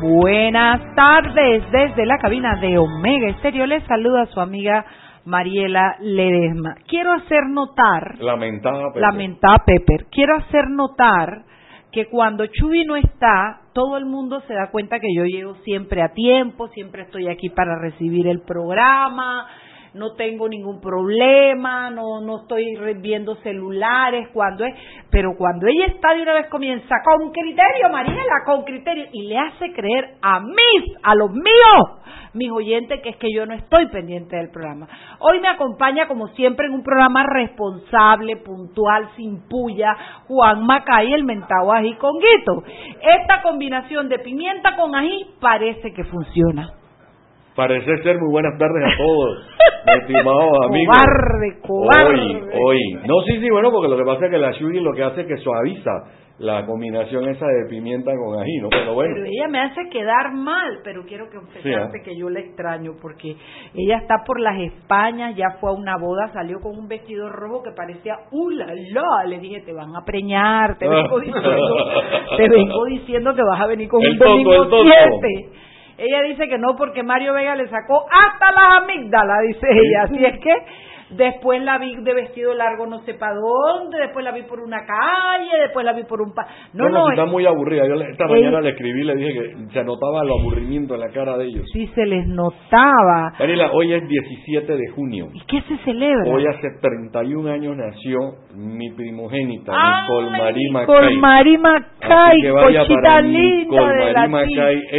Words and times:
Buenas 0.00 0.94
tardes 0.94 1.62
desde 1.72 2.06
la 2.06 2.18
cabina 2.18 2.56
de 2.60 2.78
Omega 2.78 3.28
Estéreo. 3.28 3.66
Les 3.66 3.82
saluda 3.84 4.26
su 4.26 4.40
amiga 4.40 4.84
Mariela 5.24 5.96
Ledesma. 6.00 6.76
Quiero 6.86 7.12
hacer 7.12 7.48
notar. 7.48 8.18
Lamentada 8.20 8.88
Pepper. 8.88 9.02
Lamentada 9.02 9.56
Pepper. 9.64 10.06
Quiero 10.10 10.36
hacer 10.36 10.68
notar 10.70 11.44
que 11.90 12.06
cuando 12.06 12.46
Chubi 12.46 12.84
no 12.84 12.96
está, 12.96 13.60
todo 13.72 13.96
el 13.96 14.04
mundo 14.04 14.40
se 14.46 14.54
da 14.54 14.70
cuenta 14.70 15.00
que 15.00 15.14
yo 15.14 15.24
llego 15.24 15.54
siempre 15.64 16.02
a 16.02 16.12
tiempo, 16.12 16.68
siempre 16.68 17.02
estoy 17.02 17.28
aquí 17.28 17.50
para 17.50 17.78
recibir 17.78 18.26
el 18.26 18.40
programa, 18.40 19.46
no 19.94 20.14
tengo 20.14 20.48
ningún 20.48 20.80
problema, 20.80 21.90
no 21.90 22.20
no 22.20 22.42
estoy 22.42 22.76
viendo 22.96 23.36
celulares 23.36 24.28
cuando 24.32 24.64
es, 24.64 24.74
pero 25.10 25.36
cuando 25.36 25.66
ella 25.66 25.86
está 25.86 26.14
de 26.14 26.22
una 26.22 26.34
vez 26.34 26.48
comienza 26.48 26.96
con 27.04 27.30
criterio, 27.30 27.88
Mariela, 27.90 28.42
con 28.44 28.64
criterio 28.64 29.06
y 29.12 29.28
le 29.28 29.38
hace 29.38 29.72
creer 29.72 30.16
a 30.20 30.40
mis, 30.40 30.96
a 31.02 31.14
los 31.14 31.30
míos, 31.30 32.00
mis 32.34 32.50
oyentes 32.50 33.00
que 33.02 33.10
es 33.10 33.16
que 33.16 33.32
yo 33.32 33.46
no 33.46 33.54
estoy 33.54 33.86
pendiente 33.86 34.36
del 34.36 34.50
programa. 34.50 34.88
Hoy 35.20 35.40
me 35.40 35.48
acompaña 35.48 36.08
como 36.08 36.28
siempre 36.28 36.66
en 36.66 36.74
un 36.74 36.82
programa 36.82 37.24
responsable, 37.24 38.36
puntual, 38.36 39.10
sin 39.16 39.48
puya, 39.48 39.96
Juan 40.26 40.66
Macay, 40.66 41.12
el 41.12 41.24
mentado 41.24 41.72
ají 41.72 41.94
con 41.96 42.18
guito. 42.18 42.64
Esta 43.00 43.42
combinación 43.42 44.08
de 44.08 44.18
pimienta 44.18 44.76
con 44.76 44.94
ají 44.94 45.26
parece 45.40 45.92
que 45.92 46.04
funciona. 46.04 46.83
Parece 47.56 48.02
ser 48.02 48.18
muy 48.18 48.30
buenas 48.32 48.58
tardes 48.58 48.82
a 48.84 48.96
todos, 48.96 49.46
estimados 50.00 50.58
amigos. 50.66 50.96
Cobarde, 50.96 51.60
cobarde. 51.62 52.20
Hoy, 52.20 52.42
hoy. 52.52 52.98
No, 53.06 53.20
sí, 53.22 53.38
sí, 53.40 53.48
bueno, 53.48 53.70
porque 53.70 53.88
lo 53.88 53.96
que 53.96 54.04
pasa 54.04 54.24
es 54.26 54.30
que 54.32 54.38
la 54.38 54.50
Shugi 54.50 54.80
lo 54.80 54.92
que 54.92 55.04
hace 55.04 55.20
es 55.20 55.26
que 55.28 55.36
suaviza 55.36 55.90
la 56.38 56.66
combinación 56.66 57.28
esa 57.28 57.46
de 57.46 57.68
pimienta 57.70 58.10
con 58.16 58.40
ají, 58.40 58.56
¿no? 58.60 58.68
Pero 58.70 58.94
bueno. 58.94 59.14
Pero 59.14 59.26
ella 59.26 59.46
me 59.48 59.60
hahace 59.60 59.88
quedar 59.88 60.32
mal, 60.34 60.80
pero 60.82 61.04
quiero 61.06 61.30
que 61.30 61.36
confesarte 61.36 61.92
Sí, 61.92 61.98
¿eh? 61.98 62.02
que 62.04 62.18
yo 62.18 62.28
la 62.28 62.40
extraño 62.40 62.94
porque 63.00 63.36
ella 63.72 63.98
está 63.98 64.24
por 64.26 64.40
las 64.40 64.58
Españas, 64.60 65.36
ya 65.36 65.50
fue 65.60 65.70
a 65.70 65.74
una 65.74 65.96
boda, 65.96 66.32
salió 66.32 66.58
con 66.60 66.76
un 66.76 66.88
vestido 66.88 67.28
rojo 67.28 67.62
que 67.62 67.70
parecía 67.70 68.16
¡uh, 68.32 68.50
la, 68.50 68.66
la! 68.66 69.28
Le 69.28 69.38
dije, 69.38 69.60
te 69.60 69.72
van 69.72 69.94
a 69.94 70.04
preñar, 70.04 70.76
te 70.76 70.88
vengo 70.90 71.20
diciendo, 71.20 71.50
te 72.36 72.48
vengo 72.48 72.84
diciendo 72.86 73.32
que 73.32 73.42
vas 73.44 73.60
a 73.60 73.66
venir 73.66 73.88
con 73.88 74.02
El 74.02 74.10
un 74.10 74.18
domingo 74.18 74.54
el 74.54 74.70
tonto. 74.70 74.92
7. 75.20 75.50
Ella 75.98 76.22
dice 76.28 76.48
que 76.48 76.58
no 76.58 76.76
porque 76.76 77.02
Mario 77.02 77.34
Vega 77.34 77.54
le 77.56 77.68
sacó 77.68 78.06
hasta 78.10 78.50
las 78.52 78.82
amígdalas, 78.82 79.38
dice 79.48 79.66
ella. 79.70 80.02
Así 80.04 80.24
es 80.24 80.38
que 80.40 80.52
después 81.10 81.62
la 81.62 81.78
vi 81.78 81.94
de 81.96 82.14
vestido 82.14 82.54
largo 82.54 82.86
no 82.86 83.00
sé 83.00 83.14
para 83.14 83.34
dónde, 83.34 83.98
después 83.98 84.24
la 84.24 84.32
vi 84.32 84.42
por 84.42 84.60
una 84.60 84.78
calle, 84.84 85.50
después 85.62 85.84
la 85.84 85.92
vi 85.92 86.02
por 86.04 86.20
un... 86.20 86.34
Pa 86.34 86.46
no, 86.72 86.84
Bueno, 86.84 86.98
no, 87.00 87.10
está 87.10 87.24
muy 87.26 87.46
aburrida. 87.46 87.86
Yo 87.86 87.94
esta 88.00 88.26
mañana 88.26 88.60
le 88.60 88.70
escribí 88.70 89.02
y 89.02 89.04
le 89.04 89.14
dije 89.16 89.32
que 89.34 89.56
se 89.72 89.84
notaba 89.84 90.22
el 90.22 90.30
aburrimiento 90.30 90.94
en 90.94 91.00
la 91.00 91.08
cara 91.10 91.36
de 91.36 91.44
ellos. 91.46 91.64
sí 91.72 91.86
se 91.94 92.06
les 92.06 92.26
notaba. 92.26 93.32
Daniela, 93.38 93.70
hoy 93.72 93.92
es 93.92 94.06
17 94.08 94.76
de 94.76 94.88
junio. 94.94 95.28
¿Y 95.32 95.40
qué 95.46 95.60
se 95.62 95.76
celebra? 95.84 96.32
Hoy 96.32 96.46
hace 96.46 96.68
31 96.80 97.50
años 97.50 97.76
nació 97.76 98.18
mi 98.54 98.90
primogénita, 98.92 99.72
Ay, 99.74 100.02
Nicole 100.02 100.30
Marie 100.30 100.70
Nicole. 100.70 101.16
Marie 101.18 101.58
Mackay, 101.58 102.10
Así 102.10 102.42
que 102.42 102.50
vaya 102.50 102.84
para 103.02 103.22
Nicole 103.22 104.14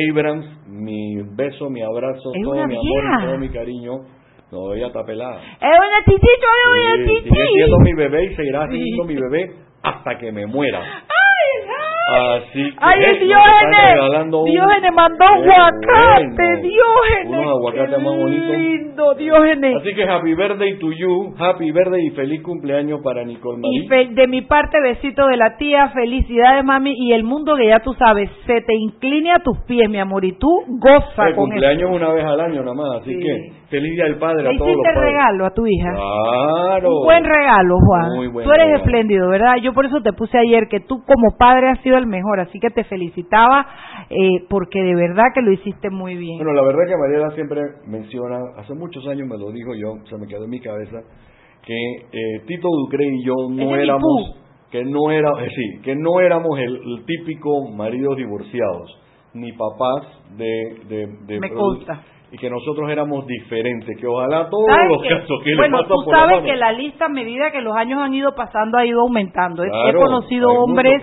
Abrams, 0.09 0.45
mi 0.75 1.21
beso, 1.35 1.69
mi 1.69 1.81
abrazo, 1.81 2.31
Es 2.33 2.43
todo 2.43 2.53
mi 2.67 2.75
amor 2.75 3.03
y 3.21 3.25
todo 3.25 3.37
mi 3.37 3.49
cariño. 3.49 3.93
No, 4.51 4.73
ella 4.73 4.87
está 4.87 5.03
pelada. 5.03 5.41
Es 5.41 5.79
una 5.79 6.03
titito, 6.05 6.25
es 6.27 6.95
una 6.95 7.05
titito. 7.05 7.35
sigue 7.35 7.47
siendo 7.55 7.79
mi 7.79 7.93
bebé 7.93 8.25
y 8.25 8.35
seguirá 8.35 8.67
Sí. 8.69 8.81
siendo 8.83 9.03
mi 9.07 9.15
bebé 9.15 9.55
hasta 9.81 10.17
que 10.17 10.31
me 10.31 10.45
muera. 10.45 10.79
Ay, 10.81 11.67
ay. 11.67 11.94
Así 12.07 12.63
que 12.71 12.77
Ay, 12.79 13.03
están 13.03 13.27
Diógenes. 13.27 14.31
Diógenes 14.45 14.91
mandó 14.93 15.25
aguacate. 15.25 16.61
Diógenes. 16.61 17.27
Unos 17.29 17.47
aguacates 17.47 18.01
más 18.01 18.15
bonitos. 18.17 18.57
lindo, 18.57 19.13
Diógenes. 19.15 19.75
Así 19.77 19.93
que 19.95 20.03
happy 20.03 20.33
birthday 20.35 20.77
to 20.79 20.91
you, 20.91 21.33
happy 21.39 21.71
birthday 21.71 22.05
y 22.07 22.11
feliz 22.11 22.41
cumpleaños 22.43 22.99
para 23.03 23.23
Nicole 23.23 23.59
Y 23.63 23.87
Marie. 23.87 24.07
fe- 24.07 24.13
de 24.13 24.27
mi 24.27 24.41
parte, 24.41 24.77
besito 24.81 25.25
de 25.27 25.37
la 25.37 25.57
tía, 25.57 25.89
felicidades, 25.89 26.63
mami, 26.63 26.93
y 26.95 27.13
el 27.13 27.23
mundo 27.23 27.55
que 27.55 27.67
ya 27.67 27.79
tú 27.79 27.93
sabes, 27.95 28.29
se 28.45 28.61
te 28.61 28.73
incline 28.75 29.31
a 29.31 29.39
tus 29.39 29.57
pies, 29.67 29.89
mi 29.89 29.97
amor, 29.97 30.23
y 30.25 30.33
tú 30.37 30.47
goza 30.79 31.27
El 31.29 31.35
con 31.35 31.49
cumpleaños 31.49 31.89
una 31.91 32.09
vez 32.09 32.23
al 32.25 32.39
año 32.39 32.61
nada 32.61 32.73
más, 32.75 33.01
así 33.01 33.13
Sí. 33.13 33.19
que 33.19 33.64
feliz 33.75 33.91
día 33.95 34.03
del 34.05 34.17
padre 34.17 34.43
¿Le 34.43 34.55
a 34.55 34.57
todos 34.57 34.71
los 34.71 34.83
padres. 34.83 35.01
regalo 35.11 35.45
a 35.45 35.49
tu 35.53 35.67
hija? 35.67 35.91
Claro. 35.91 36.89
Un 36.99 37.05
buen 37.05 37.23
regalo, 37.23 37.75
Juan. 37.85 38.15
Muy 38.15 38.27
buen 38.27 38.45
tú 38.45 38.51
eres 38.53 38.79
espléndido, 38.79 39.29
¿verdad? 39.29 39.55
Yo 39.61 39.73
por 39.73 39.85
eso 39.85 40.01
te 40.01 40.13
puse 40.13 40.37
ayer 40.37 40.67
que 40.69 40.79
tú 40.79 41.03
como 41.05 41.37
padre 41.37 41.69
has 41.69 41.79
sido 41.81 41.97
el 41.97 42.07
mejor, 42.07 42.39
así 42.39 42.59
que 42.59 42.69
te 42.69 42.83
felicitaba 42.83 43.67
eh, 44.09 44.45
porque 44.49 44.81
de 44.81 44.95
verdad 44.95 45.25
que 45.33 45.41
lo 45.41 45.51
hiciste 45.51 45.89
muy 45.89 46.15
bien. 46.15 46.37
Bueno, 46.37 46.53
la 46.53 46.63
verdad 46.63 46.83
que 46.87 46.97
Mariela 46.97 47.31
siempre 47.31 47.61
menciona, 47.87 48.37
hace 48.57 48.73
muchos 48.73 49.05
años 49.07 49.27
me 49.27 49.37
lo 49.37 49.51
dijo 49.51 49.73
yo, 49.75 49.95
se 50.09 50.17
me 50.17 50.27
quedó 50.27 50.45
en 50.45 50.49
mi 50.51 50.59
cabeza, 50.59 50.97
que 51.65 51.75
eh, 52.11 52.41
Tito 52.47 52.67
Ducre 52.69 53.05
y 53.05 53.25
yo 53.25 53.33
no 53.49 53.75
éramos, 53.75 54.37
que 54.71 54.83
no 54.83 55.11
era, 55.11 55.29
eh, 55.43 55.49
sí, 55.49 55.81
que 55.83 55.95
no 55.95 56.19
éramos 56.19 56.57
el, 56.59 56.75
el 56.75 57.05
típico 57.05 57.69
maridos 57.71 58.15
divorciados, 58.17 59.01
ni 59.33 59.51
papás 59.51 60.07
de, 60.37 60.75
de, 60.87 61.07
de 61.25 61.39
Me 61.39 61.49
consta. 61.49 62.01
Y 62.35 62.37
que 62.37 62.49
nosotros 62.49 62.89
éramos 62.89 63.25
diferentes, 63.25 63.97
que 63.97 64.05
ojalá 64.07 64.49
todos 64.49 64.65
¿Sabes 64.67 64.89
los 64.91 65.01
qué? 65.03 65.09
casos 65.09 65.41
que 65.43 65.55
bueno, 65.55 65.77
le 65.77 65.83
pasan 65.83 65.87
tú 65.87 66.03
por 66.05 66.13
la 66.13 66.19
sabes 66.19 66.43
que 66.43 66.55
la 66.57 66.71
lista 66.73 67.05
a 67.05 67.09
medida 67.09 67.51
que 67.51 67.61
los 67.61 67.75
años 67.75 67.99
han 68.01 68.13
ido 68.13 68.35
pasando 68.35 68.77
ha 68.77 68.85
ido 68.85 69.01
aumentando. 69.01 69.63
He- 69.63 69.93
conocido 69.95 70.49
hombres, 70.49 71.01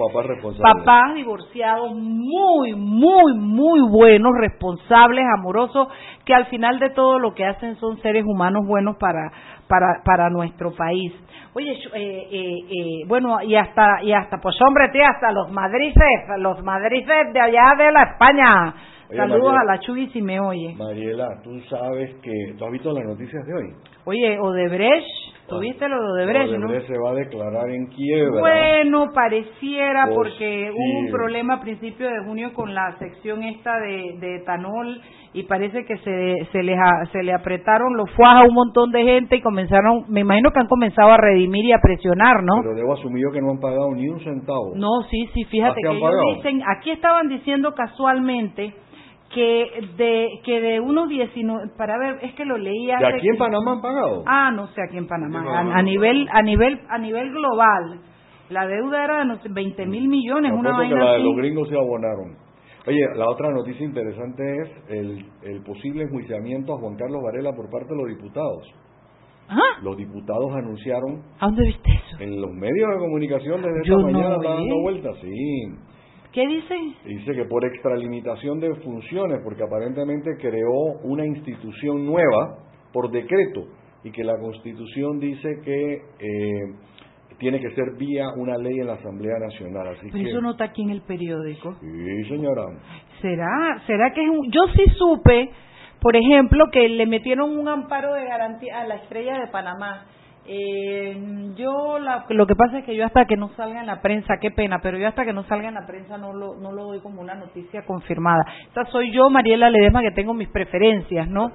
papás 0.60 1.14
divorciados 1.14 1.92
muy, 1.94 2.74
muy, 2.74 3.34
muy 3.34 3.80
buenos, 3.90 4.32
responsables, 4.38 5.24
amorosos, 5.38 5.88
que 6.26 6.34
al 6.34 6.46
final 6.46 6.78
de 6.78 6.90
todo 6.90 7.18
lo 7.18 7.32
que 7.34 7.44
hacen 7.46 7.76
son 7.76 7.98
seres 8.02 8.24
humanos 8.26 8.66
buenos 8.66 8.96
para, 8.96 9.30
para, 9.68 10.02
para 10.04 10.28
nuestro 10.28 10.72
país. 10.72 11.12
Oye, 11.54 11.72
eh, 11.72 11.78
eh, 11.94 12.58
eh, 12.70 13.04
bueno, 13.08 13.42
y 13.42 13.54
hasta, 13.56 14.02
y 14.02 14.12
hasta, 14.12 14.38
pues 14.38 14.56
hombre, 14.66 14.88
tía, 14.92 15.08
hasta 15.14 15.32
los 15.32 15.50
madrices, 15.50 16.02
los 16.38 16.62
madrices 16.62 17.32
de 17.32 17.40
allá 17.40 17.74
de 17.78 17.92
la 17.92 18.02
España. 18.04 18.74
Oye, 19.12 19.16
Saludos 19.18 19.42
Mariela. 19.52 19.60
a 19.60 19.64
la 19.76 19.80
Chuy 19.80 20.06
si 20.10 20.22
me 20.22 20.40
oye. 20.40 20.74
Mariela, 20.76 21.28
tú 21.44 21.60
sabes 21.68 22.14
que, 22.22 22.54
¿tú 22.58 22.64
has 22.64 22.72
visto 22.72 22.92
las 22.92 23.04
noticias 23.04 23.44
de 23.46 23.54
hoy? 23.54 23.68
Oye, 24.04 24.38
Odebrecht, 24.40 25.06
¿tuviste 25.48 25.88
lo 25.88 25.96
de 26.02 26.10
Odebrecht, 26.24 26.52
no? 26.58 26.66
Odebrecht 26.66 26.88
se 26.88 26.98
va 26.98 27.10
a 27.10 27.14
declarar 27.14 27.70
en 27.70 27.86
quiebra. 27.86 28.40
Bueno, 28.40 29.12
pareciera 29.14 30.06
Pues 30.06 30.16
porque 30.16 30.70
hubo 30.72 30.98
un 31.00 31.10
problema 31.10 31.54
a 31.54 31.60
principios 31.60 32.10
de 32.10 32.24
junio 32.24 32.52
con 32.54 32.74
la 32.74 32.96
sección 32.98 33.42
esta 33.44 33.78
de, 33.78 34.16
de 34.18 34.36
etanol 34.36 35.00
y 35.34 35.44
parece 35.44 35.84
que 35.84 35.96
se, 35.98 36.48
se, 36.50 36.62
les 36.62 36.76
a- 36.78 37.06
se 37.12 37.22
le 37.22 37.32
apretaron 37.32 37.96
los 37.96 38.10
fuas 38.10 38.42
a 38.42 38.44
un 38.46 38.54
montón 38.54 38.90
de 38.90 39.02
gente 39.04 39.36
y 39.36 39.40
comenzaron, 39.40 40.04
me 40.08 40.20
imagino 40.20 40.50
que 40.50 40.58
han 40.60 40.66
comenzado 40.68 41.10
a 41.12 41.16
redimir 41.16 41.64
y 41.66 41.72
a 41.72 41.78
presionar, 41.80 42.42
¿no? 42.42 42.54
Pero 42.62 42.74
debo 42.74 42.94
asumir 42.94 43.22
yo 43.22 43.30
que 43.32 43.40
no 43.40 43.50
han 43.52 43.60
pagado 43.60 43.92
ni 43.94 44.08
un 44.08 44.20
centavo. 44.20 44.72
No, 44.74 45.02
sí, 45.10 45.28
sí, 45.32 45.44
fíjate 45.44 45.72
¿A 45.72 45.74
qué 45.74 45.80
que 45.82 45.88
han 45.88 45.96
ellos 45.96 46.36
dicen, 46.36 46.62
aquí 46.76 46.90
estaban 46.90 47.28
diciendo 47.28 47.72
casualmente 47.74 48.74
que 49.34 49.88
de 49.96 50.40
que 50.44 50.60
de 50.60 50.80
unos 50.80 51.08
19, 51.08 51.72
para 51.76 51.98
ver, 51.98 52.18
es 52.22 52.34
que 52.34 52.44
lo 52.44 52.56
leí 52.58 52.86
¿De 52.86 52.94
aquí 53.06 53.28
en 53.28 53.38
Panamá 53.38 53.72
han 53.72 53.80
pagado? 53.82 54.22
Ah, 54.26 54.50
no 54.54 54.66
sé, 54.68 54.82
aquí 54.82 54.98
en 54.98 55.06
Panamá. 55.06 55.40
En 55.40 55.48
A, 55.48 55.52
Panamá. 55.52 55.78
a 55.78 55.82
nivel 55.82 56.28
a 56.32 56.42
nivel 56.42 56.80
a 56.88 56.98
nivel 56.98 57.30
global, 57.30 58.00
la 58.50 58.66
deuda 58.66 59.04
era 59.04 59.18
de 59.20 59.24
no 59.26 59.36
sé, 59.42 59.48
20 59.50 59.86
mil 59.86 60.08
millones, 60.08 60.52
una 60.52 60.70
apuesto 60.70 60.88
que 60.88 60.94
vaina 60.94 61.04
la 61.04 61.12
de 61.18 61.24
los 61.24 61.36
gringos 61.36 61.68
se 61.68 61.76
abonaron. 61.76 62.36
Oye, 62.86 63.00
la 63.16 63.28
otra 63.28 63.50
noticia 63.52 63.86
interesante 63.86 64.42
es 64.62 64.70
el, 64.88 65.26
el 65.42 65.62
posible 65.62 66.02
enjuiciamiento 66.02 66.74
a 66.74 66.78
Juan 66.78 66.96
Carlos 66.96 67.22
Varela 67.22 67.52
por 67.54 67.70
parte 67.70 67.88
de 67.94 67.96
los 67.96 68.08
diputados. 68.08 68.74
¿Ah? 69.48 69.60
Los 69.82 69.96
diputados 69.96 70.50
anunciaron 70.54 71.22
¿A 71.38 71.46
dónde 71.46 71.64
viste 71.66 71.90
eso? 71.92 72.22
en 72.22 72.40
los 72.40 72.50
medios 72.52 72.90
de 72.90 72.98
comunicación 72.98 73.60
desde 73.62 73.84
Yo 73.84 73.96
esta 73.98 74.10
no 74.10 74.12
mañana 74.12 74.36
dando 74.42 74.80
vueltas, 74.82 75.16
sí. 75.20 75.64
¿Qué 76.32 76.46
dicen? 76.46 76.94
Dice 77.04 77.32
que 77.32 77.44
por 77.44 77.64
extralimitación 77.64 78.58
de 78.58 78.74
funciones, 78.76 79.40
porque 79.44 79.62
aparentemente 79.62 80.30
creó 80.40 80.98
una 81.04 81.26
institución 81.26 82.06
nueva 82.06 82.58
por 82.92 83.10
decreto 83.10 83.66
y 84.02 84.10
que 84.10 84.24
la 84.24 84.38
Constitución 84.38 85.18
dice 85.18 85.60
que 85.62 85.94
eh, 85.94 86.74
tiene 87.38 87.60
que 87.60 87.70
ser 87.74 87.96
vía 87.98 88.30
una 88.36 88.56
ley 88.56 88.78
en 88.78 88.86
la 88.86 88.94
Asamblea 88.94 89.38
Nacional. 89.38 89.88
Así 89.88 90.08
Pero 90.10 90.24
que, 90.24 90.30
eso 90.30 90.40
no 90.40 90.52
está 90.52 90.64
aquí 90.64 90.82
en 90.82 90.90
el 90.90 91.02
periódico. 91.02 91.74
Sí, 91.80 92.24
señora. 92.28 92.62
¿Será? 93.20 93.82
¿Será 93.86 94.12
que 94.12 94.22
es 94.22 94.30
un...? 94.30 94.50
Yo 94.50 94.60
sí 94.74 94.84
supe, 94.96 95.50
por 96.00 96.16
ejemplo, 96.16 96.66
que 96.72 96.88
le 96.88 97.06
metieron 97.06 97.56
un 97.58 97.68
amparo 97.68 98.14
de 98.14 98.24
garantía 98.24 98.80
a 98.80 98.86
la 98.86 98.94
estrella 98.96 99.38
de 99.38 99.48
Panamá. 99.48 100.06
Eh, 100.46 101.52
yo 101.56 101.98
la- 102.00 102.24
lo 102.28 102.46
que 102.46 102.54
pasa 102.56 102.78
es 102.80 102.84
que 102.84 102.96
yo 102.96 103.04
hasta 103.04 103.26
que 103.26 103.36
no 103.36 103.48
salga 103.50 103.80
en 103.80 103.86
la 103.86 104.00
prensa, 104.02 104.38
qué 104.40 104.50
pena, 104.50 104.80
pero 104.82 104.98
yo 104.98 105.06
hasta 105.06 105.24
que 105.24 105.32
no 105.32 105.44
salga 105.44 105.68
en 105.68 105.74
la 105.74 105.86
prensa 105.86 106.18
no 106.18 106.32
lo, 106.32 106.56
no 106.56 106.72
lo 106.72 106.84
doy 106.86 107.00
como 107.00 107.20
una 107.20 107.34
noticia 107.34 107.84
confirmada. 107.86 108.44
Esta 108.66 108.84
soy 108.86 109.12
yo, 109.12 109.30
Mariela 109.30 109.70
Ledesma, 109.70 110.00
que 110.02 110.10
tengo 110.10 110.34
mis 110.34 110.48
preferencias, 110.48 111.28
¿no? 111.28 111.52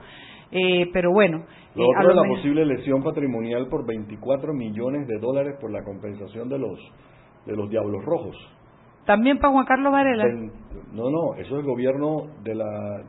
Eh, 0.51 0.89
pero 0.93 1.11
bueno, 1.11 1.43
Lo 1.75 1.83
eh, 1.83 1.87
otro 1.99 2.13
lo 2.13 2.23
la 2.23 2.29
posible 2.29 2.65
lesión 2.65 3.03
patrimonial 3.03 3.67
por 3.67 3.85
24 3.85 4.53
millones 4.53 5.05
de 5.07 5.19
dólares 5.19 5.55
por 5.59 5.69
la 5.71 5.83
compensación 5.83 6.47
de 6.47 6.57
los 6.59 6.79
de 7.45 7.55
los 7.55 7.69
Diablos 7.69 8.03
Rojos. 8.05 8.35
también 9.05 9.37
para 9.39 9.53
Juan 9.53 9.65
Carlos 9.65 9.91
Varela. 9.91 10.25
No, 10.93 11.09
no, 11.09 11.35
eso 11.35 11.55
es 11.55 11.59
el 11.61 11.65
gobierno 11.65 12.27
de 12.43 12.55
la 12.55 13.03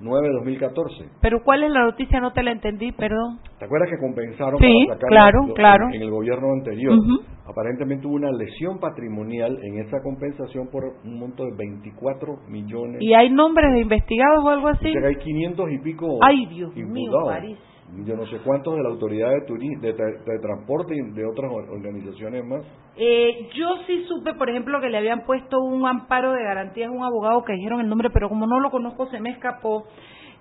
2009-2014. 0.00 1.08
Pero 1.20 1.42
¿cuál 1.44 1.64
es 1.64 1.70
la 1.70 1.84
noticia? 1.84 2.20
No 2.20 2.32
te 2.32 2.42
la 2.42 2.52
entendí, 2.52 2.92
perdón. 2.92 3.38
¿Te 3.58 3.64
acuerdas 3.64 3.90
que 3.90 3.98
compensaron 3.98 4.58
Sí, 4.60 4.84
para 4.86 4.96
sacar 4.98 5.08
claro, 5.10 5.46
lo- 5.48 5.54
claro. 5.54 5.86
en 5.92 6.02
el 6.02 6.10
gobierno 6.10 6.52
anterior? 6.52 6.94
Ujú. 6.94 7.22
Aparentemente 7.46 8.06
hubo 8.06 8.14
una 8.16 8.30
lesión 8.30 8.78
patrimonial 8.78 9.58
en 9.62 9.78
esa 9.80 10.02
compensación 10.02 10.68
por 10.70 10.84
un 11.04 11.18
monto 11.18 11.44
de 11.44 11.52
24 11.56 12.40
millones. 12.48 12.98
¿Y 13.00 13.14
hay 13.14 13.30
nombres 13.30 13.72
de 13.72 13.80
investigados 13.80 14.44
o 14.44 14.48
algo 14.48 14.68
así? 14.68 14.92
Que 14.92 15.06
hay 15.06 15.16
500 15.16 15.70
y 15.72 15.78
pico 15.78 16.18
Ay, 16.22 16.46
Dios 16.46 16.74
mío, 16.74 16.84
imputados. 16.86 17.28
París. 17.32 17.58
Yo 18.04 18.16
no 18.16 18.26
sé 18.26 18.36
cuántos 18.44 18.76
de 18.76 18.82
la 18.82 18.90
autoridad 18.90 19.30
de, 19.30 19.46
turi- 19.46 19.80
de, 19.80 19.96
tra- 19.96 20.24
de 20.24 20.38
transporte 20.40 20.94
y 20.94 21.14
de 21.14 21.24
otras 21.24 21.50
or- 21.50 21.70
organizaciones 21.70 22.44
más. 22.44 22.62
Eh, 22.96 23.48
yo 23.54 23.66
sí 23.86 24.04
supe, 24.08 24.34
por 24.34 24.50
ejemplo, 24.50 24.80
que 24.80 24.90
le 24.90 24.98
habían 24.98 25.24
puesto 25.24 25.58
un 25.60 25.86
amparo 25.86 26.32
de 26.32 26.42
garantías 26.42 26.88
a 26.88 26.92
un 26.92 27.02
abogado 27.04 27.44
que 27.44 27.54
dijeron 27.54 27.80
el 27.80 27.88
nombre, 27.88 28.10
pero 28.10 28.28
como 28.28 28.46
no 28.46 28.60
lo 28.60 28.70
conozco 28.70 29.06
se 29.06 29.20
me 29.20 29.30
escapó. 29.30 29.84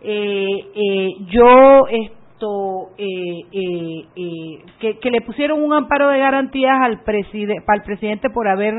Eh, 0.01 0.47
eh, 0.75 1.09
yo 1.27 1.87
esto 1.89 2.89
eh, 2.97 3.05
eh, 3.51 4.05
eh, 4.15 4.63
que, 4.79 4.99
que 4.99 5.09
le 5.09 5.21
pusieron 5.21 5.61
un 5.63 5.73
amparo 5.73 6.09
de 6.09 6.19
garantías 6.19 6.75
al 6.81 7.01
preside, 7.03 7.55
al 7.67 7.81
presidente 7.83 8.29
por 8.29 8.47
haber 8.47 8.73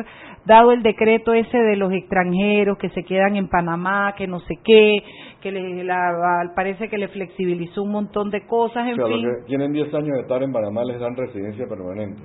dado 0.48 0.72
el 0.72 0.82
decreto 0.82 1.32
ese 1.34 1.56
de 1.56 1.76
los 1.76 1.92
extranjeros 1.92 2.76
que 2.78 2.88
se 2.90 3.04
quedan 3.04 3.36
en 3.36 3.48
Panamá, 3.48 4.14
que 4.16 4.26
no 4.26 4.40
sé 4.40 4.54
qué, 4.64 4.96
que 5.40 5.52
le, 5.52 5.84
la- 5.84 6.50
parece 6.56 6.88
que 6.88 6.98
le 6.98 7.06
flexibilizó 7.08 7.82
un 7.84 7.92
montón 7.92 8.30
de 8.30 8.44
cosas, 8.46 8.88
en 8.88 8.94
O 8.94 8.96
sea, 8.96 9.06
fin. 9.06 9.22
los 9.26 9.36
que 9.36 9.44
tienen 9.46 9.72
10 9.72 9.94
años 9.94 10.16
de 10.16 10.20
estar 10.22 10.42
en 10.42 10.50
Panamá 10.52 10.82
les 10.84 10.98
dan 10.98 11.14
residencia 11.16 11.66
permanente. 11.68 12.22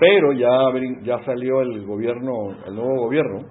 Pero 0.00 0.32
ya, 0.32 0.50
ya 1.02 1.24
salió 1.24 1.60
el 1.62 1.86
gobierno, 1.86 2.32
el 2.66 2.74
nuevo 2.74 2.96
gobierno, 3.04 3.46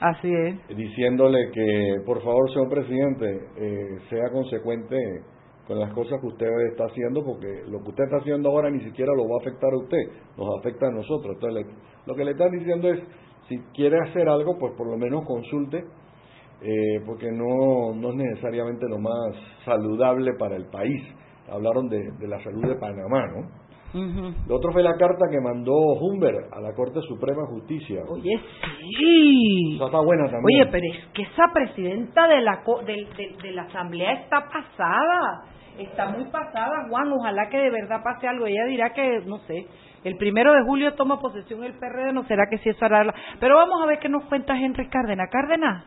Así 0.00 0.30
es. 0.32 0.76
diciéndole 0.76 1.50
que 1.52 1.94
por 2.06 2.22
favor, 2.22 2.48
señor 2.52 2.68
presidente, 2.68 3.26
eh, 3.56 3.98
sea 4.10 4.30
consecuente 4.32 4.96
con 5.66 5.78
las 5.80 5.92
cosas 5.92 6.20
que 6.20 6.26
usted 6.28 6.46
está 6.70 6.84
haciendo, 6.84 7.22
porque 7.24 7.62
lo 7.68 7.82
que 7.82 7.90
usted 7.90 8.04
está 8.04 8.16
haciendo 8.18 8.48
ahora 8.48 8.70
ni 8.70 8.80
siquiera 8.84 9.12
lo 9.16 9.24
va 9.28 9.36
a 9.38 9.40
afectar 9.42 9.70
a 9.72 9.76
usted, 9.76 9.98
nos 10.36 10.58
afecta 10.60 10.86
a 10.86 10.90
nosotros. 10.92 11.34
Entonces, 11.34 11.66
le- 11.66 11.74
lo 12.06 12.14
que 12.14 12.24
le 12.24 12.30
están 12.30 12.50
diciendo 12.52 12.88
es, 12.90 13.00
si 13.48 13.58
quiere 13.74 13.98
hacer 14.08 14.28
algo, 14.28 14.58
pues 14.58 14.74
por 14.76 14.86
lo 14.90 14.96
menos 14.96 15.24
consulte, 15.26 15.78
eh, 16.62 17.00
porque 17.06 17.30
no, 17.30 17.94
no 17.94 18.10
es 18.10 18.14
necesariamente 18.16 18.86
lo 18.88 18.98
más 18.98 19.34
saludable 19.64 20.32
para 20.38 20.56
el 20.56 20.66
país. 20.66 21.02
Hablaron 21.50 21.88
de, 21.88 21.98
de 22.18 22.28
la 22.28 22.42
salud 22.42 22.66
de 22.68 22.74
Panamá, 22.76 23.24
¿no? 23.26 23.68
Ujú. 23.94 24.34
Lo 24.46 24.56
otro 24.56 24.70
fue 24.72 24.82
la 24.82 24.92
carta 24.98 25.24
que 25.30 25.40
mandó 25.40 25.72
Humber 25.72 26.34
a 26.52 26.60
la 26.60 26.74
Corte 26.74 27.00
Suprema 27.08 27.40
de 27.42 27.48
Justicia. 27.54 28.02
Oye, 28.06 28.38
sí. 28.98 29.78
Está 29.82 30.00
buena 30.00 30.24
también. 30.30 30.44
Oye, 30.62 30.68
pero 30.70 30.84
es 30.92 31.06
que 31.14 31.22
esa 31.22 31.44
presidenta 31.54 32.28
de 32.28 32.42
la 32.42 32.62
co- 32.62 32.82
del- 32.82 33.08
del- 33.16 33.36
de, 33.38 33.52
la 33.52 33.62
asamblea 33.62 34.12
está 34.12 34.40
pasada, 34.48 35.44
está 35.78 36.10
muy 36.10 36.24
pasada, 36.26 36.86
Juan. 36.90 37.10
Ojalá 37.12 37.48
que 37.48 37.56
de 37.56 37.70
verdad 37.70 38.02
pase 38.04 38.28
algo. 38.28 38.46
Ella 38.46 38.66
dirá 38.68 38.92
que, 38.92 39.20
no 39.24 39.38
sé, 39.46 39.66
el 40.04 40.16
primero 40.16 40.52
de 40.52 40.62
julio 40.64 40.94
toma 40.94 41.18
posesión 41.20 41.64
el 41.64 41.74
PRD, 41.78 42.12
no 42.12 42.24
será 42.24 42.44
que 42.50 42.58
si 42.58 42.68
eso 42.70 42.84
hará. 42.84 43.04
la- 43.04 43.14
Pero 43.40 43.56
vamos 43.56 43.82
a 43.82 43.86
ver 43.86 43.98
qué 43.98 44.08
nos 44.08 44.24
cuenta 44.24 44.56
Henry 44.56 44.88
Cárdenas. 44.88 45.28
Cárdenas. 45.30 45.84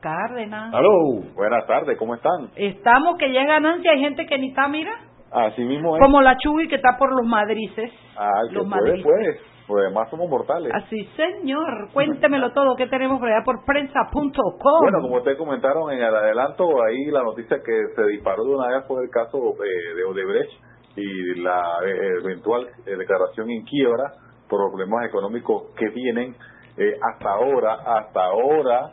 Cárdenas. 0.00 0.72
¡Aló! 0.74 1.22
Buenas 1.34 1.66
tardes, 1.66 1.98
¿cómo 1.98 2.14
están? 2.14 2.50
Estamos 2.56 3.16
que 3.18 3.32
ya 3.32 3.42
es 3.42 3.48
ganancia, 3.48 3.90
hay 3.92 4.00
gente 4.00 4.26
que 4.26 4.38
ni 4.38 4.50
está, 4.50 4.68
mira, 4.68 4.92
Así 5.32 5.62
mismo 5.62 5.96
es. 5.96 6.02
como 6.02 6.22
la 6.22 6.36
Chugui 6.38 6.68
que 6.68 6.76
está 6.76 6.96
por 6.96 7.10
los 7.16 7.26
madrices. 7.26 7.90
Que 7.90 8.54
los 8.54 8.66
puede, 8.68 8.68
madrices. 8.68 9.02
pues. 9.04 9.40
Pues 9.68 9.84
además 9.84 10.08
somos 10.08 10.30
mortales. 10.30 10.72
Así, 10.74 11.04
señor. 11.14 11.90
Cuéntemelo 11.92 12.52
todo. 12.54 12.74
¿Qué 12.74 12.86
tenemos 12.86 13.18
por 13.20 13.28
allá 13.28 13.44
por 13.44 13.66
prensa.com? 13.66 14.80
Bueno, 14.80 15.02
como 15.02 15.16
ustedes 15.16 15.36
comentaron 15.36 15.92
en 15.92 15.98
el 15.98 16.14
adelanto, 16.16 16.64
ahí 16.82 17.04
la 17.10 17.22
noticia 17.22 17.58
que 17.62 17.72
se 17.94 18.02
disparó 18.06 18.44
de 18.44 18.54
una 18.56 18.68
vez 18.68 18.86
fue 18.88 19.02
el 19.04 19.10
caso 19.10 19.36
eh, 19.62 19.94
de 19.94 20.04
Odebrecht 20.04 20.52
y 20.98 21.40
la 21.40 21.78
eh, 21.84 22.18
eventual 22.22 22.66
eh, 22.86 22.96
declaración 22.96 23.50
en 23.50 23.64
quiebra 23.64 24.12
por 24.48 24.68
problemas 24.70 25.06
económicos 25.06 25.74
que 25.76 25.90
tienen. 25.90 26.34
Eh, 26.76 26.94
hasta 27.12 27.30
ahora, 27.30 27.74
hasta 27.74 28.24
ahora, 28.24 28.92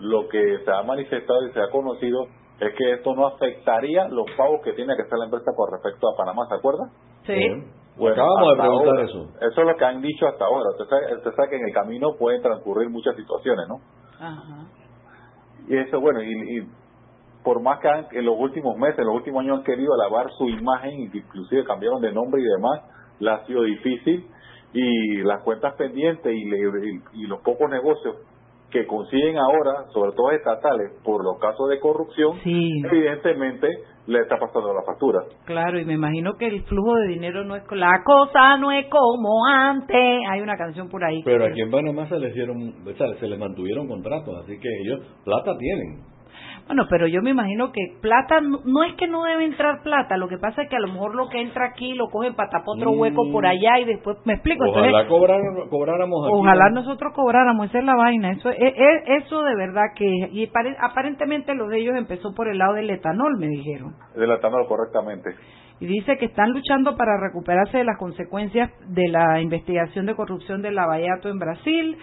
lo 0.00 0.28
que 0.28 0.58
se 0.64 0.70
ha 0.70 0.82
manifestado 0.82 1.46
y 1.46 1.52
se 1.52 1.60
ha 1.60 1.70
conocido 1.70 2.26
es 2.60 2.74
que 2.74 2.92
esto 2.94 3.14
no 3.14 3.26
afectaría 3.26 4.08
los 4.08 4.26
pagos 4.36 4.60
que 4.64 4.72
tiene 4.72 4.96
que 4.96 5.02
hacer 5.02 5.18
la 5.18 5.26
empresa 5.26 5.52
con 5.56 5.70
respecto 5.72 6.08
a 6.08 6.16
Panamá, 6.16 6.46
¿se 6.48 6.54
acuerda? 6.54 6.90
Sí. 7.26 7.32
Eh, 7.32 8.10
Acabamos 8.12 8.46
de 8.46 8.52
hasta 8.52 8.62
preguntar 8.62 8.88
ahora. 8.94 9.04
eso. 9.04 9.28
Eso 9.40 9.60
es 9.60 9.66
lo 9.66 9.76
que 9.76 9.84
han 9.84 10.00
dicho 10.00 10.26
hasta 10.26 10.44
ahora. 10.44 10.70
Usted 10.70 10.84
sabe, 10.88 11.16
usted 11.16 11.30
sabe 11.34 11.48
que 11.50 11.56
en 11.56 11.66
el 11.68 11.74
camino 11.74 12.14
pueden 12.18 12.40
transcurrir 12.42 12.88
muchas 12.90 13.16
situaciones, 13.16 13.66
¿no? 13.68 13.80
Ajá. 14.20 14.66
Y 15.68 15.76
eso, 15.76 16.00
bueno, 16.00 16.22
y, 16.22 16.30
y 16.30 16.68
por 17.48 17.62
más 17.62 17.80
que 17.80 17.88
han- 17.88 18.06
en 18.12 18.26
los 18.26 18.34
últimos 18.38 18.76
meses, 18.76 18.98
en 18.98 19.06
los 19.06 19.14
últimos 19.14 19.40
años 19.42 19.58
han 19.60 19.64
querido 19.64 19.94
alabar 19.94 20.26
su 20.36 20.50
imagen, 20.50 21.00
y 21.00 21.04
inclusive 21.16 21.64
cambiaron 21.64 22.02
de 22.02 22.12
nombre 22.12 22.42
y 22.42 22.44
demás, 22.44 22.82
le 23.20 23.30
ha 23.30 23.46
sido 23.46 23.62
difícil. 23.62 24.26
Y 24.74 25.22
las 25.22 25.42
cuentas 25.44 25.74
pendientes 25.76 26.30
y, 26.30 26.44
le- 26.44 26.58
y- 26.92 27.22
y 27.22 27.26
los 27.26 27.40
pocos 27.40 27.70
negocios 27.70 28.16
que 28.70 28.86
consiguen 28.86 29.38
ahora, 29.38 29.86
sobre 29.94 30.12
todo 30.12 30.30
estatales, 30.32 30.92
por 31.02 31.24
los 31.24 31.38
casos 31.38 31.70
de 31.70 31.80
corrupción, 31.80 32.38
Sí. 32.44 32.82
evidentemente 32.92 33.66
le 34.08 34.18
está 34.20 34.36
pasando 34.38 34.74
la 34.74 34.82
factura. 34.84 35.20
Claro, 35.46 35.78
y 35.80 35.86
me 35.86 35.94
imagino 35.94 36.34
que 36.38 36.48
el 36.48 36.62
flujo 36.64 36.96
de 36.96 37.08
dinero 37.08 37.44
no 37.44 37.56
es... 37.56 37.62
La 37.72 38.02
cosa 38.04 38.58
no 38.58 38.70
es 38.72 38.86
como 38.90 39.46
antes. 39.46 39.96
Hay 40.30 40.42
una 40.42 40.56
canción 40.58 40.90
por 40.90 41.02
ahí. 41.02 41.22
Pero 41.24 41.44
que- 41.46 41.50
aquí 41.52 41.62
en 41.62 41.70
Panamá 41.70 42.06
se 42.08 42.18
les 42.18 42.34
dieron, 42.34 42.74
o 42.86 42.92
sea, 42.92 43.06
se 43.18 43.26
les 43.26 43.38
mantuvieron 43.38 43.88
contratos, 43.88 44.34
así 44.44 44.58
que 44.60 44.68
ellos 44.84 45.00
plata 45.24 45.56
tienen. 45.56 46.02
Bueno, 46.68 46.84
pero 46.88 47.06
yo 47.06 47.22
me 47.22 47.30
imagino 47.30 47.72
que 47.72 47.80
plata, 48.02 48.40
no, 48.40 48.84
es 48.84 48.94
que 48.96 49.08
no 49.08 49.24
debe 49.24 49.44
entrar 49.46 49.82
plata, 49.82 50.16
lo 50.18 50.28
que 50.28 50.36
pasa 50.38 50.62
es 50.62 50.68
que 50.68 50.76
a 50.76 50.80
lo 50.80 50.88
mejor 50.88 51.14
lo 51.14 51.28
que 51.30 51.40
entra 51.40 51.64
aquí 51.66 51.94
lo 51.94 52.08
cogen 52.10 52.34
para 52.34 52.50
tapar 52.50 52.68
otro 52.76 52.92
Mm. 52.92 53.00
hueco 53.00 53.22
por 53.32 53.46
allá 53.46 53.78
y 53.80 53.86
después, 53.86 54.18
me 54.26 54.34
explico, 54.34 54.64
Ojalá 54.68 55.02
entonces, 55.02 55.08
cobráramos 55.70 56.26
aquí. 56.26 56.34
ojalá 56.34 56.68
¿no? 56.68 56.82
nosotros 56.82 57.12
cobráramos, 57.14 57.66
esa 57.70 57.78
es 57.78 57.84
la 57.86 57.96
vaina, 57.96 58.32
eso 58.32 58.50
es, 58.50 58.58
es- 58.60 59.24
eso 59.24 59.42
de 59.42 59.56
verdad 59.56 59.82
que, 59.96 60.06
y 60.30 60.46
pare- 60.48 60.76
aparentemente 60.80 61.54
lo 61.54 61.68
de 61.68 61.78
ellos 61.78 61.96
empezó 61.96 62.34
por 62.34 62.48
el 62.48 62.58
lado 62.58 62.74
del 62.74 62.90
etanol, 62.90 63.38
me 63.38 63.48
dijeron. 63.48 63.94
Delatándolo 64.14 64.66
correctamente. 64.66 65.30
y 65.80 65.86
dice 65.86 66.18
que 66.18 66.24
están 66.26 66.50
luchando 66.50 66.96
para 66.96 67.12
recuperarse 67.20 67.78
de 67.78 67.84
las 67.84 67.96
consecuencias 67.98 68.68
de 68.88 69.06
la 69.08 69.40
investigación 69.40 70.06
de 70.06 70.16
corrupción 70.16 70.60
del 70.60 70.74
Lavallato 70.74 71.28
en 71.28 71.38
Brasil. 71.38 71.96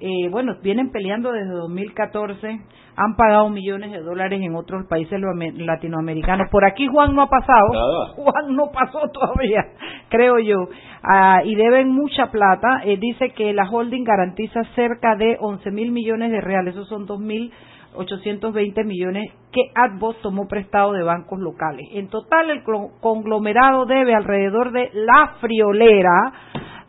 Eh, 0.00 0.28
bueno, 0.30 0.56
vienen 0.62 0.90
peleando 0.90 1.32
desde 1.32 1.52
2014, 1.52 2.60
han 2.96 3.16
pagado 3.16 3.48
millones 3.48 3.92
de 3.92 4.00
dólares 4.00 4.40
en 4.40 4.54
otros 4.54 4.86
países 4.86 5.20
latinoamericanos. 5.20 6.48
Por 6.50 6.64
aquí 6.64 6.86
Juan 6.86 7.14
no 7.14 7.22
ha 7.22 7.28
pasado, 7.28 7.68
Nada. 7.72 8.06
Juan 8.16 8.54
no 8.54 8.70
pasó 8.70 9.00
todavía, 9.12 9.64
creo 10.08 10.38
yo, 10.38 10.68
Ah, 11.02 11.42
y 11.44 11.54
deben 11.54 11.90
mucha 11.90 12.30
plata. 12.30 12.82
Eh, 12.84 12.96
dice 12.98 13.30
que 13.30 13.52
la 13.52 13.68
holding 13.70 14.04
garantiza 14.04 14.62
cerca 14.74 15.14
de 15.16 15.36
11 15.40 15.70
mil 15.70 15.92
millones 15.92 16.30
de 16.30 16.40
reales, 16.40 16.74
esos 16.74 16.88
son 16.88 17.06
2 17.06 17.20
mil 17.20 17.52
820 17.94 18.84
millones 18.84 19.32
que 19.50 19.62
Advos 19.74 20.20
tomó 20.20 20.46
prestado 20.46 20.92
de 20.92 21.02
bancos 21.02 21.40
locales. 21.40 21.88
En 21.92 22.08
total, 22.08 22.50
el 22.50 22.62
conglomerado 23.00 23.86
debe 23.86 24.14
alrededor 24.14 24.72
de 24.72 24.90
la 24.92 25.34
friolera 25.40 26.32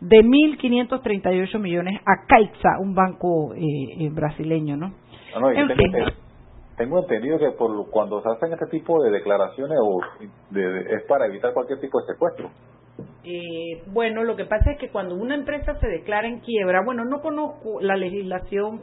de 0.00 0.16
1.538 0.22 1.58
millones 1.58 2.00
a 2.06 2.26
Caixa, 2.26 2.78
un 2.80 2.94
banco 2.94 3.54
eh, 3.54 3.60
eh, 4.00 4.08
brasileño, 4.10 4.76
¿no? 4.76 4.94
Ah, 5.34 5.40
no, 5.40 5.50
En 5.50 5.68
tengo, 5.68 5.74
fin. 5.74 5.94
ente- 5.94 6.12
tengo 6.76 6.98
entendido 7.00 7.38
que 7.38 7.50
por 7.50 7.90
cuando 7.90 8.22
se 8.22 8.28
hacen 8.30 8.52
este 8.52 8.66
tipo 8.66 9.02
de 9.02 9.10
declaraciones 9.10 9.78
o 9.82 10.00
de- 10.50 10.60
de- 10.60 10.94
es 10.96 11.02
para 11.06 11.26
evitar 11.26 11.52
cualquier 11.52 11.80
tipo 11.80 12.00
de 12.00 12.12
secuestro. 12.14 12.50
Eh, 13.24 13.82
bueno, 13.92 14.24
lo 14.24 14.36
que 14.36 14.44
pasa 14.46 14.72
es 14.72 14.78
que 14.78 14.88
cuando 14.90 15.14
una 15.14 15.34
empresa 15.34 15.74
se 15.78 15.86
declara 15.88 16.26
en 16.28 16.40
quiebra, 16.40 16.82
bueno, 16.84 17.04
no 17.04 17.20
conozco 17.20 17.80
la 17.80 17.96
legislación 17.96 18.80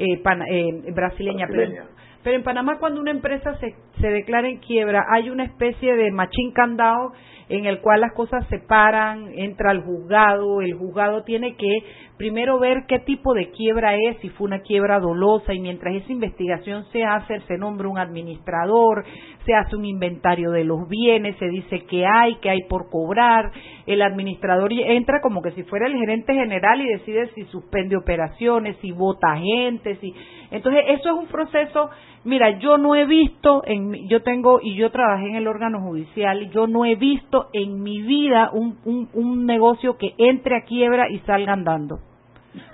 eh, 0.00 0.22
pana- 0.22 0.44
eh, 0.48 0.92
brasileña, 0.94 1.46
Brasileña. 1.46 1.82
pero 1.86 1.98
Pero 2.22 2.36
en 2.36 2.42
Panamá 2.44 2.78
cuando 2.78 3.00
una 3.00 3.10
empresa 3.10 3.56
se, 3.58 3.74
se 4.00 4.08
declara 4.08 4.48
en 4.48 4.58
quiebra 4.58 5.04
hay 5.10 5.28
una 5.30 5.44
especie 5.44 5.96
de 5.96 6.10
machín 6.12 6.52
candado 6.52 7.12
en 7.48 7.66
el 7.66 7.80
cual 7.80 8.00
las 8.00 8.12
cosas 8.12 8.46
se 8.48 8.58
paran, 8.58 9.30
entra 9.34 9.70
al 9.70 9.82
juzgado, 9.82 10.60
el 10.60 10.74
juzgado 10.74 11.22
tiene 11.24 11.56
que 11.56 11.78
primero 12.16 12.58
ver 12.58 12.84
qué 12.86 12.98
tipo 12.98 13.32
de 13.32 13.50
quiebra 13.50 13.94
es, 13.94 14.18
si 14.20 14.28
fue 14.30 14.46
una 14.48 14.60
quiebra 14.60 14.98
dolosa 14.98 15.54
y 15.54 15.60
mientras 15.60 15.94
esa 15.94 16.12
investigación 16.12 16.84
se 16.92 17.04
hace, 17.04 17.40
se 17.46 17.56
nombra 17.56 17.88
un 17.88 17.98
administrador, 17.98 19.04
se 19.48 19.54
hace 19.54 19.76
un 19.76 19.86
inventario 19.86 20.50
de 20.50 20.62
los 20.62 20.86
bienes, 20.90 21.36
se 21.38 21.48
dice 21.48 21.86
qué 21.88 22.04
hay, 22.04 22.34
qué 22.42 22.50
hay 22.50 22.64
por 22.68 22.90
cobrar, 22.90 23.50
el 23.86 24.02
administrador 24.02 24.70
entra 24.74 25.22
como 25.22 25.40
que 25.40 25.52
si 25.52 25.62
fuera 25.62 25.86
el 25.86 25.96
gerente 25.96 26.34
general 26.34 26.82
y 26.82 26.88
decide 26.88 27.30
si 27.34 27.44
suspende 27.44 27.96
operaciones, 27.96 28.76
si 28.82 28.92
vota 28.92 29.38
gente, 29.38 29.96
si 30.02 30.12
entonces 30.50 30.84
eso 30.88 31.08
es 31.08 31.14
un 31.18 31.28
proceso 31.28 31.88
Mira, 32.24 32.58
yo 32.58 32.76
no 32.76 32.94
he 32.94 33.06
visto, 33.06 33.62
en, 33.64 34.06
yo 34.08 34.22
tengo, 34.22 34.60
y 34.60 34.74
yo 34.74 34.90
trabajé 34.90 35.28
en 35.28 35.36
el 35.36 35.46
órgano 35.46 35.80
judicial, 35.80 36.50
yo 36.50 36.66
no 36.66 36.84
he 36.84 36.96
visto 36.96 37.46
en 37.54 37.80
mi 37.82 38.02
vida 38.02 38.50
un, 38.52 38.78
un, 38.84 39.08
un 39.14 39.46
negocio 39.46 39.96
que 39.96 40.14
entre 40.18 40.56
a 40.56 40.62
quiebra 40.62 41.08
y 41.08 41.20
salga 41.20 41.52
andando. 41.54 42.00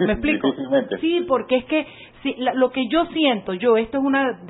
¿Me 0.00 0.12
explico? 0.12 0.48
Sí, 1.00 1.24
porque 1.28 1.56
es 1.56 1.64
que 1.64 1.86
si, 2.22 2.34
lo 2.54 2.70
que 2.70 2.88
yo 2.88 3.06
siento, 3.06 3.54
yo, 3.54 3.76
esto 3.76 3.98
es 3.98 4.04
una, 4.04 4.40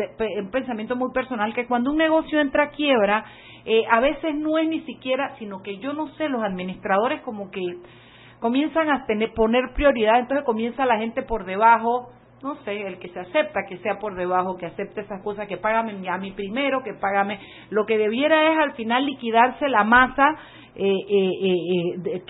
un 0.41 0.51
pensamiento 0.51 0.97
muy 0.97 1.13
personal, 1.13 1.55
que 1.55 1.67
cuando 1.67 1.91
un 1.91 1.97
negocio 1.97 2.41
entra 2.41 2.65
a 2.65 2.71
quiebra, 2.71 3.25
eh, 3.65 3.85
a 3.91 4.01
veces 4.01 4.35
no 4.35 4.59
es 4.59 4.69
ni 4.69 4.81
siquiera, 4.81 5.35
sino 5.39 5.63
que 5.63 5.79
yo 5.79 5.93
no 5.93 6.09
sé, 6.17 6.29
los 6.29 6.43
administradores 6.43 7.23
como 7.23 7.51
que 7.51 7.63
comienzan 8.41 8.91
a 8.91 9.07
tener, 9.07 9.33
poner 9.33 9.73
prioridad, 9.75 10.19
entonces 10.19 10.45
comienza 10.45 10.85
la 10.85 10.99
gente 10.99 11.23
por 11.23 11.47
debajo, 11.47 12.11
no 12.45 12.57
sé, 12.57 12.87
el 12.87 12.99
que 12.99 13.09
se 13.09 13.19
acepta, 13.19 13.65
que 13.67 13.79
sea 13.79 13.99
por 13.99 14.15
debajo, 14.15 14.59
que 14.59 14.67
acepte 14.67 15.01
esas 15.01 15.23
cosas, 15.23 15.49
que 15.49 15.57
págame 15.57 16.07
a 16.07 16.19
mí 16.19 16.31
primero, 16.33 16.83
que 16.85 16.93
págame. 16.93 17.41
Lo 17.71 17.87
que 17.87 17.97
debiera 17.97 18.53
es 18.53 18.59
al 18.59 18.75
final 18.75 19.07
liquidarse 19.07 19.67
la 19.67 19.83
masa 19.83 20.37
eh, 20.77 20.93
eh, 21.09 21.31
eh, 21.43 21.95
de, 21.97 22.23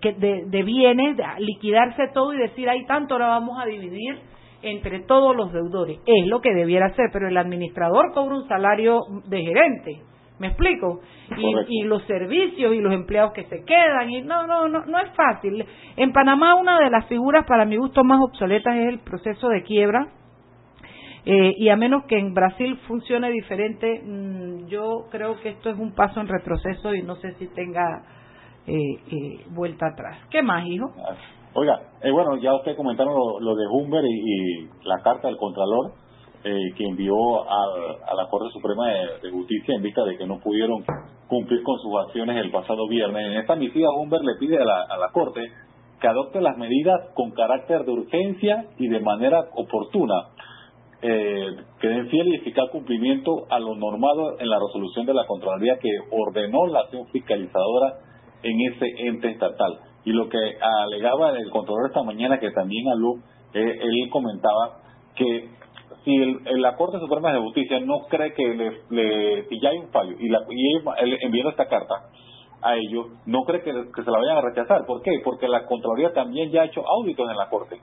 que, 0.00 0.12
de, 0.14 0.44
de, 0.46 0.62
bienes, 0.62 1.14
liquidarse 1.40 2.08
todo 2.14 2.32
y 2.32 2.38
decir, 2.38 2.70
hay 2.70 2.86
tanto, 2.86 3.14
ahora 3.14 3.28
vamos 3.28 3.58
a 3.60 3.66
dividir 3.66 4.18
entre 4.62 5.00
todos 5.00 5.36
los 5.36 5.52
deudores. 5.52 5.98
Es 6.06 6.26
lo 6.26 6.40
que 6.40 6.54
debiera 6.54 6.86
hacer, 6.86 7.10
pero 7.12 7.28
el 7.28 7.36
administrador 7.36 8.12
cobra 8.14 8.36
un 8.36 8.48
salario 8.48 9.00
de 9.26 9.42
gerente. 9.42 10.02
¿Me 10.40 10.48
explico? 10.48 11.00
Y, 11.68 11.82
los 11.84 12.02
servicios 12.04 12.74
y 12.74 12.80
los 12.80 12.94
empleados 12.94 13.34
que 13.34 13.44
se 13.44 13.62
quedan. 13.62 14.10
y 14.10 14.22
No, 14.22 14.46
no, 14.46 14.68
no, 14.68 14.86
no 14.86 14.98
es 14.98 15.10
fácil. 15.14 15.64
En 15.96 16.12
Panamá 16.12 16.54
una 16.54 16.80
de 16.80 16.88
las 16.88 17.06
figuras 17.08 17.44
para 17.46 17.66
mi 17.66 17.76
gusto 17.76 18.02
más 18.04 18.20
obsoletas 18.22 18.74
es 18.74 18.88
el 18.88 19.00
proceso 19.00 19.48
de 19.48 19.62
quiebra. 19.62 20.08
Eh, 21.26 21.52
y 21.58 21.68
a 21.68 21.76
menos 21.76 22.04
que 22.04 22.18
en 22.18 22.32
Brasil 22.32 22.78
funcione 22.88 23.30
diferente, 23.30 24.00
mm, 24.02 24.68
yo 24.68 25.06
creo 25.10 25.38
que 25.40 25.50
esto 25.50 25.68
es 25.68 25.78
un 25.78 25.94
paso 25.94 26.20
en 26.20 26.28
retroceso 26.28 26.94
y 26.94 27.02
no 27.02 27.16
sé 27.16 27.34
si 27.34 27.46
tenga 27.48 28.02
eh, 28.66 28.72
eh, 28.72 29.44
vuelta 29.50 29.88
atrás. 29.88 30.18
¿Qué 30.30 30.42
más, 30.42 30.64
hijo? 30.66 30.90
Oiga, 31.52 31.78
bueno, 32.10 32.38
ya 32.38 32.54
usted 32.54 32.74
comentaron 32.76 33.12
lo, 33.40 33.54
de 33.54 33.66
Humber 33.66 34.02
y, 34.06 34.68
la 34.84 35.02
carta 35.02 35.28
del 35.28 35.36
Contralor 35.36 35.92
eh, 36.42 36.72
que 36.76 36.84
envió 36.84 37.14
a, 37.42 38.14
la 38.14 38.28
Corte 38.30 38.50
Suprema 38.52 38.88
de, 39.22 39.30
Justicia 39.30 39.74
en 39.74 39.82
vista 39.82 40.04
de 40.04 40.16
que 40.16 40.26
no 40.26 40.40
pudieron 40.40 40.84
cumplir 41.28 41.62
con 41.62 41.78
sus 41.78 41.92
acciones 42.06 42.36
el 42.36 42.50
pasado 42.50 42.88
viernes. 42.88 43.26
En 43.26 43.38
esta 43.38 43.56
misiva, 43.56 43.90
Humber 43.96 44.20
le 44.22 44.36
pide 44.38 44.56
a 44.56 44.64
la, 44.64 44.82
a 44.88 44.96
la 44.96 45.08
Corte 45.12 45.40
que 46.00 46.08
adopte 46.08 46.40
las 46.40 46.56
medidas 46.56 47.10
con 47.14 47.30
carácter 47.32 47.84
de 47.84 47.92
urgencia 47.92 48.66
y 48.78 48.88
de 48.88 49.00
manera 49.00 49.44
oportuna, 49.54 50.28
eh, 51.02 51.46
que 51.80 51.88
den 51.88 52.08
fiel 52.08 52.28
y 52.28 52.36
eficaz 52.36 52.70
cumplimiento 52.70 53.46
a 53.50 53.58
lo 53.58 53.74
normado 53.74 54.38
en 54.38 54.48
la 54.48 54.58
resolución 54.58 55.06
de 55.06 55.14
la 55.14 55.26
Contraloría 55.26 55.78
que 55.78 55.90
ordenó 56.10 56.66
la 56.66 56.80
acción 56.80 57.06
fiscalizadora 57.08 57.98
en 58.42 58.72
ese 58.72 58.86
ente 59.08 59.30
estatal. 59.30 59.78
Y 60.04 60.12
lo 60.12 60.28
que 60.28 60.38
alegaba 60.38 61.30
el 61.36 61.50
Contralor 61.50 61.88
esta 61.88 62.02
mañana, 62.02 62.40
que 62.40 62.50
también 62.50 62.88
habló, 62.88 63.16
eh, 63.52 63.78
él 63.82 64.08
comentaba 64.10 64.80
que 65.14 65.50
si 66.04 66.16
el, 66.16 66.40
la 66.60 66.76
Corte 66.76 66.98
Suprema 66.98 67.32
de 67.32 67.40
Justicia 67.40 67.80
no 67.80 68.06
cree 68.08 68.32
que 68.32 68.54
le, 68.90 69.48
si 69.48 69.60
ya 69.60 69.70
hay 69.70 69.78
un 69.78 69.90
fallo 69.90 70.16
y, 70.18 70.28
la, 70.28 70.40
y 70.48 71.24
enviando 71.24 71.50
esta 71.50 71.66
carta 71.66 71.94
a 72.62 72.76
ellos, 72.76 73.06
no 73.26 73.44
cree 73.44 73.62
que, 73.62 73.72
se 73.72 74.10
la 74.10 74.18
vayan 74.18 74.36
a 74.36 74.40
rechazar. 74.42 74.84
¿Por 74.86 75.02
qué? 75.02 75.12
Porque 75.24 75.48
la 75.48 75.64
Contraloría 75.66 76.12
también 76.12 76.50
ya 76.50 76.62
ha 76.62 76.64
hecho 76.66 76.82
auditos 76.86 77.28
en 77.30 77.36
la 77.36 77.48
Corte. 77.48 77.80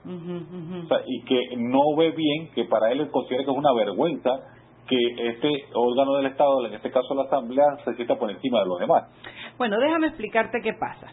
y 1.06 1.24
que 1.24 1.56
no 1.56 1.96
ve 1.96 2.12
bien, 2.12 2.50
que 2.54 2.64
para 2.64 2.92
él 2.92 3.10
considera 3.10 3.44
que 3.44 3.50
es 3.50 3.56
una 3.56 3.72
vergüenza 3.72 4.30
que 4.88 4.96
este 5.28 5.48
órgano 5.74 6.14
del 6.14 6.26
Estado, 6.26 6.64
en 6.66 6.74
este 6.74 6.90
caso 6.90 7.14
la 7.14 7.24
Asamblea, 7.24 7.64
se 7.84 7.94
sienta 7.94 8.16
por 8.16 8.30
encima 8.30 8.60
de 8.60 8.66
los 8.66 8.78
demás. 8.78 9.04
Bueno, 9.58 9.78
déjame 9.78 10.06
explicarte 10.06 10.60
qué 10.62 10.72
pasa. 10.72 11.08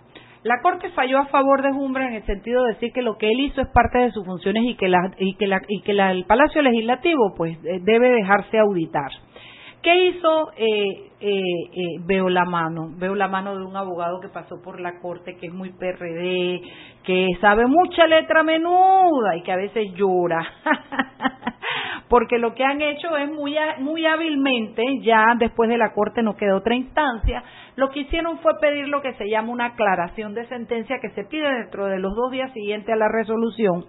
La 0.45 0.61
Corte 0.61 0.91
falló 0.91 1.17
a 1.17 1.25
favor 1.25 1.63
de 1.63 1.71
Jumbra 1.71 2.07
en 2.07 2.13
el 2.13 2.25
sentido 2.27 2.61
de 2.61 2.73
decir 2.73 2.93
que 2.93 3.01
lo 3.01 3.17
que 3.17 3.31
él 3.31 3.39
hizo 3.39 3.61
es 3.61 3.67
parte 3.69 3.97
de 3.97 4.11
sus 4.11 4.23
funciones 4.23 4.63
y 4.63 4.75
que, 4.75 4.87
la, 4.87 5.11
y 5.17 5.33
que, 5.37 5.47
la, 5.47 5.59
y 5.67 5.81
que 5.81 5.91
el 5.91 6.25
Palacio 6.25 6.61
Legislativo 6.61 7.33
pues 7.35 7.57
eh, 7.65 7.79
debe 7.81 8.11
dejarse 8.11 8.59
auditar. 8.59 9.09
¿Qué 9.81 10.05
hizo? 10.05 10.51
Eh, 10.55 11.11
eh, 11.19 11.39
eh, 11.39 11.99
veo 12.05 12.29
la 12.29 12.45
mano, 12.45 12.91
veo 12.95 13.15
la 13.15 13.27
mano 13.27 13.57
de 13.57 13.63
un 13.63 13.75
abogado 13.75 14.19
que 14.19 14.29
pasó 14.29 14.61
por 14.61 14.79
la 14.79 14.99
corte, 14.99 15.35
que 15.37 15.47
es 15.47 15.53
muy 15.53 15.71
PRD, 15.71 16.61
que 17.03 17.27
sabe 17.41 17.65
mucha 17.65 18.05
letra 18.05 18.43
menuda 18.43 19.35
y 19.37 19.41
que 19.41 19.51
a 19.51 19.57
veces 19.57 19.93
llora. 19.95 20.45
Porque 22.07 22.37
lo 22.37 22.53
que 22.53 22.63
han 22.63 22.81
hecho 22.81 23.17
es 23.17 23.31
muy, 23.31 23.55
muy 23.79 24.05
hábilmente, 24.05 24.83
ya 25.01 25.33
después 25.37 25.69
de 25.69 25.77
la 25.77 25.93
corte 25.93 26.21
no 26.21 26.35
quedó 26.35 26.57
otra 26.57 26.75
instancia, 26.75 27.43
lo 27.75 27.89
que 27.89 28.01
hicieron 28.01 28.39
fue 28.39 28.59
pedir 28.59 28.87
lo 28.87 29.01
que 29.01 29.13
se 29.13 29.29
llama 29.29 29.51
una 29.51 29.65
aclaración 29.65 30.33
de 30.33 30.45
sentencia 30.47 30.99
que 31.01 31.09
se 31.11 31.23
pide 31.25 31.51
dentro 31.51 31.87
de 31.87 31.99
los 31.99 32.15
dos 32.15 32.31
días 32.31 32.51
siguientes 32.53 32.93
a 32.93 32.97
la 32.97 33.09
resolución 33.09 33.85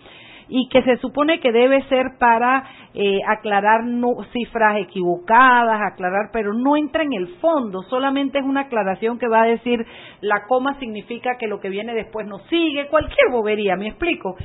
y 0.48 0.68
que 0.68 0.82
se 0.82 0.96
supone 0.98 1.40
que 1.40 1.52
debe 1.52 1.82
ser 1.88 2.18
para 2.18 2.64
eh, 2.94 3.20
aclarar 3.26 3.82
cifras 4.32 4.78
equivocadas, 4.78 5.80
aclarar, 5.92 6.30
pero 6.32 6.52
no 6.54 6.76
entra 6.76 7.02
en 7.02 7.12
el 7.12 7.28
fondo, 7.36 7.82
solamente 7.84 8.38
es 8.38 8.44
una 8.44 8.62
aclaración 8.62 9.18
que 9.18 9.28
va 9.28 9.42
a 9.42 9.46
decir 9.46 9.84
la 10.20 10.44
coma 10.46 10.78
significa 10.78 11.36
que 11.38 11.46
lo 11.46 11.60
que 11.60 11.68
viene 11.68 11.94
después 11.94 12.26
no 12.26 12.38
sigue, 12.48 12.88
cualquier 12.88 13.30
bobería, 13.30 13.76
¿me 13.76 13.88
explico? 13.88 14.36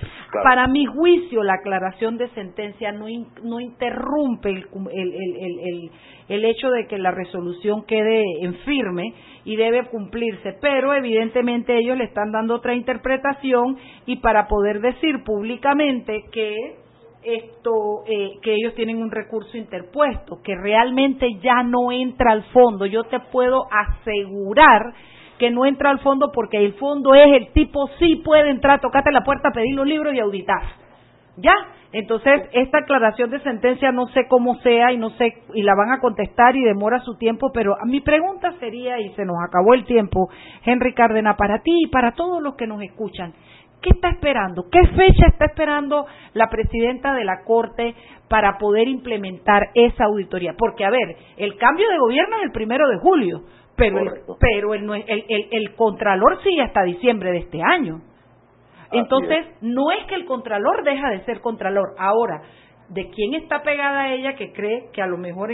Para 0.44 0.68
mi 0.68 0.86
juicio, 0.86 1.44
la 1.44 1.56
aclaración 1.56 2.18
de 2.18 2.30
sentencia 2.30 2.92
no, 2.92 3.06
no 3.44 3.60
interrumpe 3.60 4.50
el, 4.50 4.68
el, 4.92 5.14
el, 5.14 5.60
el 5.60 5.92
hecho 6.34 6.70
de 6.70 6.88
que 6.88 6.98
la 6.98 7.12
resolución 7.12 7.84
quede 7.86 8.24
en 8.42 8.56
firme 8.60 9.14
y 9.44 9.56
debe 9.56 9.86
cumplirse, 9.86 10.54
pero 10.62 10.94
evidentemente 10.94 11.78
ellos 11.78 11.98
le 11.98 12.06
están 12.06 12.32
dando 12.32 12.56
otra 12.56 12.74
interpretación 12.74 13.78
y 14.06 14.18
para 14.18 14.48
poder 14.48 14.82
decir 14.82 15.24
públicamente 15.24 16.26
que 16.32 16.76
esto 17.24 18.04
eh, 18.08 18.40
que 18.42 18.54
ellos 18.54 18.74
tienen 18.76 18.98
un 18.98 19.12
recurso 19.12 19.56
interpuesto 19.58 20.42
que 20.44 20.56
realmente 20.56 21.28
ya 21.42 21.64
no 21.64 21.92
entra 21.92 22.32
al 22.32 22.44
fondo. 22.46 22.86
Yo 22.86 23.04
te 23.04 23.20
puedo 23.20 23.66
asegurar 23.72 24.94
que 25.38 25.52
no 25.52 25.66
entra 25.66 25.90
al 25.90 26.00
fondo 26.00 26.32
porque 26.32 26.58
el 26.58 26.74
fondo 26.74 27.14
es 27.14 27.28
el 27.34 27.52
tipo 27.54 27.90
sí 28.00 28.22
puede 28.24 28.50
entrar 28.50 28.80
tocarte 28.80 29.12
la 29.12 29.24
puerta 29.24 29.50
pedir 29.54 29.76
los 29.76 29.88
libros 29.88 30.14
y 30.14 30.20
auditar. 30.20 30.62
Ya 31.38 31.54
entonces, 31.94 32.44
esta 32.54 32.80
aclaración 32.80 33.30
de 33.32 33.42
sentencia 33.42 33.92
no 33.92 34.08
sé 34.10 34.28
cómo 34.30 34.56
sea 34.62 34.94
y 34.94 34.98
no 34.98 35.10
sé, 35.12 35.34
y 35.54 35.62
la 35.62 35.76
van 35.76 35.92
a 35.92 36.00
contestar 36.00 36.56
y 36.56 36.64
demora 36.64 37.00
su 37.00 37.18
tiempo, 37.18 37.52
pero 37.54 37.76
mi 37.86 38.00
pregunta 38.00 38.54
sería, 38.60 39.00
y 39.00 39.10
se 39.14 39.26
nos 39.26 39.36
acabó 39.46 39.74
el 39.74 39.84
tiempo, 39.84 40.30
Henry 40.64 40.94
Cárdenas, 40.94 41.36
para 41.36 41.60
ti 41.62 41.72
y 41.86 41.88
para 41.88 42.14
todos 42.14 42.42
los 42.42 42.56
que 42.56 42.66
nos 42.66 42.82
escuchan, 42.82 43.34
¿qué 43.82 43.90
está 43.90 44.10
esperando? 44.10 44.70
¿Qué 44.72 44.80
fecha 44.88 45.28
está 45.28 45.46
esperando 45.46 46.06
la 46.34 46.50
presidenta 46.50 47.14
de 47.14 47.26
la 47.26 47.44
Corte 47.44 47.94
para 48.30 48.58
poder 48.58 48.88
implementar 48.88 49.70
esa 49.74 50.06
auditoría? 50.06 50.56
Porque, 50.58 50.86
a 50.86 50.90
ver, 50.90 51.18
el 51.36 51.58
cambio 51.58 51.90
de 51.90 51.98
gobierno 51.98 52.38
es 52.38 52.44
el 52.44 52.52
primero 52.52 52.88
de 52.88 53.00
julio, 53.00 53.42
pero, 53.76 54.00
el, 54.00 54.12
pero 54.40 54.74
el, 54.76 54.90
el, 55.08 55.48
el 55.52 55.76
Contralor 55.76 56.42
sigue 56.42 56.62
hasta 56.62 56.84
diciembre 56.84 57.32
de 57.32 57.40
este 57.40 57.62
año. 57.62 58.00
Entonces, 58.92 59.46
no 59.62 59.92
es 59.92 60.06
que 60.06 60.16
el 60.16 60.26
contralor 60.26 60.84
deja 60.84 61.10
de 61.10 61.24
ser 61.26 61.42
contralor. 61.42 61.96
Ahora, 61.98 62.42
¿de 62.90 63.10
quién 63.10 63.34
está 63.36 63.62
pegada 63.64 64.10
ella 64.10 64.36
que 64.36 64.52
cree 64.52 64.90
que 64.92 65.02
a 65.02 65.08
lo 65.08 65.18
mejor 65.18 65.50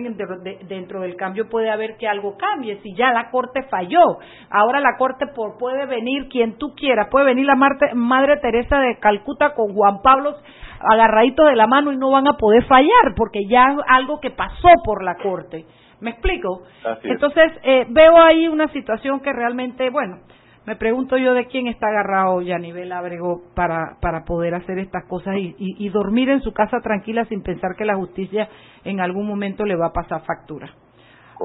dentro 0.68 1.02
del 1.02 1.16
cambio 1.16 1.50
puede 1.50 1.70
haber 1.70 1.98
que 1.98 2.08
algo 2.08 2.36
cambie? 2.38 2.80
Si 2.82 2.96
ya 2.96 3.12
la 3.12 3.30
Corte 3.30 3.64
falló. 3.70 4.18
Ahora 4.50 4.80
la 4.80 4.98
Corte 4.98 5.26
puede 5.60 5.86
venir 5.86 6.30
quien 6.30 6.58
tú 6.58 6.74
quieras. 6.76 7.08
Puede 7.12 7.26
venir 7.26 7.46
la 7.46 7.56
Madre 7.94 8.38
Teresa 8.38 8.80
de 8.80 8.98
Calcuta 9.00 9.54
con 9.54 9.74
Juan 9.74 10.02
Pablo 10.02 10.36
agarradito 10.80 11.44
de 11.46 11.56
la 11.56 11.68
mano 11.68 11.92
y 11.92 11.98
no 11.98 12.12
van 12.12 12.28
a 12.28 12.34
poder 12.34 12.64
fallar 12.66 13.14
porque 13.16 13.46
ya 13.48 13.72
es 13.72 13.78
algo 13.88 14.20
que 14.20 14.32
pasó 14.32 14.70
por 14.84 15.04
la 15.04 15.16
Corte. 15.16 15.66
¿Me 16.00 16.12
explico? 16.12 16.64
Entonces, 17.04 17.52
eh, 17.64 17.86
veo 17.90 18.18
ahí 18.22 18.48
una 18.48 18.68
situación 18.68 19.20
que 19.20 19.34
realmente, 19.34 19.90
bueno, 19.90 20.20
Me 20.68 20.76
pregunto 20.76 21.16
yo 21.16 21.34
de 21.34 21.46
quién 21.46 21.68
está 21.68 21.88
agarrado 21.88 22.42
Yanivel 22.42 22.92
Abrego 22.92 23.42
para, 23.56 23.96
para 24.02 24.26
poder 24.26 24.54
hacer 24.54 24.80
estas 24.80 25.06
cosas 25.06 25.36
y, 25.38 25.56
y, 25.58 25.88
dormir 25.88 26.28
en 26.28 26.42
su 26.42 26.52
casa 26.52 26.82
tranquila 26.84 27.24
sin 27.24 27.42
pensar 27.42 27.78
que 27.78 27.86
la 27.86 27.96
justicia 27.96 28.50
en 28.84 29.00
algún 29.00 29.26
momento 29.26 29.64
le 29.64 29.78
va 29.78 29.88
a 29.88 29.94
pasar 29.94 30.26
factura. 30.26 30.70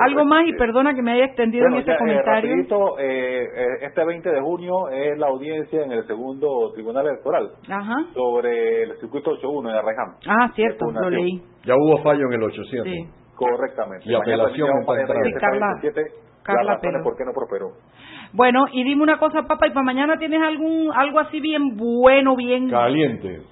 Algo 0.00 0.24
más 0.24 0.48
y 0.48 0.54
perdona 0.54 0.92
que 0.94 1.02
me 1.02 1.12
haya 1.12 1.26
extendido 1.26 1.68
en 1.68 1.74
este 1.74 1.96
comentario. 1.96 2.52
Eh, 2.98 3.44
eh, 3.44 3.66
este 3.82 4.04
20 4.04 4.28
de 4.28 4.40
junio 4.40 4.88
es 4.88 5.16
la 5.16 5.28
audiencia 5.28 5.84
en 5.84 5.92
el 5.92 6.04
segundo 6.08 6.72
tribunal 6.72 7.06
electoral 7.06 7.50
sobre 8.14 8.82
el 8.82 8.98
circuito 8.98 9.30
81 9.32 9.70
en 9.70 9.76
Arreján. 9.76 10.16
Ah, 10.26 10.50
cierto, 10.56 10.90
lo 10.90 11.10
leí. 11.10 11.40
Ya 11.64 11.74
hubo 11.76 12.02
fallo 12.02 12.26
en 12.26 12.32
el 12.32 12.42
800. 12.42 12.84
Sí. 12.84 13.08
Correctamente. 13.36 14.04
Y 14.04 14.14
apelación 14.14 14.68
en 14.68 14.84
Carla, 16.42 16.78
Carla 16.80 17.02
¿Por 17.02 17.16
qué 17.16 17.24
no 17.24 17.32
prosperó? 17.32 17.72
Bueno, 18.32 18.64
y 18.72 18.82
dime 18.84 19.02
una 19.02 19.18
cosa, 19.18 19.42
papá, 19.42 19.66
¿y 19.66 19.70
para 19.70 19.84
mañana 19.84 20.18
tienes 20.18 20.40
algún 20.42 20.90
algo 20.94 21.20
así 21.20 21.40
bien 21.40 21.76
bueno, 21.76 22.34
bien 22.36 22.68
caliente? 22.70 23.42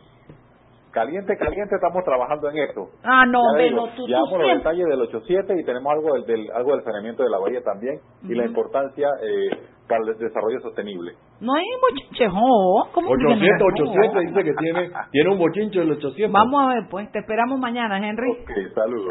Caliente, 0.90 1.36
caliente, 1.36 1.76
estamos 1.76 2.02
trabajando 2.04 2.50
en 2.50 2.58
esto. 2.58 2.88
Ah, 3.04 3.24
no, 3.24 3.40
pero 3.56 3.86
tú, 3.94 4.08
Ya 4.08 4.18
los 4.18 4.56
detalles 4.56 4.86
del 4.86 5.00
87 5.02 5.54
y 5.60 5.64
tenemos 5.64 5.92
algo 5.92 6.14
del, 6.14 6.24
del, 6.26 6.50
algo 6.52 6.72
del 6.72 6.82
saneamiento 6.82 7.22
de 7.22 7.30
la 7.30 7.38
bahía 7.38 7.62
también 7.62 8.00
y 8.24 8.34
la 8.34 8.44
importancia 8.44 9.08
eh, 9.22 9.56
para 9.86 10.02
el 10.04 10.18
desarrollo 10.18 10.60
sostenible. 10.60 11.12
No 11.40 11.54
hay 11.54 11.64
bochinche, 11.80 12.26
¿cómo 12.28 13.08
800, 13.08 13.68
800 13.72 14.22
dice 14.22 14.44
que 14.44 14.54
tiene, 14.54 14.90
tiene 15.12 15.30
un 15.30 15.38
bochinche 15.38 15.78
del 15.78 15.92
800. 15.92 16.32
Vamos 16.32 16.60
a 16.60 16.74
ver, 16.74 16.88
pues, 16.90 17.10
te 17.12 17.20
esperamos 17.20 17.60
mañana, 17.60 17.98
Henry. 17.98 18.28
Ok, 18.28 18.50
saludos. 18.74 19.10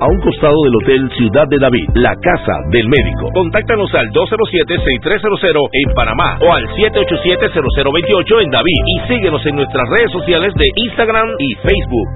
a 0.00 0.06
un 0.06 0.20
costado 0.20 0.54
del 0.64 0.76
Hotel 0.76 1.10
Ciudad 1.16 1.46
de 1.48 1.58
David, 1.58 1.86
la 1.94 2.14
casa 2.16 2.56
del 2.70 2.88
médico. 2.88 3.28
Contáctanos 3.34 3.92
al 3.94 4.10
207-6300 4.10 5.68
en 5.72 5.94
Panamá 5.94 6.38
o 6.40 6.52
al 6.52 6.64
787-0028 6.68 8.44
en 8.44 8.50
David 8.50 8.80
y 8.86 9.08
síguenos 9.08 9.44
en 9.46 9.56
nuestras 9.56 9.88
redes 9.88 10.12
sociales 10.12 10.54
de 10.54 10.64
Instagram 10.76 11.28
y 11.38 11.54
Facebook. 11.54 12.08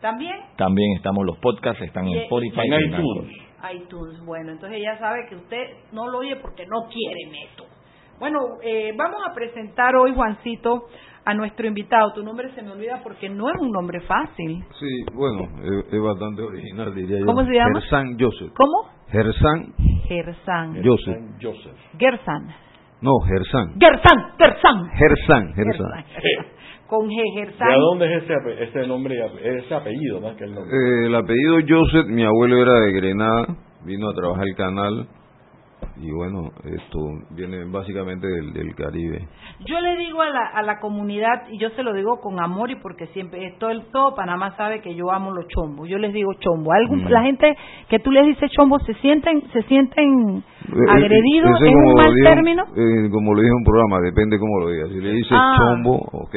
¿También? 0.00 0.36
También 0.56 0.96
estamos 0.96 1.26
los 1.26 1.36
podcasts, 1.38 1.82
están 1.82 2.06
en 2.08 2.20
Spotify. 2.22 2.60
En 2.64 2.80
iTunes. 2.94 3.36
ITunes. 3.74 4.24
Bueno, 4.24 4.52
entonces 4.52 4.78
ella 4.78 4.98
sabe 4.98 5.26
que 5.28 5.36
usted 5.36 5.68
no 5.92 6.08
lo 6.08 6.18
oye 6.18 6.36
porque 6.36 6.66
no 6.66 6.88
quiere 6.88 7.26
neto. 7.30 7.66
Bueno, 8.18 8.38
eh, 8.62 8.92
vamos 8.96 9.20
a 9.28 9.34
presentar 9.34 9.96
hoy, 9.96 10.14
Juancito, 10.14 10.86
a 11.24 11.34
nuestro 11.34 11.66
invitado. 11.66 12.12
Tu 12.12 12.22
nombre 12.22 12.52
se 12.54 12.62
me 12.62 12.70
olvida 12.72 13.00
porque 13.02 13.28
no 13.28 13.48
es 13.48 13.60
un 13.60 13.70
nombre 13.70 14.00
fácil. 14.00 14.62
Sí, 14.78 15.04
bueno, 15.14 15.48
es, 15.62 15.92
es 15.92 16.00
bastante 16.00 16.42
original, 16.42 16.94
diría 16.94 17.20
yo. 17.20 17.26
¿Cómo 17.26 17.44
se 17.44 17.52
llama? 17.52 17.80
Gersan 17.80 18.18
Joseph. 18.18 18.52
¿Cómo? 18.54 18.90
Gersan 19.10 19.74
Gersan. 20.06 20.82
Joseph. 20.84 21.22
Joseph. 21.40 21.76
Gersan. 21.98 22.48
No, 23.00 23.12
Gersan. 23.20 23.78
Gersan, 23.80 24.32
Gersan. 24.38 24.90
Gersan, 24.90 25.54
Gersan. 25.54 26.04
Con 26.90 27.08
Gersan. 27.08 27.68
¿De 27.68 27.74
dónde 27.76 28.16
es 28.16 28.22
ese, 28.24 28.32
ape- 28.34 28.62
ese 28.64 28.86
nombre, 28.88 29.14
ese 29.42 29.74
apellido 29.74 30.20
más 30.20 30.34
que 30.36 30.44
el 30.44 30.54
nombre? 30.54 30.76
Eh, 30.76 31.06
el 31.06 31.14
apellido 31.14 31.56
Joseph, 31.68 32.06
mi 32.08 32.24
abuelo 32.24 32.56
era 32.60 32.80
de 32.80 32.92
Grenada, 32.92 33.46
vino 33.86 34.10
a 34.10 34.14
trabajar 34.14 34.44
el 34.48 34.56
canal 34.56 35.06
y 36.02 36.10
bueno, 36.12 36.50
esto 36.64 36.98
viene 37.30 37.64
básicamente 37.70 38.26
del, 38.26 38.52
del 38.52 38.74
Caribe. 38.74 39.28
Yo 39.66 39.80
le 39.80 39.96
digo 39.98 40.20
a 40.22 40.28
la, 40.30 40.46
a 40.54 40.62
la 40.62 40.78
comunidad, 40.78 41.46
y 41.50 41.58
yo 41.58 41.68
se 41.70 41.82
lo 41.82 41.92
digo 41.92 42.20
con 42.20 42.40
amor 42.42 42.70
y 42.70 42.76
porque 42.76 43.06
siempre, 43.08 43.46
esto 43.46 43.68
el 43.70 43.84
todo 43.92 44.14
Panamá 44.14 44.56
sabe 44.56 44.80
que 44.80 44.94
yo 44.94 45.10
amo 45.10 45.30
los 45.32 45.46
chombos. 45.48 45.88
Yo 45.88 45.98
les 45.98 46.12
digo 46.12 46.32
chombo. 46.40 46.72
Algún, 46.72 47.04
Mm. 47.04 47.08
La 47.08 47.22
gente 47.22 47.54
que 47.88 47.98
tú 47.98 48.10
les 48.12 48.26
dices 48.26 48.50
chombo 48.50 48.78
se 48.80 48.94
sienten, 48.94 49.42
se 49.52 49.62
sienten 49.62 50.38
Eh, 50.68 50.72
agredidos 50.88 51.50
ese 51.60 51.68
en 51.68 51.74
como 51.74 51.88
un 51.88 51.94
mal 51.96 52.14
dijo- 52.14 52.28
término. 52.34 52.62
eh, 52.76 53.10
como 53.10 53.34
lo 53.34 53.40
dijo 53.42 53.52
en 53.54 53.58
un 53.58 53.64
programa, 53.64 54.00
depende 54.00 54.38
cómo 54.38 54.60
lo 54.60 54.70
digas. 54.70 54.88
Si 54.90 55.00
le 55.00 55.12
dices 55.12 55.32
Ah. 55.38 55.54
chombo, 55.58 55.96
ok, 56.12 56.34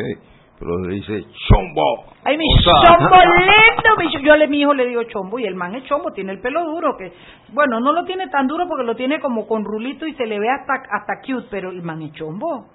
pero 0.64 0.80
le 0.80 0.96
dice 0.96 1.26
chombo. 1.48 2.06
Ay, 2.24 2.38
mi 2.38 2.46
O 2.46 2.62
sea- 2.62 2.98
chombo 2.98 3.16
mi 4.00 4.06
ch- 4.08 4.22
yo 4.24 4.36
le 4.36 4.48
mi 4.48 4.62
hijo 4.62 4.74
le 4.74 4.88
digo 4.88 5.04
chombo 5.04 5.38
y 5.40 5.46
el 5.46 5.56
man 5.56 5.76
es 5.76 5.84
chombo, 5.84 6.12
tiene 6.14 6.32
el 6.32 6.40
pelo 6.40 6.64
duro 6.66 6.96
que 6.98 7.12
bueno, 7.54 7.80
no 7.80 7.92
lo 7.92 8.06
tiene 8.06 8.28
tan 8.30 8.48
duro 8.48 8.66
porque 8.68 8.84
lo 8.86 8.96
tiene 8.96 9.20
como 9.20 9.46
con 9.48 9.64
rulito 9.66 10.08
y 10.08 10.14
se 10.14 10.26
le 10.26 10.40
ve 10.40 10.50
hasta 10.50 10.74
hasta 10.92 11.20
cute, 11.26 11.48
pero 11.52 11.70
el 11.70 11.82
man 11.84 12.02
es 12.02 12.14
chombo. 12.14 12.66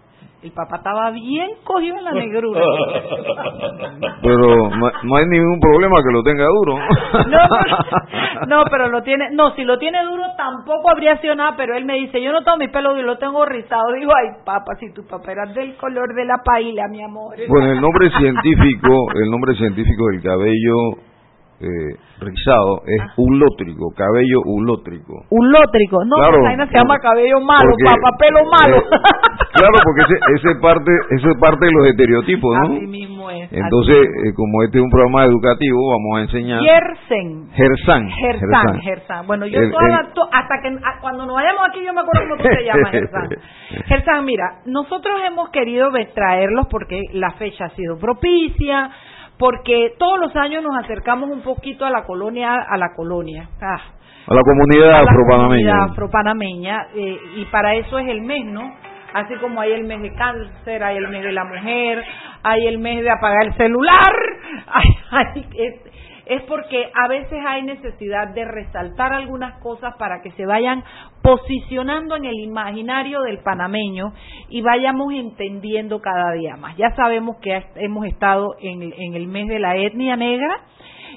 El 0.40 0.52
papá 0.52 0.76
estaba 0.76 1.10
bien 1.10 1.48
cogido 1.64 1.96
en 1.98 2.04
la 2.04 2.12
negrura. 2.12 2.60
Pero 4.22 4.70
no, 4.70 4.90
no 5.02 5.16
hay 5.16 5.26
ningún 5.26 5.58
problema 5.58 5.96
que 6.00 6.12
lo 6.12 6.22
tenga 6.22 6.44
duro. 6.44 6.78
No, 7.28 8.46
no, 8.46 8.64
pero 8.70 8.88
lo 8.88 9.02
tiene, 9.02 9.30
no, 9.32 9.54
si 9.54 9.64
lo 9.64 9.78
tiene 9.78 10.02
duro 10.04 10.22
tampoco 10.36 10.90
habría 10.90 11.16
sido 11.20 11.34
nada, 11.34 11.54
pero 11.56 11.74
él 11.74 11.84
me 11.84 11.94
dice, 11.94 12.22
yo 12.22 12.32
no 12.32 12.42
tengo 12.42 12.58
mi 12.58 12.68
pelo 12.68 12.94
duro, 12.94 13.02
lo 13.02 13.18
tengo 13.18 13.44
rizado. 13.44 13.92
Digo, 13.92 14.12
ay, 14.14 14.42
papá, 14.44 14.74
si 14.78 14.92
tu 14.92 15.06
papá 15.06 15.32
era 15.32 15.46
del 15.46 15.76
color 15.76 16.14
de 16.14 16.24
la 16.24 16.36
paila, 16.44 16.84
mi 16.88 17.02
amor. 17.02 17.34
Bueno, 17.48 17.72
el 17.72 17.80
nombre 17.80 18.10
científico, 18.10 18.88
el 19.14 19.30
nombre 19.30 19.54
científico 19.54 20.06
del 20.12 20.22
cabello 20.22 21.07
eh, 21.60 21.94
rizado 22.20 22.82
es 22.86 23.00
Ah. 23.02 23.12
ulótrico, 23.16 23.90
cabello 23.96 24.40
ulótrico. 24.46 25.26
Ulótrico, 25.30 26.04
no, 26.04 26.16
Claro, 26.16 26.38
esa 26.50 26.66
se 26.66 26.74
llama 26.78 26.98
cabello 26.98 27.40
malo, 27.40 27.66
porque, 27.70 27.84
papá, 27.84 28.16
pelo 28.18 28.40
malo. 28.46 28.76
eh, 28.78 28.82
claro, 29.58 29.74
porque 29.82 30.02
ese, 30.06 30.16
ese 30.48 30.60
parte, 30.60 30.90
eso 31.10 31.28
es 31.30 31.36
parte 31.40 31.66
de 31.66 31.72
los 31.72 31.86
estereotipos, 31.88 32.50
¿no? 32.62 32.74
Así 32.76 32.86
mismo 32.86 33.30
es. 33.30 33.50
Entonces, 33.52 33.96
eh, 33.98 34.32
como 34.34 34.62
este 34.62 34.78
es 34.78 34.84
un 34.84 34.90
programa 34.90 35.24
educativo, 35.24 35.78
vamos 35.90 36.18
a 36.18 36.22
enseñar 36.22 36.60
Gersen. 36.62 37.50
Gersan. 37.52 38.08
Gersan, 38.08 38.80
Gersan. 38.80 39.26
Bueno, 39.26 39.46
yo 39.46 39.58
El- 39.60 39.70
toda 39.70 40.00
el- 40.06 40.12
to- 40.14 40.28
hasta 40.32 40.54
que 40.62 40.68
a- 40.68 41.00
cuando 41.00 41.26
nos 41.26 41.34
vayamos 41.34 41.62
aquí 41.68 41.84
yo 41.84 41.92
me 41.92 42.00
acuerdo 42.02 42.22
cómo 42.30 42.36
tú 42.42 42.48
te 42.48 42.64
llamas, 42.66 42.90
Gersan. 42.92 43.28
Gersan, 43.86 44.24
mira, 44.24 44.60
nosotros 44.66 45.14
hemos 45.26 45.50
querido 45.50 45.90
traerlos 46.14 46.66
porque 46.70 47.02
la 47.12 47.32
fecha 47.32 47.66
ha 47.66 47.70
sido 47.70 47.98
propicia, 47.98 48.90
porque 49.38 49.94
todos 49.98 50.18
los 50.20 50.34
años 50.36 50.62
nos 50.62 50.76
acercamos 50.84 51.30
un 51.30 51.42
poquito 51.42 51.84
a 51.84 51.90
la 51.90 52.04
colonia, 52.04 52.54
a 52.68 52.76
la 52.76 52.94
colonia. 52.96 53.48
Ah, 53.62 53.78
a 54.30 54.34
la 54.34 54.42
comunidad 54.42 55.00
afropanameña. 55.00 55.84
afropanameña, 55.90 56.86
eh, 56.94 57.18
y 57.36 57.44
para 57.46 57.74
eso 57.76 57.98
es 57.98 58.08
el 58.08 58.20
mes, 58.22 58.44
¿no? 58.44 58.74
Así 59.14 59.34
como 59.36 59.58
hay 59.60 59.72
el 59.72 59.84
mes 59.84 60.02
de 60.02 60.12
cáncer, 60.14 60.82
hay 60.84 60.98
el 60.98 61.08
mes 61.08 61.22
de 61.22 61.32
la 61.32 61.44
mujer, 61.44 62.04
hay 62.42 62.66
el 62.66 62.78
mes 62.78 63.02
de 63.02 63.10
apagar 63.10 63.46
el 63.46 63.54
celular, 63.54 64.12
hay- 64.66 64.96
hay- 65.10 65.46
es, 65.56 65.87
es 66.28 66.42
porque 66.42 66.90
a 66.94 67.08
veces 67.08 67.42
hay 67.46 67.62
necesidad 67.62 68.28
de 68.34 68.44
resaltar 68.44 69.12
algunas 69.12 69.58
cosas 69.62 69.94
para 69.98 70.20
que 70.22 70.30
se 70.32 70.44
vayan 70.46 70.84
posicionando 71.22 72.16
en 72.16 72.24
el 72.26 72.38
imaginario 72.40 73.20
del 73.22 73.38
panameño 73.38 74.12
y 74.48 74.60
vayamos 74.62 75.12
entendiendo 75.12 76.00
cada 76.00 76.32
día 76.32 76.56
más. 76.56 76.76
Ya 76.76 76.94
sabemos 76.96 77.36
que 77.38 77.62
hemos 77.76 78.06
estado 78.06 78.54
en, 78.60 78.82
el- 79.14 79.26
mes 79.28 79.48
de 79.48 79.58
la 79.58 79.76
etnia 79.76 80.16
negra, 80.16 80.60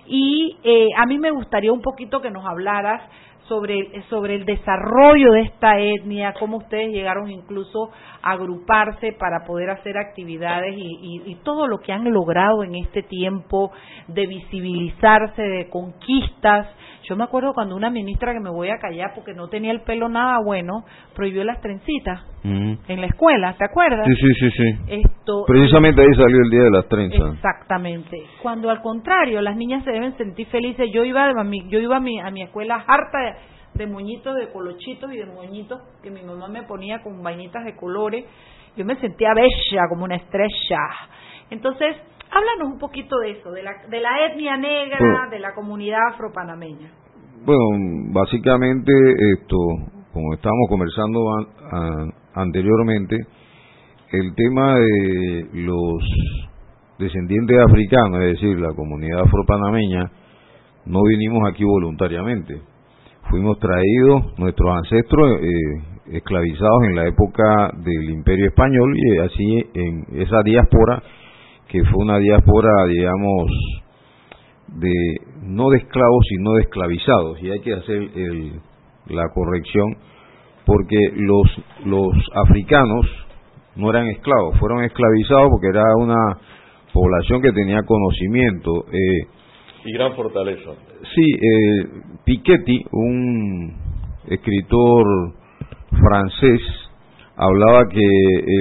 y 0.07 0.57
eh, 0.63 0.87
a 0.97 1.05
mí 1.05 1.17
me 1.17 1.31
gustaría 1.31 1.71
un 1.71 1.81
poquito 1.81 2.21
que 2.21 2.31
nos 2.31 2.45
hablaras 2.45 3.01
sobre, 3.47 4.01
sobre 4.09 4.35
el 4.35 4.45
desarrollo 4.45 5.31
de 5.33 5.41
esta 5.41 5.77
etnia, 5.79 6.33
cómo 6.39 6.57
ustedes 6.57 6.91
llegaron 6.91 7.29
incluso 7.29 7.91
agruparse 8.23 9.13
para 9.13 9.45
poder 9.45 9.69
hacer 9.69 9.97
actividades 9.97 10.75
y, 10.77 10.81
y- 10.81 11.31
y 11.31 11.35
todo 11.43 11.67
lo 11.67 11.79
que 11.79 11.91
han 11.93 12.03
logrado 12.11 12.63
en 12.63 12.75
este 12.75 13.03
tiempo 13.03 13.71
de 14.07 14.27
visibilizarse, 14.27 15.41
de 15.41 15.69
conquistas. 15.69 16.67
Yo 17.03 17.15
me 17.15 17.23
acuerdo 17.23 17.53
cuando 17.53 17.75
una 17.75 17.89
ministra 17.89 18.31
que 18.33 18.39
me 18.39 18.51
voy 18.51 18.69
a 18.69 18.77
callar 18.77 19.11
porque 19.15 19.33
no 19.33 19.47
tenía 19.49 19.71
el 19.71 19.81
pelo 19.81 20.07
nada 20.07 20.37
bueno, 20.45 20.85
prohibió 21.15 21.43
las 21.43 21.59
trencitas 21.61 22.21
Mm. 22.43 22.73
en 22.87 23.01
la 23.01 23.05
escuela, 23.07 23.53
¿te 23.57 23.65
acuerdas? 23.65 24.05
Sí, 24.07 24.13
sí, 24.15 24.33
sí, 24.39 24.49
sí. 24.51 25.01
Esto, 25.03 25.43
Precisamente 25.47 26.01
ahí 26.01 26.07
salió 26.15 26.37
el 26.43 26.49
día 26.49 26.63
de 26.63 26.71
las 26.71 26.87
trenzas. 26.87 27.33
Exactamente. 27.35 28.17
Cuando 28.41 28.69
al 28.71 28.81
contrario, 28.81 29.41
las 29.41 29.55
niñas 29.55 29.83
se 29.83 29.91
deben 29.91 30.17
sentir 30.17 30.47
felices. 30.47 30.87
Yo 30.91 31.03
iba 31.03 31.29
a 31.29 31.43
mi, 31.43 31.67
yo 31.69 31.79
iba 31.79 31.97
a 31.97 31.99
mi, 31.99 32.19
a 32.19 32.31
mi 32.31 32.41
escuela 32.41 32.83
harta 32.87 33.19
de, 33.19 33.33
de 33.73 33.87
moñitos, 33.87 34.35
de 34.35 34.51
colochitos 34.51 35.11
y 35.13 35.17
de 35.17 35.25
moñitos 35.25 35.81
que 36.03 36.11
mi 36.11 36.21
mamá 36.23 36.47
me 36.47 36.63
ponía 36.63 37.01
con 37.01 37.21
vainitas 37.23 37.63
de 37.65 37.75
colores. 37.75 38.25
Yo 38.75 38.85
me 38.85 38.95
sentía 38.97 39.33
bella, 39.33 39.87
como 39.89 40.03
una 40.05 40.15
estrella. 40.15 40.79
Entonces, 41.49 41.95
háblanos 42.31 42.73
un 42.73 42.79
poquito 42.79 43.17
de 43.19 43.31
eso, 43.31 43.51
de 43.51 43.63
la, 43.63 43.71
de 43.89 43.99
la 43.99 44.25
etnia 44.27 44.57
negra, 44.57 44.97
Bueno. 44.99 45.29
de 45.29 45.39
la 45.39 45.53
comunidad 45.53 45.99
afropanameña. 46.13 46.91
Bueno, 47.45 47.61
básicamente 48.13 48.91
esto, 49.33 49.57
como 50.13 50.33
estábamos 50.33 50.67
conversando 50.69 51.19
an- 51.71 52.13
anteriormente, 52.35 53.17
el 54.13 54.35
tema 54.35 54.75
de 54.75 55.47
los 55.53 56.03
descendientes 56.99 57.57
africanos, 57.67 58.21
es 58.21 58.33
decir, 58.33 58.59
la 58.59 58.73
comunidad 58.75 59.21
afropanameña, 59.21 60.11
no 60.85 60.99
vinimos 61.09 61.49
aquí 61.49 61.63
voluntariamente. 61.63 62.61
Fuimos 63.31 63.57
traídos, 63.59 64.37
nuestros 64.37 64.69
ancestros, 64.75 65.39
eh, 65.41 66.17
esclavizados 66.17 66.83
en 66.89 66.95
la 66.97 67.07
época 67.07 67.71
del 67.77 68.09
Imperio 68.09 68.47
Español 68.47 68.93
y 68.97 69.17
así 69.19 69.65
en 69.73 70.05
esa 70.19 70.41
diáspora, 70.43 71.01
que 71.69 71.81
fue 71.85 72.03
una 72.03 72.17
diáspora, 72.19 72.69
digamos, 72.89 73.51
de 74.67 74.93
no 75.43 75.69
de 75.69 75.77
esclavos 75.77 76.25
sino 76.27 76.51
de 76.55 76.63
esclavizados. 76.63 77.41
Y 77.41 77.51
hay 77.51 77.61
que 77.61 77.73
hacer 77.73 78.01
el- 78.15 78.59
la 79.07 79.29
corrección 79.33 79.95
porque 80.65 80.97
los 81.15 81.47
los 81.85 82.13
africanos 82.35 83.05
no 83.77 83.89
eran 83.89 84.07
esclavos 84.07 84.57
fueron 84.59 84.83
esclavizados 84.83 85.49
porque 85.49 85.69
era 85.69 85.83
una 85.97 86.37
población 86.93 87.41
que 87.41 87.51
tenía 87.53 87.81
conocimiento. 87.83 88.85
Eh, 88.91 89.27
Y 89.85 89.91
gran 89.93 90.15
fortaleza. 90.15 90.71
sí 91.15 91.25
eh, 91.33 91.85
Piketty 92.25 92.85
un 92.91 93.73
escritor 94.29 95.05
francés 95.89 96.61
hablaba 97.35 97.87
que 97.89 97.99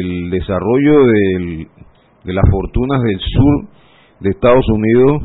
el 0.00 0.30
desarrollo 0.30 1.06
del- 1.06 1.68
de 2.24 2.32
las 2.32 2.44
fortunas 2.50 3.00
del 3.02 3.18
sur 3.20 3.68
de 4.20 4.30
Estados 4.30 4.64
Unidos 4.70 5.22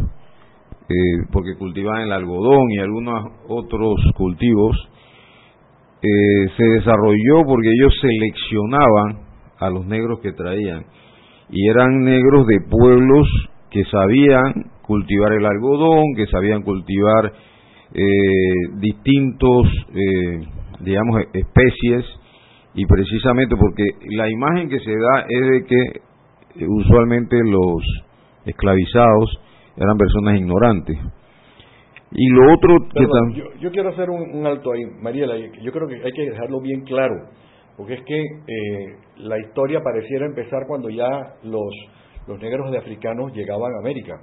eh, 0.89 1.25
porque 1.31 1.55
cultivaban 1.58 2.01
el 2.03 2.12
algodón 2.12 2.69
y 2.71 2.77
algunos 2.79 3.31
otros 3.47 3.95
cultivos, 4.15 4.77
eh, 6.03 6.47
se 6.55 6.63
desarrolló 6.63 7.43
porque 7.47 7.69
ellos 7.69 7.93
seleccionaban 8.01 9.25
a 9.60 9.69
los 9.71 9.86
negros 9.88 10.19
que 10.19 10.31
traían 10.34 10.86
y 11.49 11.67
eran 11.69 12.03
negros 12.03 12.45
de 12.47 12.60
pueblos 12.69 13.27
que 13.71 13.84
sabían 13.86 14.65
cultivar 14.85 15.33
el 15.33 15.45
algodón, 15.45 16.15
que 16.15 16.27
sabían 16.27 16.61
cultivar 16.63 17.33
eh, 17.93 18.79
distintos, 18.79 19.67
eh, 19.93 20.41
digamos, 20.81 21.21
especies 21.33 22.05
y 22.75 22.85
precisamente 22.85 23.55
porque 23.55 23.83
la 24.15 24.29
imagen 24.29 24.69
que 24.69 24.79
se 24.79 24.91
da 24.91 25.25
es 25.29 25.41
de 25.41 25.65
que 25.65 26.61
eh, 26.61 26.67
usualmente 26.67 27.37
los 27.43 27.83
esclavizados 28.45 29.39
eran 29.77 29.97
personas 29.97 30.37
ignorantes. 30.37 30.97
Y 32.11 32.29
lo 32.29 32.53
otro 32.53 32.77
que 32.93 33.59
yo, 33.59 33.71
quiero 33.71 33.89
hacer 33.89 34.09
un, 34.09 34.45
alto 34.45 34.71
ahí, 34.71 34.85
Mariela, 35.01 35.35
yo 35.37 35.71
creo 35.71 35.87
que 35.87 35.95
hay 35.95 36.11
que 36.11 36.29
dejarlo 36.29 36.61
bien 36.61 36.81
claro, 36.81 37.15
porque 37.75 37.95
es 37.95 38.03
que 38.05 38.19
eh, 38.19 38.95
la 39.17 39.37
historia 39.39 39.81
pareciera 39.81 40.25
empezar 40.25 40.65
cuando 40.67 40.89
ya 40.89 41.07
los, 41.43 41.73
los 42.27 42.39
negros 42.39 42.71
de 42.71 42.77
africanos 42.77 43.33
llegaban 43.33 43.73
a 43.73 43.79
América. 43.79 44.13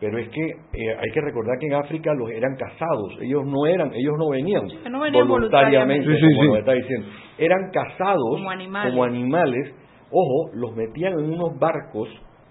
Pero 0.00 0.18
es 0.18 0.28
que 0.28 0.44
eh, 0.44 0.96
hay 0.98 1.10
que 1.12 1.20
recordar 1.20 1.56
que 1.58 1.66
en 1.66 1.74
África 1.74 2.12
los 2.14 2.30
eran 2.30 2.56
casados, 2.56 3.16
ellos 3.20 3.44
no 3.46 3.66
eran, 3.66 3.92
ellos 3.94 4.14
no 4.18 4.30
venían, 4.30 4.64
voluntariamente, 5.12 6.06
como 6.36 6.56
está 6.56 6.72
diciendo, 6.72 7.06
eran 7.38 7.70
casados 7.70 8.40
como 8.84 9.04
animales, 9.04 9.74
ojo, 10.10 10.50
los 10.54 10.74
metían 10.74 11.12
en 11.14 11.32
unos 11.32 11.58
barcos 11.58 12.08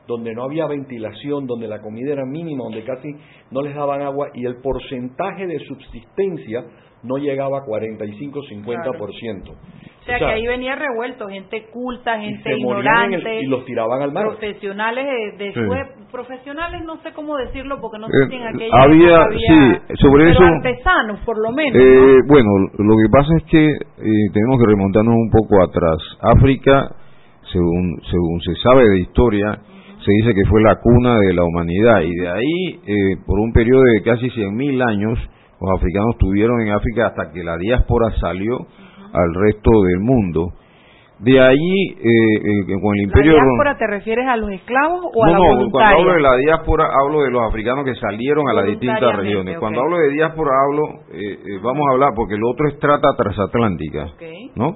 donde 0.07 0.33
no 0.33 0.43
había 0.43 0.67
ventilación, 0.67 1.45
donde 1.47 1.67
la 1.67 1.81
comida 1.81 2.13
era 2.13 2.25
mínima, 2.25 2.63
donde 2.63 2.83
casi 2.83 3.09
no 3.51 3.61
les 3.61 3.75
daban 3.75 4.01
agua 4.01 4.29
y 4.33 4.45
el 4.45 4.57
porcentaje 4.57 5.47
de 5.47 5.59
subsistencia 5.59 6.65
no 7.03 7.17
llegaba 7.17 7.59
a 7.59 7.65
45-50%. 7.65 9.53
O 10.03 10.05
sea, 10.05 10.19
que 10.19 10.25
ahí 10.25 10.45
venía 10.45 10.75
revuelto, 10.75 11.29
gente 11.29 11.67
culta, 11.71 12.19
gente 12.19 12.57
ignorante. 12.57 13.39
y 13.41 13.45
los 13.45 13.63
tiraban 13.63 14.01
al 14.01 14.11
mar. 14.11 14.25
Profesionales 14.27 15.05
de, 15.37 15.53
profesionales 16.11 16.83
no 16.83 16.97
sé 16.97 17.13
cómo 17.13 17.37
decirlo 17.37 17.79
porque 17.79 17.99
no 17.99 18.07
sé 18.07 18.27
si 18.29 18.35
en 18.35 18.41
eh, 18.41 18.49
aquella 18.53 18.83
había, 18.83 19.25
sí, 19.31 19.95
sobre 19.95 20.31
eso, 20.31 20.43
artesanos 20.43 21.21
por 21.21 21.39
lo 21.41 21.53
menos. 21.53 21.81
Eh, 21.81 22.17
bueno, 22.27 22.49
lo 22.79 22.97
que 22.97 23.09
pasa 23.09 23.29
es 23.37 23.43
que 23.45 23.65
eh, 23.65 24.29
tenemos 24.33 24.59
que 24.59 24.67
remontarnos 24.67 25.15
un 25.15 25.31
poco 25.31 25.63
atrás. 25.63 25.97
África, 26.19 26.89
según, 27.53 28.01
según 28.11 28.41
se 28.41 28.55
sabe 28.61 28.83
de 28.83 28.99
historia, 28.99 29.57
se 30.03 30.11
dice 30.11 30.33
que 30.35 30.45
fue 30.49 30.61
la 30.61 30.81
cuna 30.81 31.17
de 31.17 31.33
la 31.33 31.45
humanidad 31.45 32.01
y 32.01 32.13
de 32.13 32.27
ahí, 32.27 32.79
eh, 32.85 33.17
por 33.25 33.39
un 33.39 33.53
periodo 33.53 33.83
de 33.83 34.03
casi 34.03 34.29
100.000 34.29 34.83
años, 34.85 35.17
los 35.61 35.79
africanos 35.79 36.15
estuvieron 36.15 36.59
en 36.59 36.73
África 36.73 37.07
hasta 37.07 37.31
que 37.31 37.41
la 37.41 37.55
diáspora 37.57 38.11
salió 38.19 38.67
al 39.13 39.33
resto 39.33 39.71
del 39.83 39.99
mundo. 39.99 40.53
De 41.19 41.39
ahí, 41.39 41.55
eh, 41.55 42.73
eh, 42.73 42.81
con 42.81 42.95
el 42.95 43.03
imperio... 43.03 43.37
¿La 43.37 43.43
diáspora 43.43 43.77
te 43.77 43.87
refieres 43.87 44.27
a 44.27 44.35
los 44.35 44.51
esclavos 44.51 45.05
o 45.13 45.23
a 45.23 45.29
la 45.29 45.37
No, 45.37 45.43
cuando 45.71 45.97
hablo 45.97 46.13
de 46.13 46.21
la 46.21 46.35
diáspora 46.35 46.85
hablo 47.01 47.21
de 47.21 47.31
los 47.31 47.43
africanos 47.47 47.85
que 47.85 47.95
salieron 47.95 48.49
a 48.49 48.53
las 48.53 48.65
distintas 48.65 49.15
regiones. 49.15 49.57
Cuando 49.59 49.81
hablo 49.81 49.97
de 49.97 50.09
diáspora 50.09 50.51
hablo, 50.65 50.83
vamos 51.61 51.87
a 51.87 51.93
hablar, 51.93 52.09
porque 52.15 52.33
el 52.33 52.43
otro 52.43 52.67
es 52.67 52.77
trata 52.79 53.07
transatlántica, 53.15 54.07
¿no? 54.55 54.75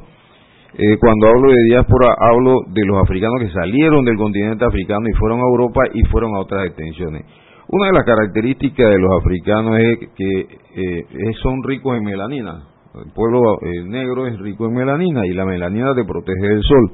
Eh, 0.80 0.98
cuando 1.00 1.28
hablo 1.28 1.50
de 1.50 1.64
diáspora, 1.70 2.14
hablo 2.20 2.62
de 2.68 2.86
los 2.86 3.02
africanos 3.02 3.40
que 3.40 3.50
salieron 3.50 4.06
del 4.06 4.16
continente 4.16 4.64
africano 4.64 5.08
y 5.10 5.14
fueron 5.14 5.40
a 5.40 5.44
Europa 5.44 5.82
y 5.92 6.04
fueron 6.04 6.36
a 6.36 6.40
otras 6.40 6.68
extensiones. 6.68 7.26
Una 7.70 7.88
de 7.88 7.94
las 7.94 8.04
características 8.04 8.90
de 8.90 9.00
los 9.00 9.20
africanos 9.20 9.80
es 9.80 10.10
que 10.16 10.40
eh, 10.40 11.34
son 11.42 11.64
ricos 11.64 11.98
en 11.98 12.04
melanina. 12.04 12.64
El 13.06 13.12
pueblo 13.14 13.58
negro 13.86 14.28
es 14.28 14.38
rico 14.40 14.66
en 14.66 14.74
melanina 14.74 15.26
y 15.26 15.34
la 15.34 15.46
melanina 15.46 15.94
te 15.94 16.04
protege 16.04 16.48
del 16.48 16.64
sol. 16.64 16.92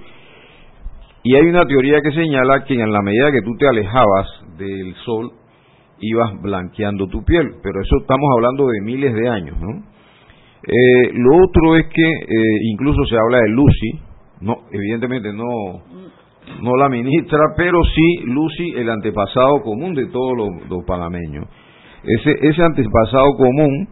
Y 1.24 1.36
hay 1.36 1.46
una 1.46 1.66
teoría 1.66 2.02
que 2.02 2.12
señala 2.12 2.66
que 2.66 2.74
en 2.74 2.92
la 2.92 3.02
medida 3.02 3.32
que 3.32 3.42
tú 3.42 3.56
te 3.58 3.68
alejabas 3.68 4.28
del 4.58 4.94
sol, 5.06 5.32
ibas 6.02 6.42
blanqueando 6.42 7.08
tu 7.08 7.24
piel. 7.24 7.56
Pero 7.64 7.82
eso 7.82 7.98
estamos 8.02 8.30
hablando 8.36 8.68
de 8.68 8.82
miles 8.82 9.14
de 9.14 9.30
años, 9.30 9.58
¿no? 9.60 9.94
Eh, 10.66 11.12
lo 11.14 11.36
otro 11.44 11.76
es 11.78 11.88
que 11.88 12.10
eh, 12.10 12.58
incluso 12.72 13.04
se 13.06 13.18
habla 13.18 13.38
de 13.40 13.50
Lucy, 13.50 14.00
no, 14.42 14.60
evidentemente 14.72 15.34
no, 15.34 15.84
no 16.62 16.76
la 16.78 16.88
ministra, 16.88 17.40
pero 17.58 17.82
sí 17.84 18.24
Lucy, 18.26 18.74
el 18.78 18.90
antepasado 18.90 19.62
común 19.62 19.94
de 19.94 20.08
todos 20.08 20.38
los, 20.38 20.86
panameños. 20.86 21.48
Ese, 22.04 22.48
ese 22.48 22.64
antepasado 22.64 23.34
común 23.36 23.90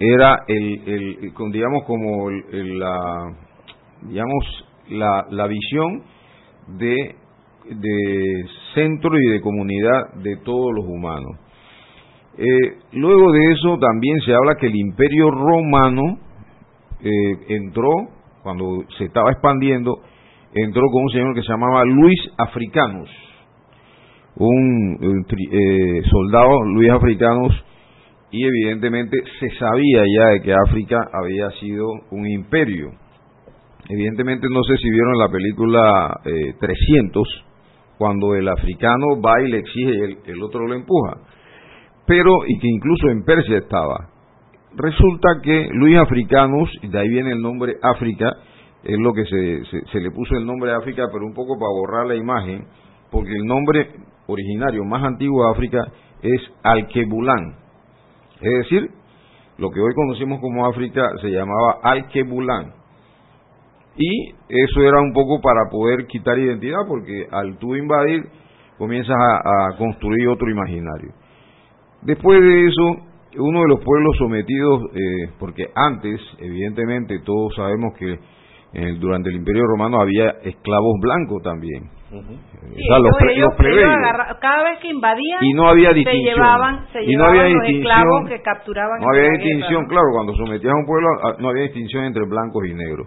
era 0.00 0.44
el, 0.48 0.88
el, 0.88 1.32
digamos 1.52 1.84
como 1.84 2.30
la, 2.30 3.34
digamos 4.02 4.64
la, 4.88 5.26
la 5.30 5.46
visión 5.46 6.02
de, 6.78 7.14
de 7.68 8.44
centro 8.74 9.18
y 9.18 9.32
de 9.32 9.40
comunidad 9.40 10.14
de 10.22 10.36
todos 10.38 10.72
los 10.74 10.86
humanos. 10.86 11.36
Eh, 12.38 12.78
luego 12.92 13.32
de 13.32 13.52
eso 13.52 13.78
también 13.78 14.20
se 14.22 14.32
habla 14.32 14.54
que 14.58 14.68
el 14.68 14.76
imperio 14.76 15.30
romano 15.30 16.18
eh, 17.02 17.10
entró, 17.48 17.90
cuando 18.42 18.84
se 18.96 19.04
estaba 19.04 19.30
expandiendo, 19.30 20.00
entró 20.54 20.82
con 20.90 21.02
un 21.02 21.10
señor 21.10 21.34
que 21.34 21.42
se 21.42 21.48
llamaba 21.52 21.84
Luis 21.84 22.18
Africanus, 22.38 23.10
un, 24.36 25.26
eh, 25.52 26.02
soldado 26.10 26.64
Luis 26.64 26.90
Africanus, 26.90 27.64
y 28.30 28.44
evidentemente 28.44 29.16
se 29.38 29.50
sabía 29.58 30.02
ya 30.18 30.26
de 30.32 30.42
que 30.42 30.54
África 30.54 30.98
había 31.12 31.50
sido 31.60 31.86
un 32.10 32.26
imperio. 32.26 32.90
Evidentemente 33.88 34.46
no 34.50 34.62
sé 34.62 34.76
si 34.76 34.88
vieron 34.88 35.18
la 35.18 35.28
película 35.28 36.20
300, 36.60 37.44
cuando 37.98 38.34
el 38.34 38.48
africano 38.48 39.20
va 39.20 39.42
y 39.42 39.50
le 39.50 39.58
exige 39.58 40.18
y 40.26 40.30
el 40.30 40.42
otro 40.42 40.66
lo 40.66 40.74
empuja 40.74 41.20
pero 42.10 42.32
y 42.44 42.58
que 42.58 42.66
incluso 42.66 43.08
en 43.08 43.22
Persia 43.22 43.58
estaba. 43.58 44.08
Resulta 44.74 45.28
que 45.44 45.68
Luis 45.72 45.96
Africanus, 45.96 46.68
de 46.82 46.98
ahí 46.98 47.08
viene 47.08 47.30
el 47.30 47.40
nombre 47.40 47.76
África, 47.80 48.36
es 48.82 48.98
lo 48.98 49.12
que 49.12 49.24
se, 49.26 49.62
se, 49.92 50.00
le 50.00 50.10
puso 50.10 50.34
el 50.34 50.44
nombre 50.44 50.72
África, 50.72 51.04
pero 51.12 51.24
un 51.24 51.34
poco 51.34 51.54
para 51.56 51.70
borrar 51.70 52.06
la 52.08 52.16
imagen, 52.16 52.66
porque 53.12 53.30
el 53.30 53.44
nombre 53.44 53.90
originario 54.26 54.84
más 54.84 55.04
antiguo 55.04 55.44
de 55.44 55.52
África 55.52 55.86
es 56.22 56.40
Alquebulán. 56.64 57.59
Es 58.40 58.50
decir, 58.50 58.90
lo 59.58 59.70
que 59.70 59.80
hoy 59.80 59.92
conocemos 59.94 60.40
como 60.40 60.66
África 60.66 61.10
se 61.20 61.28
llamaba 61.28 61.78
Alquebulán. 61.82 62.72
Y 63.96 64.30
eso 64.48 64.80
era 64.82 65.00
un 65.00 65.12
poco 65.12 65.40
para 65.40 65.68
poder 65.70 66.06
quitar 66.06 66.38
identidad, 66.38 66.86
porque 66.88 67.26
al 67.30 67.58
tú 67.58 67.74
invadir 67.76 68.24
comienzas 68.78 69.16
a 69.16 69.76
construir 69.76 70.28
otro 70.28 70.50
imaginario. 70.50 71.12
Después 72.02 72.40
de 72.40 72.66
eso, 72.66 72.96
uno 73.38 73.60
de 73.60 73.68
los 73.68 73.80
pueblos 73.84 74.16
sometidos, 74.18 74.82
eh, 74.94 75.30
porque 75.38 75.70
antes, 75.74 76.20
evidentemente, 76.38 77.20
todos 77.20 77.54
sabemos 77.54 77.94
que 77.98 78.18
durante 79.00 79.30
el 79.30 79.36
Imperio 79.36 79.66
Romano 79.66 80.00
había 80.00 80.30
esclavos 80.44 80.94
blancos 81.00 81.42
también. 81.42 81.90
Los, 82.10 83.16
cada 84.40 84.64
vez 84.64 84.80
que 84.80 84.88
invadían, 84.88 85.44
y 85.44 85.52
no 85.52 85.68
había 85.68 85.92
se 85.92 86.02
llevaban, 86.02 86.86
se 86.92 87.04
y 87.04 87.14
no 87.14 87.24
había 87.26 87.48
los 87.48 87.68
esclavos 87.68 88.28
que 88.28 88.42
capturaban. 88.42 89.00
No 89.00 89.08
había 89.10 89.30
distinción, 89.30 89.86
claro, 89.86 90.06
cuando 90.12 90.34
sometían 90.34 90.74
a 90.74 90.78
un 90.78 90.86
pueblo 90.86 91.08
ah, 91.22 91.36
no 91.38 91.48
había 91.50 91.64
distinción 91.64 92.04
entre 92.04 92.24
blancos 92.26 92.64
y 92.68 92.74
negros. 92.74 93.06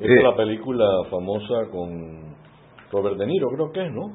Es 0.00 0.10
eh, 0.10 0.22
la 0.22 0.34
película 0.34 0.84
famosa 1.10 1.70
con 1.70 2.34
Robert 2.90 3.16
De 3.18 3.26
Niro, 3.26 3.48
creo 3.48 3.70
que 3.70 3.86
es, 3.86 3.92
¿no? 3.92 4.12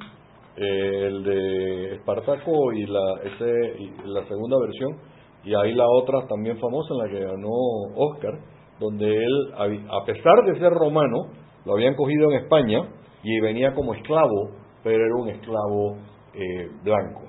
Eh, 0.56 1.06
el 1.06 1.22
de 1.22 1.94
Espartaco 1.94 2.72
y 2.72 2.86
la, 2.86 3.20
ese, 3.22 3.78
y 3.78 3.92
la 4.04 4.26
segunda 4.26 4.56
versión, 4.60 4.96
y 5.44 5.54
ahí 5.54 5.72
la 5.74 5.86
otra 5.86 6.26
también 6.28 6.58
famosa 6.58 6.94
en 6.94 6.98
la 6.98 7.08
que 7.08 7.24
ganó 7.24 7.50
Oscar, 7.94 8.34
donde 8.80 9.06
él, 9.06 9.52
a 9.90 10.04
pesar 10.04 10.44
de 10.46 10.58
ser 10.58 10.72
romano, 10.72 11.28
lo 11.64 11.74
habían 11.74 11.94
cogido 11.94 12.32
en 12.32 12.42
España 12.42 12.80
y 13.28 13.40
venía 13.40 13.74
como 13.74 13.92
esclavo, 13.92 14.52
pero 14.82 15.04
era 15.04 15.14
un 15.14 15.28
esclavo 15.28 15.98
eh, 16.32 16.70
blanco. 16.82 17.22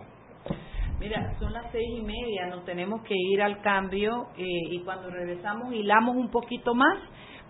Mira, 0.98 1.34
son 1.40 1.52
las 1.52 1.70
seis 1.72 1.90
y 1.98 2.02
media, 2.02 2.48
nos 2.48 2.64
tenemos 2.64 3.02
que 3.04 3.16
ir 3.16 3.42
al 3.42 3.62
cambio 3.62 4.28
eh, 4.38 4.44
y 4.72 4.80
cuando 4.84 5.10
regresamos 5.10 5.74
hilamos 5.74 6.16
un 6.16 6.30
poquito 6.30 6.74
más 6.74 7.00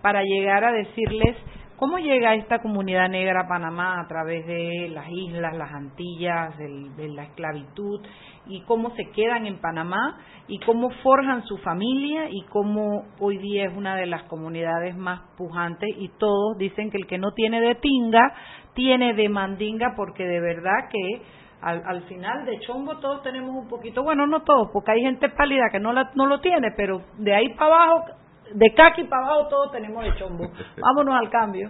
para 0.02 0.24
llegar 0.24 0.64
a 0.64 0.72
decirles 0.72 1.36
¿Cómo 1.80 1.98
llega 1.98 2.36
esta 2.36 2.60
comunidad 2.60 3.08
negra 3.08 3.44
a 3.46 3.48
Panamá 3.48 4.02
a 4.02 4.08
través 4.10 4.46
de 4.46 4.90
las 4.90 5.10
islas, 5.10 5.56
las 5.56 5.72
Antillas, 5.72 6.58
de 6.58 7.08
la 7.08 7.24
esclavitud 7.24 8.02
y 8.48 8.60
cómo 8.64 8.94
se 8.98 9.10
quedan 9.12 9.46
en 9.46 9.62
Panamá 9.62 10.18
y 10.50 10.60
cómo 10.60 10.90
forjan 11.02 11.46
su 11.46 11.58
familia 11.60 12.30
y 12.30 12.42
cómo 12.50 13.06
hoy 13.22 13.38
día 13.38 13.68
es 13.68 13.78
una 13.78 13.96
de 13.96 14.08
las 14.08 14.24
comunidades 14.24 14.98
más 14.98 15.22
pujantes 15.38 15.88
y 15.98 16.10
todos 16.20 16.58
dicen 16.58 16.92
que 16.92 16.98
el 16.98 17.08
que 17.08 17.18
no 17.18 17.32
tiene 17.32 17.62
de 17.62 17.76
tinga 17.76 18.34
tiene 18.74 19.14
de 19.14 19.30
mandinga 19.30 19.94
porque 19.96 20.26
de 20.26 20.42
verdad 20.42 20.90
que 20.92 21.22
al, 21.62 21.82
al, 21.86 22.04
final 22.04 22.46
de 22.46 22.60
chombo 22.60 22.98
todos 22.98 23.24
tenemos 23.24 23.56
un 23.56 23.70
poquito, 23.70 24.04
bueno, 24.04 24.28
no 24.28 24.42
todos, 24.42 24.70
porque 24.74 24.92
hay 24.92 25.02
gente 25.02 25.30
pálida 25.30 25.70
que 25.72 25.80
no, 25.80 25.94
la, 25.94 26.12
no 26.16 26.26
lo 26.26 26.42
tiene, 26.42 26.72
pero 26.76 27.04
de 27.18 27.34
ahí 27.34 27.54
para 27.54 27.76
abajo 27.76 28.06
de 28.54 28.74
caqui 28.76 29.04
para 29.06 29.26
abajo 29.26 29.48
todos 29.50 29.72
tenemos 29.72 30.04
el 30.06 30.16
chombo. 30.16 30.46
Vámonos 30.82 31.16
al 31.16 31.30
cambio. 31.30 31.70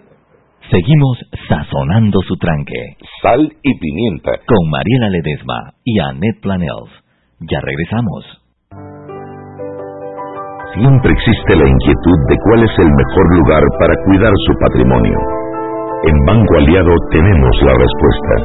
Seguimos 0.70 1.18
sazonando 1.48 2.20
su 2.22 2.36
tranque. 2.36 2.98
Sal 3.22 3.42
y 3.42 3.80
pimienta. 3.80 4.32
Con 4.46 4.70
Mariela 4.70 5.10
Ledesma 5.10 5.74
y 5.84 6.00
Annette 6.00 6.42
Planels. 6.42 6.92
Ya 7.40 7.60
regresamos. 7.62 8.44
Siempre 10.76 11.12
existe 11.12 11.56
la 11.56 11.68
inquietud 11.68 12.20
de 12.30 12.38
cuál 12.46 12.64
es 12.64 12.74
el 12.78 12.92
mejor 12.92 13.26
lugar 13.40 13.64
para 13.80 13.96
cuidar 14.06 14.34
su 14.46 14.54
patrimonio. 14.60 15.18
En 16.04 16.16
Banco 16.26 16.56
Aliado 16.58 16.94
tenemos 17.12 17.54
la 17.64 17.74
respuesta. 17.74 18.36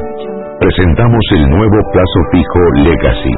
Presentamos 0.59 1.25
el 1.33 1.51
nuevo 1.51 1.79
plazo 1.93 2.21
fijo 2.33 2.61
Legacy, 2.83 3.37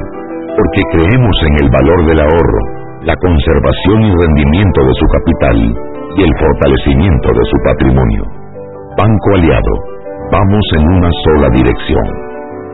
porque 0.55 0.81
creemos 0.93 1.35
en 1.43 1.65
el 1.65 1.69
valor 1.69 2.05
del 2.07 2.19
ahorro, 2.21 2.86
la 3.07 3.15
conservación 3.23 4.03
y 4.03 4.11
rendimiento 4.11 4.83
de 4.83 4.93
su 4.99 5.05
capital 5.15 5.57
y 5.63 6.21
el 6.27 6.33
fortalecimiento 6.43 7.29
de 7.31 7.43
su 7.47 7.57
patrimonio. 7.63 8.23
Banco 8.99 9.27
Aliado, 9.31 9.73
vamos 10.29 10.65
en 10.75 10.83
una 10.91 11.09
sola 11.23 11.47
dirección, 11.55 12.05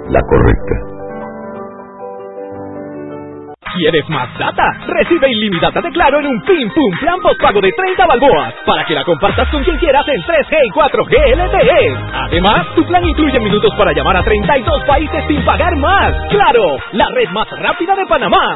la 0.09 0.19
correcta. 0.25 0.75
¿Quieres 3.77 4.09
más 4.09 4.29
data? 4.39 4.65
Recibe 4.87 5.29
ilimitada 5.29 5.81
de 5.81 5.89
Claro 5.91 6.19
en 6.19 6.25
un 6.25 6.41
Pim 6.41 6.69
Pum 6.73 6.91
Plan 6.99 7.19
Pago 7.39 7.61
de 7.61 7.71
30 7.71 8.05
balboas 8.05 8.53
para 8.65 8.85
que 8.85 8.95
la 8.95 9.03
compartas 9.03 9.49
con 9.49 9.63
quien 9.63 9.77
quieras 9.77 10.05
en 10.07 10.21
3G 10.21 10.57
y 10.65 10.71
4G 10.71 11.13
LTE. 11.45 11.97
Además, 12.11 12.65
tu 12.75 12.83
plan 12.85 13.05
incluye 13.05 13.39
minutos 13.39 13.73
para 13.77 13.93
llamar 13.93 14.17
a 14.17 14.23
32 14.23 14.83
países 14.85 15.23
sin 15.27 15.45
pagar 15.45 15.75
más. 15.77 16.13
¡Claro! 16.29 16.77
La 16.93 17.05
red 17.13 17.29
más 17.29 17.47
rápida 17.61 17.95
de 17.95 18.05
Panamá. 18.07 18.55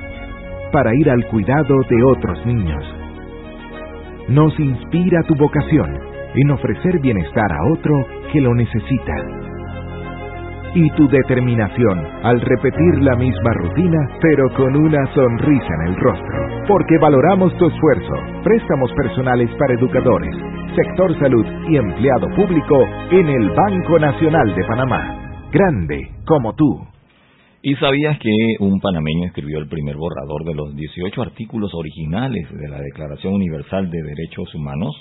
para 0.71 0.93
ir 0.95 1.09
al 1.09 1.25
cuidado 1.27 1.75
de 1.89 2.03
otros 2.03 2.45
niños. 2.45 2.83
Nos 4.29 4.57
inspira 4.59 5.23
tu 5.23 5.35
vocación 5.35 6.11
en 6.35 6.51
ofrecer 6.51 6.99
bienestar 6.99 7.51
a 7.51 7.71
otro 7.73 7.93
que 8.31 8.41
lo 8.41 8.53
necesita. 8.55 9.13
Y 10.73 10.89
tu 10.91 11.07
determinación 11.09 11.99
al 12.23 12.39
repetir 12.39 12.99
la 13.01 13.15
misma 13.17 13.53
rutina, 13.55 13.97
pero 14.21 14.49
con 14.53 14.73
una 14.75 15.05
sonrisa 15.13 15.73
en 15.81 15.87
el 15.87 15.95
rostro. 15.97 16.47
Porque 16.67 16.97
valoramos 16.97 17.55
tu 17.57 17.67
esfuerzo. 17.67 18.13
Préstamos 18.43 18.93
personales 18.93 19.49
para 19.59 19.73
educadores, 19.73 20.33
sector 20.73 21.19
salud 21.19 21.45
y 21.67 21.75
empleado 21.75 22.29
público 22.35 22.85
en 23.11 23.27
el 23.27 23.49
Banco 23.49 23.99
Nacional 23.99 24.55
de 24.55 24.63
Panamá. 24.63 25.49
Grande 25.51 25.99
como 26.25 26.53
tú. 26.53 26.79
¿Y 27.63 27.75
sabías 27.75 28.17
que 28.17 28.31
un 28.59 28.79
panameño 28.79 29.27
escribió 29.27 29.59
el 29.59 29.67
primer 29.67 29.95
borrador 29.95 30.43
de 30.45 30.55
los 30.55 30.75
18 30.75 31.21
artículos 31.21 31.71
originales 31.75 32.49
de 32.51 32.67
la 32.67 32.79
Declaración 32.79 33.35
Universal 33.35 33.91
de 33.91 34.01
Derechos 34.01 34.55
Humanos? 34.55 34.95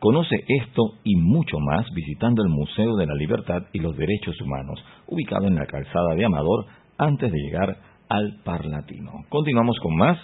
Conoce 0.00 0.44
esto 0.48 0.94
y 1.04 1.14
mucho 1.14 1.60
más 1.60 1.86
visitando 1.94 2.42
el 2.42 2.48
Museo 2.48 2.96
de 2.96 3.06
la 3.06 3.14
Libertad 3.14 3.62
y 3.72 3.78
los 3.78 3.96
Derechos 3.96 4.40
Humanos, 4.40 4.84
ubicado 5.06 5.46
en 5.46 5.54
la 5.54 5.66
calzada 5.66 6.16
de 6.16 6.24
Amador, 6.24 6.66
antes 6.98 7.30
de 7.30 7.38
llegar 7.38 7.76
al 8.08 8.40
Parlatino. 8.44 9.12
Continuamos 9.28 9.78
con 9.78 9.96
más 9.96 10.18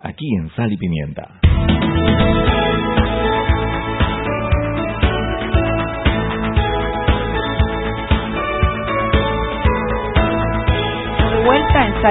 aquí 0.00 0.26
en 0.36 0.50
Sal 0.50 0.70
y 0.70 0.76
Pimienta. 0.76 1.40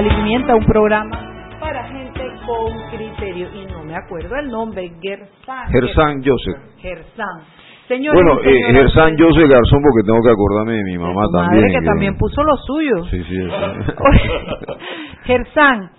Pimienta, 0.06 0.56
un 0.56 0.66
programa 0.66 1.10
para 1.60 1.84
gente 1.86 2.22
con 2.46 2.72
criterio. 2.92 3.48
Y 3.54 3.66
no 3.66 3.84
me 3.84 3.96
acuerdo 3.96 4.36
el 4.36 4.50
nombre, 4.50 4.92
Gersan. 5.02 5.70
Gersan 5.70 6.24
Joseph. 6.24 6.58
Gersan. 6.80 7.42
bueno, 8.14 8.40
eh, 8.44 8.74
Gersan 8.74 9.18
Joseph 9.18 9.50
Garzón, 9.50 9.82
porque 9.82 10.06
tengo 10.06 10.22
que 10.22 10.30
acordarme 10.30 10.74
de 10.74 10.84
mi 10.84 10.98
mamá 10.98 11.24
también. 11.34 11.64
Madre 11.64 11.80
que, 11.80 11.86
también 11.86 12.18
puso 12.18 12.44
lo 12.44 12.58
suyo. 12.58 13.06
Sí, 13.10 13.24
sí. 13.24 13.50
Gersan, 15.24 15.90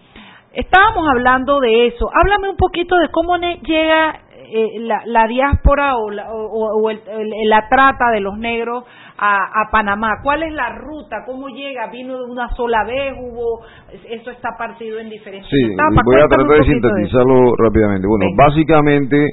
estábamos 0.53 1.09
hablando 1.09 1.59
de 1.59 1.89
eso. 1.89 2.09
Háblame 2.15 2.51
un 2.51 2.57
poquito 2.57 2.97
de 2.99 3.09
cómo 3.11 3.37
llega 3.37 4.21
eh, 4.51 4.81
la, 4.81 5.03
la, 5.07 5.27
diáspora 5.27 5.97
o, 5.97 6.11
la, 6.11 6.31
o, 6.31 6.91
el, 6.91 7.01
la 7.49 7.69
trata 7.69 8.11
de 8.13 8.21
los 8.21 8.39
negros 8.39 8.85
a, 9.19 9.69
Panamá? 9.73 10.21
¿Cuál 10.23 10.45
es 10.45 10.53
la 10.53 10.77
ruta? 10.77 11.25
¿Cómo 11.27 11.49
llega? 11.49 11.89
¿Vino 11.91 12.19
de 12.19 12.25
una 12.31 12.55
sola 12.55 12.85
vez? 12.85 13.15
¿Hubo? 13.19 13.63
¿Eso 14.09 14.31
está 14.31 14.57
partido 14.57 15.01
en 15.01 15.11
diferentes 15.11 15.51
sí, 15.51 15.75
voy 16.05 16.21
a 16.21 16.29
tratar 16.29 16.61
de 16.61 16.65
sintetizarlo 16.65 17.57
rápidamente. 17.57 18.07
Bueno, 18.07 18.27
básicamente 18.37 19.27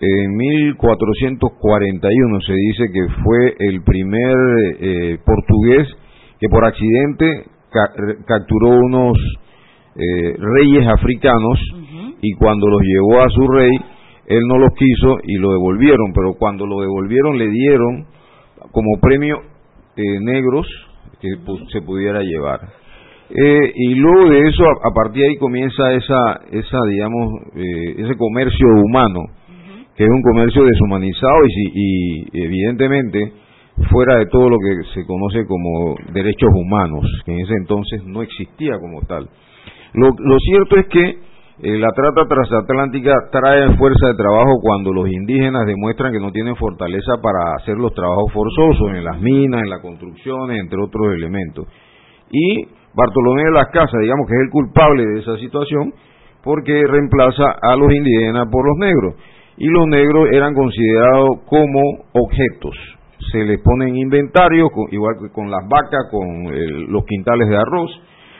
en 0.00 0.36
1441 0.36 2.40
se 2.40 2.54
dice 2.54 2.90
que 2.92 3.08
fue 3.22 3.54
el 3.58 3.82
primer 3.82 4.36
eh, 4.80 5.18
portugués 5.24 5.88
que 6.38 6.48
por 6.48 6.64
accidente 6.64 7.44
capturó 8.26 8.70
unos 8.70 9.18
eh, 9.96 10.36
reyes 10.38 10.86
africanos 10.88 11.60
y 12.22 12.32
cuando 12.34 12.68
los 12.68 12.82
llevó 12.82 13.20
a 13.20 13.28
su 13.28 13.46
rey, 13.48 13.72
él 14.26 14.40
no 14.48 14.58
los 14.58 14.72
quiso 14.74 15.18
y 15.24 15.36
lo 15.36 15.52
devolvieron, 15.52 16.12
pero 16.14 16.34
cuando 16.38 16.66
lo 16.66 16.80
devolvieron 16.80 17.36
le 17.36 17.48
dieron 17.48 18.06
como 18.72 19.00
premio 19.00 19.40
eh, 19.96 20.20
negros 20.20 20.66
que 21.20 21.28
se 21.72 21.82
pudiera 21.82 22.22
llevar. 22.22 22.60
Eh, 23.30 23.72
y 23.74 23.94
luego 23.94 24.28
de 24.30 24.40
eso, 24.48 24.64
a, 24.64 24.92
partir 24.92 25.22
de 25.22 25.28
ahí 25.28 25.36
comienza 25.36 25.92
esa, 25.92 26.40
esa 26.50 26.78
digamos, 26.88 27.28
eh, 27.54 27.94
ese 27.98 28.16
comercio 28.16 28.66
humano, 28.84 29.20
que 29.94 30.02
es 30.02 30.10
un 30.10 30.22
comercio 30.22 30.64
deshumanizado 30.64 31.44
y, 31.46 32.24
y, 32.32 32.42
evidentemente 32.44 33.32
fuera 33.88 34.16
de 34.18 34.26
todo 34.26 34.48
lo 34.48 34.56
que 34.58 34.82
se 34.94 35.06
conoce 35.06 35.46
como 35.46 35.94
derechos 36.12 36.50
humanos, 36.54 37.04
que 37.24 37.32
en 37.32 37.40
ese 37.40 37.54
entonces 37.54 38.04
no 38.04 38.22
existía 38.22 38.78
como 38.80 39.00
tal. 39.02 39.28
Lo, 39.94 40.08
lo 40.08 40.38
cierto 40.38 40.76
es 40.76 40.86
que 40.86 41.29
la 41.62 41.88
trata 41.92 42.26
transatlántica 42.26 43.12
trae 43.30 43.76
fuerza 43.76 44.06
de 44.08 44.14
trabajo 44.14 44.60
cuando 44.62 44.94
los 44.94 45.08
indígenas 45.10 45.66
demuestran 45.66 46.10
que 46.10 46.18
no 46.18 46.32
tienen 46.32 46.56
fortaleza 46.56 47.20
para 47.22 47.54
hacer 47.56 47.76
los 47.76 47.92
trabajos 47.92 48.32
forzosos 48.32 48.96
en 48.96 49.04
las 49.04 49.20
minas, 49.20 49.60
en 49.62 49.68
las 49.68 49.80
construcciones, 49.82 50.58
entre 50.58 50.82
otros 50.82 51.14
elementos. 51.14 51.66
Y 52.30 52.64
Bartolomé 52.94 53.44
de 53.44 53.50
las 53.52 53.66
Casas, 53.68 54.00
digamos 54.00 54.26
que 54.26 54.34
es 54.36 54.40
el 54.40 54.50
culpable 54.50 55.04
de 55.04 55.20
esa 55.20 55.36
situación, 55.36 55.92
porque 56.42 56.82
reemplaza 56.86 57.44
a 57.60 57.76
los 57.76 57.92
indígenas 57.92 58.46
por 58.50 58.66
los 58.66 58.78
negros. 58.78 59.14
Y 59.58 59.66
los 59.66 59.86
negros 59.86 60.28
eran 60.32 60.54
considerados 60.54 61.44
como 61.44 61.80
objetos. 62.14 62.74
Se 63.32 63.44
les 63.44 63.60
pone 63.60 63.88
en 63.90 63.96
inventario, 63.96 64.70
igual 64.92 65.16
que 65.20 65.30
con 65.30 65.50
las 65.50 65.68
vacas, 65.68 66.08
con 66.10 66.44
los 66.90 67.04
quintales 67.04 67.50
de 67.50 67.56
arroz. 67.56 67.90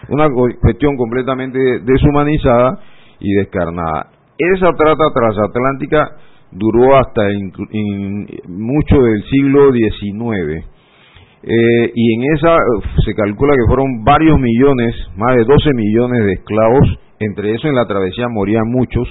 Una 0.09 0.27
cuestión 0.63 0.97
completamente 0.97 1.59
deshumanizada 1.85 2.79
y 3.21 3.33
descarnada. 3.35 4.09
Esa 4.39 4.73
trata 4.73 5.05
transatlántica 5.15 6.17
duró 6.53 6.97
hasta 6.97 7.23
mucho 8.49 8.97
del 8.97 9.23
siglo 9.31 9.73
XIX. 9.73 10.67
Eh, 11.43 11.93
y 11.95 12.15
en 12.15 12.35
esa 12.35 12.57
se 13.05 13.15
calcula 13.15 13.55
que 13.55 13.67
fueron 13.67 14.05
varios 14.05 14.39
millones, 14.39 14.95
más 15.17 15.37
de 15.37 15.45
12 15.45 15.71
millones 15.75 16.25
de 16.27 16.33
esclavos, 16.35 16.99
entre 17.19 17.55
eso 17.55 17.69
en 17.69 17.75
la 17.75 17.87
travesía 17.87 18.29
morían 18.29 18.69
muchos, 18.69 19.09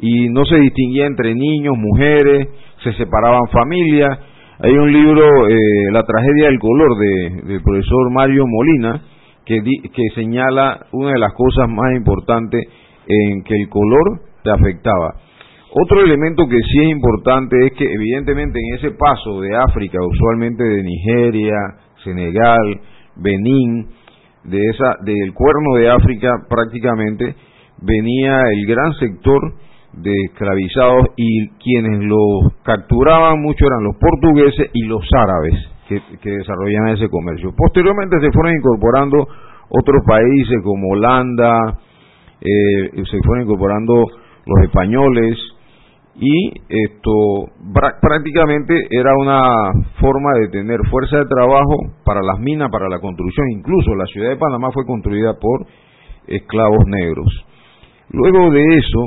y 0.00 0.28
no 0.28 0.44
se 0.44 0.56
distinguía 0.56 1.06
entre 1.06 1.34
niños, 1.34 1.74
mujeres, 1.76 2.48
se 2.84 2.92
separaban 2.92 3.48
familias. 3.50 4.18
Hay 4.58 4.72
un 4.72 4.92
libro, 4.92 5.48
eh, 5.48 5.56
La 5.92 6.02
tragedia 6.04 6.46
del 6.48 6.58
color, 6.58 6.98
de, 6.98 7.30
del 7.46 7.62
profesor 7.62 8.10
Mario 8.12 8.44
Molina, 8.46 9.02
que, 9.44 9.60
que 9.62 10.02
señala 10.14 10.86
una 10.92 11.12
de 11.12 11.18
las 11.18 11.32
cosas 11.32 11.68
más 11.68 11.96
importantes 11.96 12.68
en 13.06 13.42
que 13.42 13.54
el 13.54 13.68
color 13.68 14.20
te 14.42 14.50
afectaba. 14.50 15.14
Otro 15.72 16.00
elemento 16.00 16.48
que 16.48 16.56
sí 16.56 16.84
es 16.84 16.90
importante 16.90 17.66
es 17.66 17.72
que 17.72 17.84
evidentemente 17.84 18.58
en 18.58 18.76
ese 18.76 18.90
paso 18.92 19.40
de 19.40 19.54
África, 19.56 19.98
usualmente 20.00 20.64
de 20.64 20.82
Nigeria, 20.82 21.56
Senegal, 22.02 22.80
Benín, 23.16 23.88
de 24.44 24.58
esa, 24.70 24.96
del 25.04 25.34
cuerno 25.34 25.74
de 25.76 25.90
África 25.90 26.30
prácticamente, 26.48 27.34
venía 27.82 28.40
el 28.52 28.66
gran 28.66 28.94
sector 28.94 29.54
de 29.92 30.12
esclavizados 30.30 31.08
y 31.16 31.48
quienes 31.58 32.04
los 32.04 32.54
capturaban 32.62 33.40
mucho 33.40 33.66
eran 33.66 33.84
los 33.84 33.96
portugueses 33.96 34.70
y 34.72 34.84
los 34.84 35.04
árabes 35.16 35.54
que, 35.88 36.00
que 36.22 36.30
desarrollaban 36.30 36.96
ese 36.96 37.08
comercio. 37.08 37.52
Posteriormente 37.56 38.16
se 38.20 38.30
fueron 38.32 38.54
incorporando 38.56 39.26
otros 39.68 40.02
países 40.06 40.56
como 40.62 40.88
Holanda, 40.92 41.78
eh, 42.40 43.04
se 43.10 43.18
fueron 43.24 43.44
incorporando 43.44 44.04
los 44.46 44.64
españoles 44.64 45.36
y 46.18 46.48
esto 46.68 47.50
prácticamente 48.00 48.74
era 48.90 49.12
una 49.18 49.72
forma 50.00 50.32
de 50.40 50.48
tener 50.48 50.80
fuerza 50.90 51.18
de 51.18 51.26
trabajo 51.26 51.76
para 52.04 52.22
las 52.22 52.38
minas, 52.38 52.70
para 52.70 52.88
la 52.88 53.00
construcción. 53.00 53.50
Incluso 53.50 53.94
la 53.94 54.06
ciudad 54.06 54.30
de 54.30 54.36
Panamá 54.36 54.70
fue 54.72 54.86
construida 54.86 55.34
por 55.38 55.66
esclavos 56.26 56.86
negros. 56.86 57.26
Luego 58.10 58.50
de 58.50 58.78
eso 58.78 59.00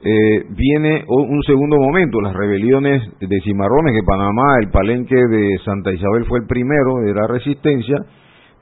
eh, 0.00 0.44
viene 0.50 1.04
un 1.08 1.42
segundo 1.42 1.76
momento, 1.76 2.20
las 2.20 2.34
rebeliones 2.34 3.02
de 3.20 3.40
cimarrones, 3.40 3.92
que 3.94 4.06
Panamá, 4.06 4.58
el 4.62 4.70
palenque 4.70 5.16
de 5.16 5.58
Santa 5.64 5.92
Isabel 5.92 6.24
fue 6.26 6.38
el 6.38 6.46
primero 6.46 7.00
de 7.04 7.14
la 7.14 7.26
resistencia. 7.26 7.96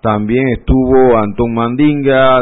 También 0.01 0.49
estuvo 0.49 1.17
Antón 1.17 1.55
Mandinga, 1.55 2.39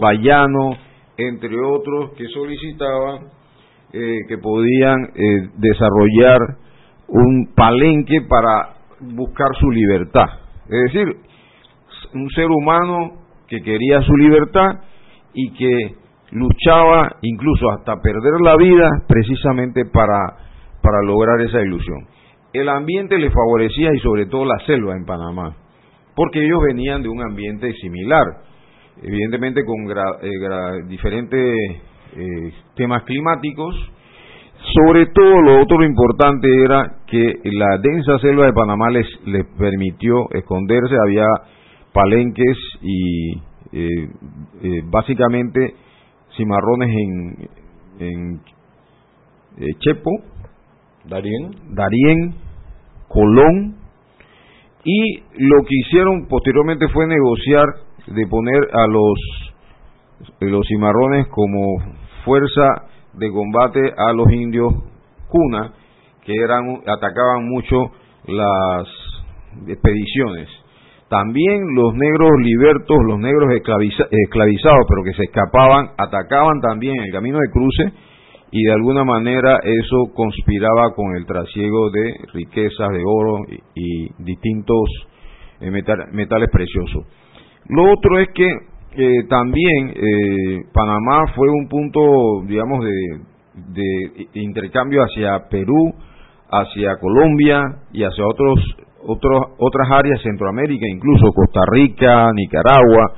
Bayano 0.00 0.72
eh, 0.72 0.76
entre 1.18 1.58
otros, 1.60 2.12
que 2.16 2.26
solicitaban 2.28 3.28
eh, 3.92 4.26
que 4.28 4.38
podían 4.38 4.98
eh, 5.14 5.48
desarrollar 5.56 6.38
un 7.08 7.54
palenque 7.54 8.20
para 8.28 8.74
buscar 9.00 9.48
su 9.60 9.70
libertad. 9.70 10.26
Es 10.68 10.92
decir, 10.92 11.06
un 12.12 12.28
ser 12.30 12.46
humano 12.46 13.12
que 13.46 13.62
quería 13.62 14.02
su 14.02 14.16
libertad 14.16 14.80
y 15.32 15.52
que 15.52 15.94
luchaba 16.32 17.16
incluso 17.22 17.70
hasta 17.70 18.00
perder 18.02 18.40
la 18.42 18.56
vida 18.56 18.90
precisamente 19.06 19.84
para, 19.84 20.18
para 20.82 21.02
lograr 21.02 21.40
esa 21.42 21.60
ilusión. 21.60 22.08
El 22.52 22.68
ambiente 22.68 23.18
le 23.18 23.30
favorecía 23.30 23.90
y 23.94 23.98
sobre 24.00 24.26
todo 24.26 24.44
la 24.44 24.58
selva 24.66 24.96
en 24.96 25.04
Panamá, 25.04 25.54
porque 26.14 26.44
ellos 26.44 26.58
venían 26.66 27.02
de 27.02 27.08
un 27.08 27.22
ambiente 27.22 27.72
similar 27.74 28.24
evidentemente 29.02 29.64
con 29.64 29.90
eh, 29.90 30.82
diferentes 30.88 31.56
eh, 32.16 32.52
temas 32.74 33.02
climáticos. 33.04 33.74
Sobre 34.74 35.06
todo 35.06 35.42
lo 35.42 35.62
otro 35.62 35.84
importante 35.84 36.48
era 36.64 36.96
que 37.06 37.40
la 37.44 37.78
densa 37.78 38.18
selva 38.18 38.46
de 38.46 38.52
Panamá 38.52 38.90
les, 38.90 39.06
les 39.26 39.44
permitió 39.58 40.28
esconderse, 40.32 40.94
había 41.04 41.26
palenques 41.92 42.56
y 42.82 43.32
eh, 43.72 44.08
básicamente 44.90 45.74
cimarrones 46.36 46.88
en, 46.88 47.48
en 48.00 48.40
Chepo, 49.78 50.10
Darién, 51.04 51.50
Darién, 51.70 52.34
Colón, 53.08 53.76
y 54.84 55.18
lo 55.38 55.64
que 55.64 55.74
hicieron 55.74 56.26
posteriormente 56.28 56.88
fue 56.88 57.06
negociar 57.06 57.85
de 58.06 58.26
poner 58.26 58.68
a 58.72 58.86
los, 58.86 59.54
los 60.40 60.66
cimarrones 60.66 61.26
como 61.28 61.78
fuerza 62.24 62.86
de 63.14 63.30
combate 63.30 63.80
a 63.96 64.12
los 64.12 64.30
indios 64.30 64.72
cuna, 65.28 65.72
que 66.24 66.34
eran, 66.34 66.82
atacaban 66.86 67.48
mucho 67.48 67.90
las 68.26 68.88
expediciones. 69.66 70.48
También 71.08 71.74
los 71.74 71.94
negros 71.94 72.30
libertos, 72.40 72.96
los 73.06 73.18
negros 73.20 73.52
esclavizados, 73.54 74.86
pero 74.88 75.04
que 75.04 75.14
se 75.14 75.24
escapaban, 75.24 75.90
atacaban 75.96 76.60
también 76.60 76.96
el 77.00 77.12
camino 77.12 77.38
de 77.38 77.50
cruce 77.52 77.92
y 78.50 78.64
de 78.64 78.72
alguna 78.72 79.04
manera 79.04 79.58
eso 79.62 80.12
conspiraba 80.14 80.94
con 80.94 81.16
el 81.16 81.26
trasiego 81.26 81.90
de 81.90 82.14
riquezas 82.32 82.90
de 82.90 83.02
oro 83.04 83.44
y, 83.74 84.08
distintos 84.24 84.88
eh, 85.60 85.70
metales 85.70 86.48
preciosos. 86.50 87.04
Lo 87.68 87.90
otro 87.92 88.18
es 88.18 88.28
que 88.34 88.48
eh, 88.98 89.24
también 89.28 89.92
eh, 89.94 90.62
Panamá 90.72 91.26
fue 91.34 91.48
un 91.50 91.68
punto, 91.68 92.00
digamos, 92.46 92.84
de, 92.84 93.20
intercambio 94.34 95.02
hacia 95.02 95.48
Perú, 95.50 95.94
hacia 96.50 96.96
Colombia 96.98 97.62
y 97.92 98.04
hacia 98.04 98.26
otros, 98.26 98.58
otros, 99.02 99.40
otras 99.58 99.90
áreas, 99.90 100.22
Centroamérica, 100.22 100.86
incluso 100.88 101.32
Costa 101.34 101.60
Rica, 101.70 102.30
Nicaragua. 102.34 103.14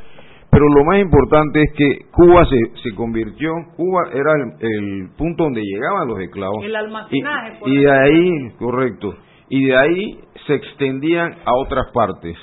Pero 0.51 0.67
lo 0.69 0.85
más 0.85 0.99
importante 0.99 1.61
es 1.61 1.73
que 1.77 2.11
Cuba 2.11 2.45
se, 2.47 2.59
se 2.83 2.97
convirtió, 2.97 3.53
Cuba 3.77 4.09
era 4.13 4.33
el, 4.61 5.11
punto 5.17 5.45
donde 5.45 5.63
llegaban 5.63 6.09
los 6.09 6.19
esclavos. 6.21 6.65
El 6.65 6.75
almacenaje. 6.75 7.59
Y, 7.67 7.71
y 7.71 7.83
de 7.83 7.91
ahí, 7.93 8.51
correcto, 8.59 9.15
y 9.51 9.67
de 9.67 9.77
ahí 9.77 10.21
se 10.47 10.55
extendían 10.55 11.35
a 11.45 11.55
otras 11.55 11.93
partes 11.93 12.37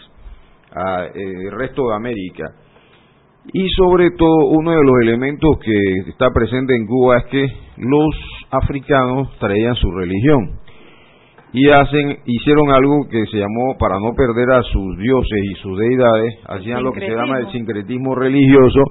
al 0.76 1.07
eh, 1.07 1.49
resto 1.51 1.89
de 1.89 1.95
América. 1.95 2.45
Y 3.53 3.69
sobre 3.69 4.11
todo, 4.11 4.47
uno 4.49 4.71
de 4.71 4.84
los 4.84 4.95
elementos 5.03 5.59
que 5.59 6.09
está 6.09 6.32
presente 6.32 6.76
en 6.76 6.88
Cuba 6.88 7.17
es 7.17 7.26
que 7.26 7.45
los 7.78 8.15
africanos 8.51 9.38
traían 9.39 9.76
su 9.76 9.91
religión 9.91 10.59
y 11.53 11.69
hacen 11.69 12.17
hicieron 12.26 12.69
algo 12.71 13.07
que 13.09 13.26
se 13.28 13.38
llamó 13.38 13.78
para 13.80 13.97
no 13.99 14.13
perder 14.13 14.51
a 14.51 14.61
sus 14.63 14.97
dioses 14.97 15.39
y 15.51 15.53
sus 15.61 15.80
deidades 15.80 16.36
hacían 16.47 16.84
lo 16.84 16.91
que 16.91 16.99
se 16.99 17.15
llama 17.15 17.39
el 17.39 17.51
sincretismo 17.51 18.13
religioso 18.13 18.82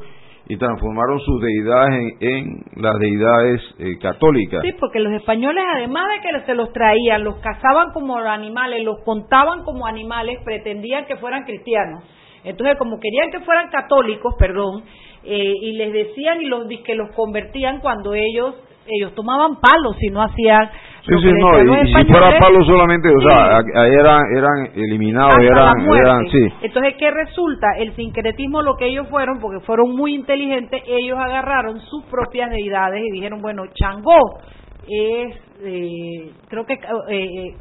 y 0.46 0.56
transformaron 0.56 1.20
sus 1.20 1.40
deidades 1.40 2.16
en, 2.20 2.62
las 2.76 2.98
deidades 2.98 3.62
eh, 3.78 3.98
católicas. 3.98 4.62
Sí, 4.62 4.72
porque 4.78 5.00
los 5.00 5.12
españoles, 5.12 5.64
además 5.76 6.04
de 6.14 6.20
que 6.20 6.46
se 6.46 6.54
los 6.54 6.72
traían, 6.72 7.24
los 7.24 7.36
cazaban 7.36 7.92
como 7.92 8.18
animales, 8.18 8.84
los 8.84 9.00
contaban 9.04 9.64
como 9.64 9.86
animales, 9.86 10.40
pretendían 10.44 11.06
que 11.06 11.16
fueran 11.16 11.44
cristianos. 11.44 12.04
Entonces, 12.44 12.76
como 12.76 13.00
querían 13.00 13.30
que 13.30 13.40
fueran 13.40 13.70
católicos, 13.70 14.34
perdón, 14.38 14.84
eh, 15.24 15.54
y 15.62 15.72
les 15.78 15.92
decían 15.92 16.42
y 16.42 16.46
los 16.46 16.66
que 16.84 16.94
los 16.94 17.10
convertían 17.16 17.80
cuando 17.80 18.14
ellos 18.14 18.54
ellos 18.86 19.14
tomaban 19.14 19.60
palos 19.60 19.96
si 19.98 20.08
no 20.08 20.22
hacían 20.22 20.70
Sí, 21.06 21.12
sí, 21.20 21.30
no, 21.38 21.82
y, 21.82 21.92
si 21.92 22.04
fuera 22.10 22.38
palo 22.38 22.64
solamente, 22.64 23.08
o 23.10 23.20
sea, 23.20 23.60
eran, 23.84 24.22
eran 24.34 24.70
eliminados, 24.74 25.34
eran, 25.38 25.74
eran, 25.80 26.26
sí. 26.30 26.48
Entonces, 26.62 26.94
¿qué 26.98 27.10
resulta? 27.10 27.66
El 27.78 27.94
sincretismo, 27.94 28.62
lo 28.62 28.76
que 28.76 28.86
ellos 28.86 29.06
fueron, 29.10 29.38
porque 29.38 29.60
fueron 29.66 29.94
muy 29.94 30.14
inteligentes, 30.14 30.82
ellos 30.86 31.18
agarraron 31.18 31.78
sus 31.80 32.04
propias 32.06 32.48
deidades 32.50 33.02
y 33.04 33.10
dijeron, 33.10 33.42
bueno, 33.42 33.64
Changó 33.74 34.40
es, 34.88 35.36
eh, 35.62 36.30
creo 36.48 36.64
que 36.64 36.78
eh, 37.10 37.54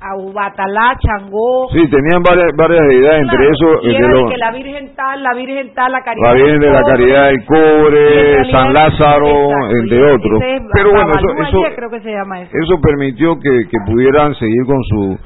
eh 0.00 0.06
Aubatalá, 0.10 0.96
Changó. 0.98 1.68
Sí, 1.72 1.88
tenían 1.90 2.22
varias, 2.22 2.48
varias 2.56 2.80
deidades, 2.88 3.22
entre 3.22 3.48
eso. 3.48 3.82
Y 3.82 3.94
era 3.94 4.28
que 4.28 4.36
la 4.38 4.50
Virgen 4.52 4.94
tal, 4.94 5.22
la 5.22 5.34
Virgen 5.34 5.74
tal, 5.74 5.92
la 5.92 6.02
Caridad. 6.02 6.28
La 6.28 6.34
Virgen 6.34 6.60
de 6.60 6.70
la 6.70 6.82
Caridad 6.82 7.26
del 7.28 7.44
Cobre, 7.44 8.50
San 8.50 8.72
Lázaro, 8.72 9.50
entre 9.80 10.12
otros. 10.12 10.42
Pero 10.72 10.90
bueno, 10.90 11.12
eso, 11.12 11.42
eso, 11.48 11.74
creo 11.76 11.90
que 11.90 12.00
se 12.00 12.10
llama 12.10 12.40
eso. 12.40 12.50
eso 12.52 12.80
permitió 12.80 13.34
que, 13.38 13.68
que 13.70 13.78
pudieran 13.86 14.34
seguir 14.34 14.64
con 14.66 14.82
su 14.84 15.18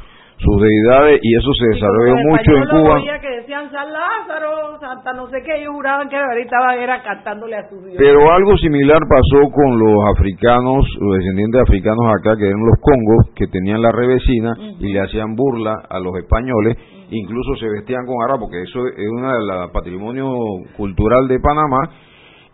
sus 0.45 0.61
deidades 0.61 1.21
y 1.23 1.37
eso 1.37 1.51
se 1.55 1.67
desarrolló 1.73 2.15
mucho 2.29 2.51
en 2.53 2.65
Cuba. 2.69 3.21
que 3.21 3.31
decían 3.41 3.71
San 3.73 3.91
Lázaro, 3.93 4.79
Santa 4.79 5.13
no 5.15 5.27
sé 5.29 5.43
qué, 5.43 5.61
ellos 5.61 5.73
juraban 5.73 6.09
que 6.09 6.17
ahorita 6.17 6.57
era 6.77 7.03
cantándole 7.03 7.57
a 7.57 7.69
sus 7.69 7.81
dioses. 7.81 7.99
Pero 7.99 8.31
algo 8.31 8.57
similar 8.59 9.01
pasó 9.09 9.51
con 9.51 9.79
los 9.79 10.05
africanos, 10.15 10.85
los 11.01 11.17
descendientes 11.17 11.61
africanos 11.63 12.05
acá, 12.21 12.37
que 12.37 12.49
eran 12.49 12.61
los 12.61 12.79
congos, 12.81 13.35
que 13.35 13.47
tenían 13.47 13.81
la 13.81 13.91
revesina 13.91 14.53
y 14.79 14.93
le 14.93 15.01
hacían 15.01 15.35
burla 15.35 15.75
a 15.89 15.99
los 15.99 16.15
españoles, 16.19 16.77
incluso 17.11 17.57
se 17.57 17.69
vestían 17.69 18.05
con 18.05 18.17
ara, 18.23 18.39
porque 18.39 18.63
eso 18.63 18.87
es 18.87 19.09
uno 19.11 19.33
del 19.33 19.71
patrimonio 19.73 20.29
cultural 20.77 21.27
de 21.27 21.41
Panamá, 21.41 21.89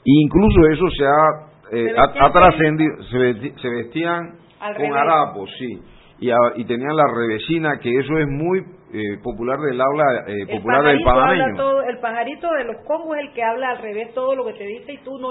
incluso 0.05 0.66
eso 0.70 0.86
se 0.97 1.05
ha, 1.05 1.76
eh, 1.76 1.95
ha, 1.97 2.32
trascendido, 2.32 3.03
se, 3.11 3.68
vestían 3.68 4.38
con 4.76 4.93
harapos, 4.95 5.51
sí 5.59 5.80
y, 6.20 6.64
tenían 6.64 6.96
la 6.96 7.06
revesina, 7.06 7.78
que 7.78 7.98
eso 7.98 8.18
es 8.18 8.28
muy 8.28 8.60
eh, 8.92 9.18
popular 9.22 9.58
del 9.60 9.80
habla 9.80 10.04
eh, 10.26 10.46
popular 10.52 10.84
del 10.84 11.00
panameño. 11.02 11.82
el 11.88 11.98
pajarito 11.98 12.52
de 12.52 12.64
los 12.64 12.76
congos 12.86 13.16
es 13.16 13.28
el 13.28 13.32
que 13.32 13.42
habla 13.42 13.70
al 13.70 13.78
revés 13.78 14.12
todo 14.14 14.34
lo 14.34 14.44
que 14.44 14.52
te 14.54 14.64
dice 14.64 14.92
y 14.92 14.98
tú 14.98 15.18
no 15.18 15.28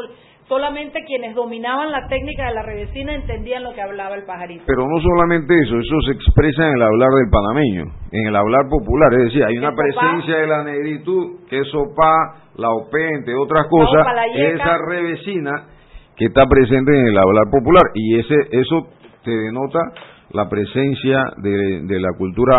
solamente 0.47 1.03
quienes 1.05 1.35
dominaban 1.35 1.91
la 1.91 2.07
técnica 2.07 2.47
de 2.47 2.55
la 2.55 2.63
revesina 2.63 3.13
entendían 3.13 3.63
lo 3.63 3.73
que 3.73 3.81
hablaba 3.81 4.15
el 4.15 4.23
pajarito. 4.23 4.63
Pero 4.65 4.87
no 4.87 4.99
solamente 4.99 5.53
eso, 5.53 5.77
eso 5.77 6.01
se 6.07 6.13
expresa 6.13 6.67
en 6.67 6.73
el 6.73 6.81
hablar 6.81 7.09
del 7.09 7.29
panameño, 7.29 7.83
en 8.11 8.27
el 8.27 8.35
hablar 8.35 8.67
popular, 8.67 9.13
es 9.13 9.25
decir, 9.25 9.43
hay 9.43 9.57
una 9.57 9.75
presencia 9.75 10.37
de 10.37 10.47
la 10.47 10.63
negritud 10.63 11.45
que 11.47 11.59
es 11.59 11.67
sopa, 11.67 12.49
la 12.55 12.71
opé, 12.71 13.09
entre 13.13 13.35
otras 13.35 13.67
cosas, 13.67 14.07
esa 14.35 14.77
revesina 14.89 15.67
que 16.17 16.25
está 16.25 16.47
presente 16.47 16.99
en 16.99 17.07
el 17.07 17.17
hablar 17.17 17.45
popular 17.51 17.83
y 17.93 18.19
ese 18.19 18.35
eso 18.51 18.87
te 19.23 19.31
denota 19.31 19.79
la 20.31 20.47
presencia 20.47 21.23
de, 21.37 21.99
la 21.99 22.13
cultura 22.17 22.57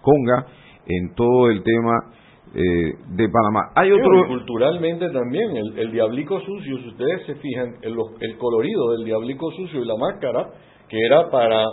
conga 0.00 0.46
en 0.86 1.14
todo 1.14 1.50
el 1.50 1.62
tema 1.62 2.12
eh, 2.54 2.94
de 3.08 3.28
Panamá. 3.28 3.72
Hay 3.74 3.90
otro... 3.90 4.26
culturalmente 4.28 5.10
también, 5.10 5.56
el, 5.56 5.78
el, 5.78 5.92
diablico 5.92 6.40
sucio, 6.40 6.78
si 6.78 6.88
ustedes 6.88 7.26
se 7.26 7.34
fijan, 7.34 7.74
el, 7.82 7.94
el 8.20 8.38
colorido 8.38 8.92
del 8.92 9.04
diablico 9.04 9.50
sucio 9.50 9.82
y 9.82 9.86
la 9.86 9.96
máscara, 9.96 10.48
que 10.88 10.98
era 11.04 11.28
para 11.28 11.64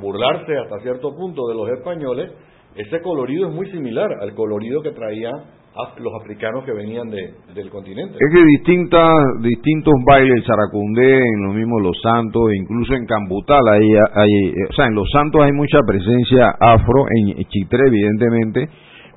burlarse 0.00 0.52
hasta 0.62 0.80
cierto 0.80 1.14
punto 1.16 1.46
de 1.48 1.54
los 1.54 1.68
españoles, 1.70 2.30
ese 2.76 3.00
colorido 3.02 3.48
es 3.48 3.54
muy 3.54 3.70
similar 3.70 4.08
al 4.20 4.34
colorido 4.34 4.82
que 4.82 4.90
traía 4.90 5.30
los 5.98 6.14
africanos 6.22 6.64
que 6.64 6.72
venían 6.72 7.10
de, 7.10 7.34
del 7.54 7.68
continente. 7.68 8.14
Es 8.14 8.32
que 8.32 8.44
distintas, 8.44 9.12
distintos 9.42 9.94
bailes, 10.06 10.44
Saracundé, 10.46 11.18
en 11.18 11.42
lo 11.42 11.52
mismo 11.52 11.80
Los 11.80 12.00
Santos, 12.00 12.42
incluso 12.54 12.94
en 12.94 13.06
Cambutal, 13.06 13.66
hay, 13.68 13.82
hay, 13.82 14.52
o 14.70 14.72
sea, 14.72 14.86
en 14.86 14.94
Los 14.94 15.10
Santos 15.10 15.42
hay 15.42 15.52
mucha 15.52 15.78
presencia 15.86 16.54
afro, 16.60 17.06
en 17.10 17.44
Chitré 17.48 17.88
evidentemente, 17.88 18.68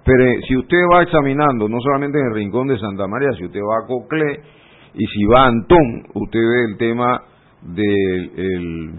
pero 0.04 0.24
eh, 0.24 0.40
si 0.48 0.56
usted 0.56 0.78
va 0.92 1.04
examinando, 1.04 1.68
no 1.68 1.78
solamente 1.82 2.18
en 2.18 2.28
el 2.28 2.34
Rincón 2.34 2.68
de 2.68 2.80
Santa 2.80 3.08
María, 3.08 3.30
si 3.38 3.46
usted 3.46 3.60
va 3.60 3.84
a 3.84 3.88
Coclé 3.88 4.40
y 4.96 5.06
si 5.06 5.26
va 5.26 5.44
a 5.44 5.48
Antón, 5.48 6.04
usted 6.14 6.40
ve 6.40 6.72
el 6.72 6.78
tema 6.78 7.22
del 7.62 8.32
el, 8.38 8.92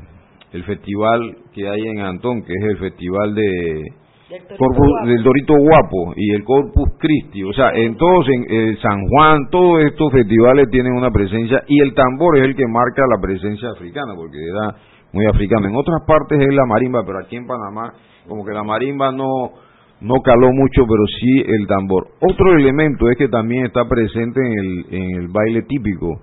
el 0.52 0.64
festival 0.64 1.38
que 1.54 1.66
hay 1.66 1.88
en 1.88 2.00
Antón, 2.00 2.42
que 2.42 2.52
es 2.52 2.64
el 2.70 2.78
festival 2.78 3.34
de 3.34 3.84
del 4.29 5.22
Dorito, 5.22 5.55
Guapo 5.57 6.12
y 6.14 6.35
el 6.35 6.45
Corpus 6.45 6.91
Christi, 6.99 7.43
o 7.45 7.53
sea, 7.53 7.70
en 7.72 7.97
todos, 7.97 8.26
en 8.29 8.76
San 8.79 9.01
Juan, 9.09 9.49
todos 9.51 9.83
estos 9.85 10.12
festivales 10.12 10.68
tienen 10.70 10.93
una 10.93 11.11
presencia 11.11 11.62
y 11.66 11.81
el 11.81 11.95
tambor 11.95 12.37
es 12.37 12.45
el 12.45 12.55
que 12.55 12.66
marca 12.66 13.03
la 13.09 13.20
presencia 13.20 13.70
africana, 13.70 14.12
porque 14.14 14.39
era 14.39 14.76
muy 15.12 15.24
africano. 15.26 15.68
En 15.68 15.76
otras 15.76 16.03
partes 16.07 16.39
es 16.41 16.55
la 16.55 16.66
marimba, 16.66 17.05
pero 17.07 17.20
aquí 17.20 17.37
en 17.37 17.47
Panamá, 17.47 17.95
como 18.29 18.45
que 18.45 18.53
la 18.53 18.62
marimba 18.62 19.12
no, 19.12 19.53
no 20.01 20.14
caló 20.22 20.53
mucho, 20.53 20.85
pero 20.87 21.05
sí 21.20 21.45
el 21.47 21.66
tambor. 21.66 22.09
Otro 22.20 22.53
elemento 22.53 23.09
es 23.09 23.16
que 23.16 23.29
también 23.29 23.64
está 23.66 23.89
presente 23.89 24.41
en 24.41 24.53
el, 24.53 24.87
en 24.91 25.16
el 25.22 25.29
baile 25.29 25.62
típico, 25.62 26.20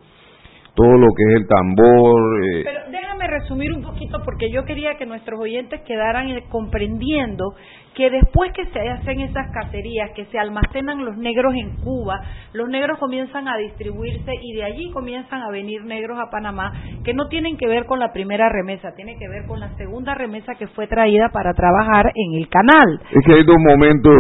todo 0.76 0.98
lo 0.98 1.08
que 1.16 1.24
es 1.24 1.42
el 1.42 1.48
tambor. 1.48 2.44
Eh, 2.44 2.64
pero 2.64 2.80
déjame 2.92 3.28
resumir 3.28 3.72
un 3.74 3.82
poquito 3.82 4.22
porque 4.24 4.52
yo 4.52 4.66
quería 4.66 4.96
que 4.98 5.06
nuestros 5.06 5.40
oyentes 5.40 5.82
quedaran 5.82 6.28
comprendiendo 6.50 7.56
que 7.96 8.10
después 8.10 8.52
que 8.52 8.66
se 8.66 8.80
hacen 8.90 9.22
esas 9.22 9.50
cacerías, 9.52 10.12
que 10.16 10.26
se 10.26 10.38
almacenan 10.38 11.06
los 11.06 11.18
negros 11.18 11.56
en 11.56 11.78
Cuba, 11.78 12.20
los 12.54 12.68
negros 12.68 13.00
comienzan 13.00 13.48
a 13.48 13.58
distribuirse 13.58 14.32
y 14.42 14.54
de 14.54 14.64
allí 14.64 14.92
comienzan 14.92 15.42
a 15.42 15.50
venir 15.50 15.84
negros 15.86 16.20
a 16.20 16.30
Panamá, 16.30 16.74
que 17.06 17.14
no 17.14 17.28
tienen 17.30 17.58
que 17.58 17.68
ver 17.68 17.86
con 17.86 18.00
la 18.00 18.12
primera 18.12 18.50
remesa, 18.50 18.94
tiene 18.96 19.16
que 19.18 19.30
ver 19.30 19.48
con 19.48 19.62
la 19.62 19.74
segunda 19.78 20.14
remesa 20.14 20.56
que 20.56 20.68
fue 20.68 20.88
traída 20.88 21.30
para 21.30 21.54
trabajar 21.54 22.12
en 22.14 22.38
el 22.38 22.50
canal. 22.50 23.00
Es 23.12 23.26
que 23.26 23.34
hay 23.34 23.46
dos 23.46 23.58
momentos 23.66 24.14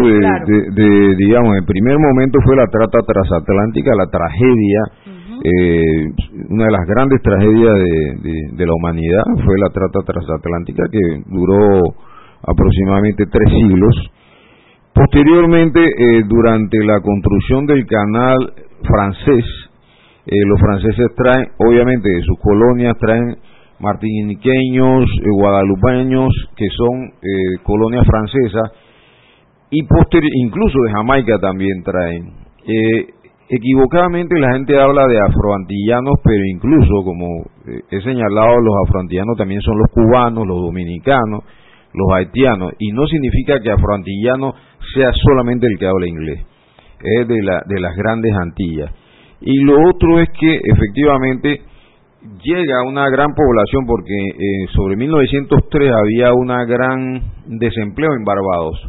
de, 0.73 1.15
digamos, 1.17 1.57
el 1.57 1.65
primer 1.65 1.99
momento 1.99 2.39
fue 2.45 2.55
la 2.55 2.67
trata 2.67 2.99
transatlántica, 3.05 3.91
la 3.97 4.07
tragedia, 4.07 4.79
eh, 5.45 6.05
una 6.49 6.65
de 6.65 6.71
las 6.71 6.87
grandes 6.87 7.21
tragedias 7.21 7.73
de 8.53 8.65
la 8.65 8.73
humanidad 8.73 9.23
fue 9.45 9.55
la 9.59 9.69
trata 9.69 9.99
transatlántica 10.05 10.83
que 10.91 11.21
duró 11.27 11.81
aproximadamente 12.47 13.25
tres 13.25 13.49
siglos. 13.49 13.95
Posteriormente, 14.93 15.83
eh, 15.83 16.23
durante 16.25 16.83
la 16.85 17.01
construcción 17.01 17.65
del 17.65 17.85
canal 17.85 18.37
francés, 18.81 19.43
eh, 20.25 20.31
los 20.47 20.59
franceses 20.59 21.07
traen, 21.15 21.49
obviamente, 21.57 22.09
de 22.09 22.21
sus 22.21 22.39
colonias 22.39 22.97
traen 22.97 23.35
martiniqueños, 23.79 25.03
eh, 25.03 25.29
guadalupeños, 25.33 26.31
que 26.55 26.67
son 26.69 27.11
colonias 27.63 28.05
francesas, 28.07 28.71
y 29.69 29.81
incluso 29.81 30.79
de 30.85 30.91
Jamaica 30.91 31.39
también 31.39 31.83
traen. 31.83 32.45
Equivocadamente 33.49 34.39
la 34.39 34.53
gente 34.53 34.79
habla 34.79 35.05
de 35.07 35.19
afroantillanos, 35.19 36.15
pero 36.23 36.43
incluso, 36.45 37.03
como 37.03 37.27
he 37.91 38.01
señalado, 38.01 38.59
los 38.59 38.75
afroantillanos 38.87 39.37
también 39.37 39.61
son 39.61 39.77
los 39.77 39.87
cubanos, 39.91 40.47
los 40.47 40.61
dominicanos, 40.61 41.43
los 41.93 42.11
haitianos, 42.13 42.73
y 42.79 42.91
no 42.91 43.05
significa 43.07 43.59
que 43.59 43.71
afroantillano 43.71 44.53
sea 44.93 45.11
solamente 45.13 45.67
el 45.67 45.77
que 45.77 45.87
habla 45.87 46.07
inglés, 46.07 46.45
es 47.01 47.27
de, 47.27 47.41
la, 47.41 47.61
de 47.65 47.79
las 47.79 47.95
grandes 47.95 48.33
Antillas. 48.35 48.91
Y 49.41 49.59
lo 49.63 49.75
otro 49.89 50.19
es 50.19 50.29
que 50.39 50.59
efectivamente 50.63 51.61
llega 52.41 52.83
una 52.87 53.09
gran 53.09 53.33
población 53.33 53.85
porque 53.85 54.13
eh, 54.13 54.67
sobre 54.73 54.95
1903 54.95 55.91
había 55.91 56.33
una 56.33 56.65
gran 56.65 57.21
desempleo 57.45 58.13
en 58.17 58.23
Barbados. 58.23 58.81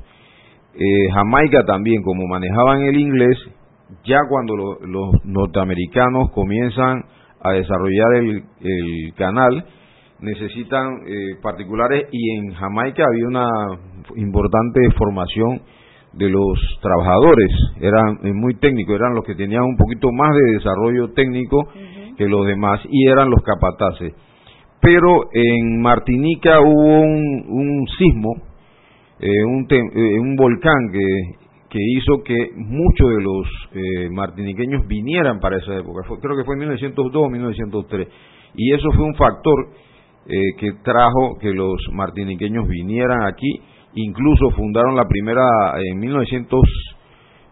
Eh, 0.74 1.08
Jamaica 1.12 1.64
también, 1.66 2.02
como 2.02 2.26
manejaban 2.26 2.82
el 2.82 2.98
inglés, 2.98 3.36
ya 4.04 4.18
cuando 4.28 4.56
los 4.56 5.24
norteamericanos 5.24 6.30
comienzan 6.32 7.04
a 7.40 7.52
desarrollar 7.52 8.14
el, 8.14 8.44
el 8.60 9.14
canal, 9.16 9.64
necesitan 10.20 11.02
eh, 11.06 11.36
particulares 11.42 12.04
y 12.10 12.36
en 12.36 12.54
Jamaica 12.54 13.04
había 13.06 13.26
una 13.26 13.46
importante 14.16 14.80
formación 14.96 15.62
de 16.14 16.30
los 16.30 16.58
trabajadores, 16.80 17.50
eran 17.80 18.20
eh, 18.22 18.32
muy 18.32 18.54
técnicos, 18.54 18.96
eran 18.96 19.14
los 19.14 19.24
que 19.24 19.34
tenían 19.34 19.62
un 19.62 19.76
poquito 19.76 20.10
más 20.12 20.34
de 20.34 20.52
desarrollo 20.54 21.12
técnico 21.12 21.68
que 22.16 22.26
los 22.26 22.46
demás 22.46 22.80
y 22.88 23.08
eran 23.08 23.28
los 23.28 23.42
capataces. 23.42 24.14
Pero 24.80 25.28
en 25.32 25.80
Martinica 25.82 26.60
hubo 26.60 27.00
un, 27.02 27.86
sismo, 27.98 28.36
eh, 29.20 29.44
un, 29.44 29.66
un 30.20 30.36
volcán 30.36 30.90
que, 30.92 31.45
que 31.68 31.78
hizo 31.80 32.22
que 32.24 32.34
muchos 32.54 33.10
de 33.10 33.22
los 33.22 34.12
martiniqueños 34.12 34.86
vinieran 34.86 35.40
para 35.40 35.58
esa 35.58 35.76
época, 35.76 36.02
creo 36.20 36.36
que 36.36 36.44
fue 36.44 36.54
en 36.54 36.60
1902 36.60 37.22
o 37.22 37.28
1903, 37.28 38.08
y 38.54 38.72
eso 38.72 38.90
fue 38.92 39.04
un 39.04 39.14
factor 39.14 39.68
eh, 40.28 40.56
que 40.58 40.72
trajo 40.82 41.38
que 41.40 41.52
los 41.52 41.76
martiniqueños 41.92 42.66
vinieran 42.66 43.22
aquí, 43.24 43.60
incluso 43.94 44.50
fundaron 44.56 44.96
la 44.96 45.06
primera, 45.06 45.44
en 45.92 46.00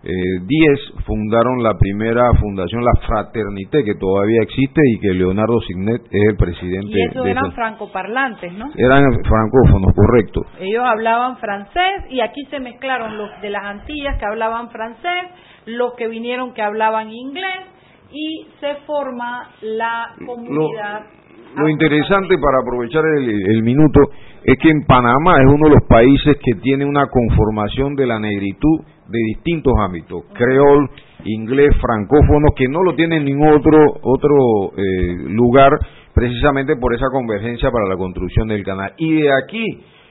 1910 0.04 1.04
fundaron 1.06 1.62
la 1.62 1.74
primera 1.78 2.22
fundación, 2.38 2.84
la 2.84 2.92
Fraternité, 3.06 3.84
que 3.84 3.94
todavía 3.94 4.42
existe 4.42 4.80
y 4.92 5.00
que 5.00 5.14
Leonardo 5.14 5.60
Signet 5.62 6.02
es 6.10 6.28
el 6.30 6.36
presidente. 6.36 6.92
Y 6.92 7.02
esos 7.10 7.26
eran 7.26 7.52
francoparlantes, 7.52 8.52
¿no? 8.52 8.70
Eran 8.76 9.04
francófonos, 9.24 9.94
correcto. 9.94 10.42
Ellos 10.60 10.84
hablaban 10.84 11.38
francés 11.38 12.04
y 12.10 12.20
aquí 12.20 12.44
se 12.50 12.60
mezclaron 12.60 13.16
los 13.16 13.30
de 13.40 13.50
las 13.50 13.64
Antillas 13.64 14.18
que 14.18 14.26
hablaban 14.26 14.70
francés, 14.70 15.30
los 15.66 15.94
que 15.94 16.08
vinieron 16.08 16.52
que 16.52 16.62
hablaban 16.62 17.10
inglés 17.10 17.74
y 18.12 18.46
se 18.60 18.74
forma 18.86 19.50
la 19.62 20.14
comunidad. 20.26 21.00
Lo 21.00 21.23
interesante 21.68 22.36
para 22.38 22.58
aprovechar 22.60 23.02
el, 23.16 23.62
minuto 23.62 24.00
es 24.42 24.58
que 24.58 24.70
en 24.70 24.84
Panamá 24.84 25.36
es 25.40 25.46
uno 25.46 25.68
de 25.68 25.74
los 25.74 25.88
países 25.88 26.36
que 26.42 26.60
tiene 26.60 26.84
una 26.84 27.06
conformación 27.06 27.94
de 27.94 28.06
la 28.06 28.18
negritud 28.18 28.80
de 29.08 29.18
distintos 29.34 29.72
ámbitos, 29.78 30.24
creol, 30.34 30.90
inglés, 31.24 31.70
francófono, 31.80 32.48
que 32.56 32.68
no 32.68 32.82
lo 32.82 32.94
tiene 32.94 33.18
en 33.18 33.24
ningún 33.24 33.48
otro, 33.48 33.78
otro 34.02 34.72
eh, 34.76 35.16
lugar 35.28 35.72
precisamente 36.12 36.76
por 36.76 36.94
esa 36.94 37.06
convergencia 37.10 37.70
para 37.70 37.88
la 37.88 37.96
construcción 37.96 38.48
del 38.48 38.64
canal. 38.64 38.92
Y 38.98 39.22
de 39.22 39.30
aquí 39.42 39.64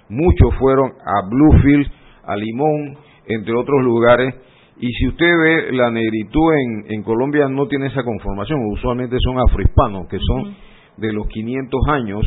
muchos 0.09 0.55
fueron 0.59 0.91
a 0.91 1.27
Bluefield, 1.29 1.87
a 2.25 2.35
Limón, 2.35 2.97
entre 3.27 3.53
otros 3.55 3.83
lugares. 3.83 4.33
Y 4.79 4.91
si 4.91 5.07
usted 5.07 5.25
ve 5.25 5.71
la 5.71 5.91
negritud 5.91 6.53
en, 6.55 6.93
en 6.93 7.03
Colombia 7.03 7.47
no 7.47 7.67
tiene 7.67 7.87
esa 7.87 8.03
conformación, 8.03 8.59
usualmente 8.71 9.17
son 9.23 9.39
afrohispanos, 9.39 10.07
que 10.07 10.17
son 10.19 10.55
de 10.97 11.13
los 11.13 11.27
500 11.27 11.81
años 11.89 12.21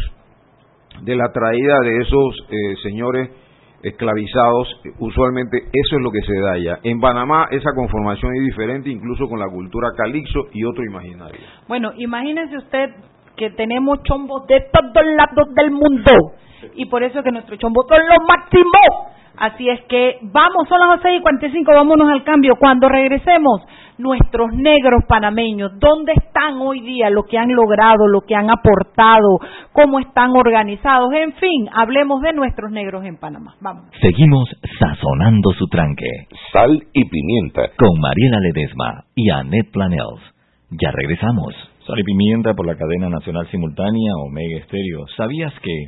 de 1.02 1.16
la 1.16 1.32
traída 1.32 1.78
de 1.80 1.98
esos 1.98 2.46
eh, 2.50 2.76
señores 2.82 3.30
esclavizados, 3.82 4.68
usualmente 4.98 5.58
eso 5.58 5.96
es 5.96 6.02
lo 6.02 6.10
que 6.10 6.22
se 6.22 6.34
da 6.40 6.52
allá. 6.52 6.78
En 6.82 6.98
Panamá 7.00 7.46
esa 7.50 7.72
conformación 7.74 8.34
es 8.36 8.42
diferente 8.42 8.90
incluso 8.90 9.28
con 9.28 9.38
la 9.38 9.48
cultura 9.48 9.90
calixo 9.96 10.48
y 10.52 10.64
otro 10.64 10.84
imaginario. 10.84 11.40
Bueno, 11.68 11.92
imagínese 11.96 12.56
usted 12.56 12.90
que 13.36 13.50
tenemos 13.50 14.02
chombos 14.02 14.46
de 14.46 14.60
todos 14.72 15.06
lados 15.16 15.54
del 15.54 15.70
mundo 15.70 16.12
y 16.74 16.86
por 16.86 17.02
eso 17.02 17.22
que 17.22 17.30
nuestros 17.30 17.58
chombos 17.58 17.86
son 17.88 18.00
los 18.06 18.18
máximos. 18.26 19.12
Así 19.38 19.68
es 19.68 19.82
que 19.82 20.18
vamos, 20.22 20.66
son 20.66 20.80
las 20.80 21.00
6 21.02 21.18
y 21.18 21.22
45, 21.22 21.70
vámonos 21.70 22.08
al 22.10 22.24
cambio. 22.24 22.54
Cuando 22.58 22.88
regresemos, 22.88 23.60
nuestros 23.98 24.52
negros 24.52 25.04
panameños, 25.06 25.72
¿dónde 25.78 26.12
están 26.16 26.54
hoy 26.58 26.80
día? 26.80 27.10
Lo 27.10 27.24
que 27.24 27.36
han 27.36 27.52
logrado, 27.52 28.06
lo 28.08 28.22
que 28.22 28.34
han 28.34 28.50
aportado, 28.50 29.38
cómo 29.72 29.98
están 29.98 30.30
organizados, 30.30 31.12
en 31.12 31.32
fin, 31.34 31.68
hablemos 31.72 32.22
de 32.22 32.32
nuestros 32.32 32.70
negros 32.70 33.04
en 33.04 33.18
Panamá. 33.18 33.54
Vamos. 33.60 33.84
Seguimos 34.00 34.48
sazonando 34.78 35.52
su 35.52 35.66
tranque. 35.66 36.28
Sal 36.52 36.82
y 36.94 37.04
pimienta. 37.04 37.62
Con 37.76 38.00
Mariela 38.00 38.38
Ledesma 38.40 39.04
y 39.14 39.30
Annette 39.30 39.70
Planels. 39.70 40.22
Ya 40.70 40.90
regresamos. 40.92 41.54
Sal 41.86 42.00
y 42.00 42.02
pimienta 42.02 42.52
por 42.54 42.66
la 42.66 42.74
cadena 42.74 43.08
nacional 43.08 43.46
simultánea 43.48 44.10
Omega 44.26 44.58
Estéreo. 44.58 45.06
¿Sabías 45.16 45.52
que 45.62 45.84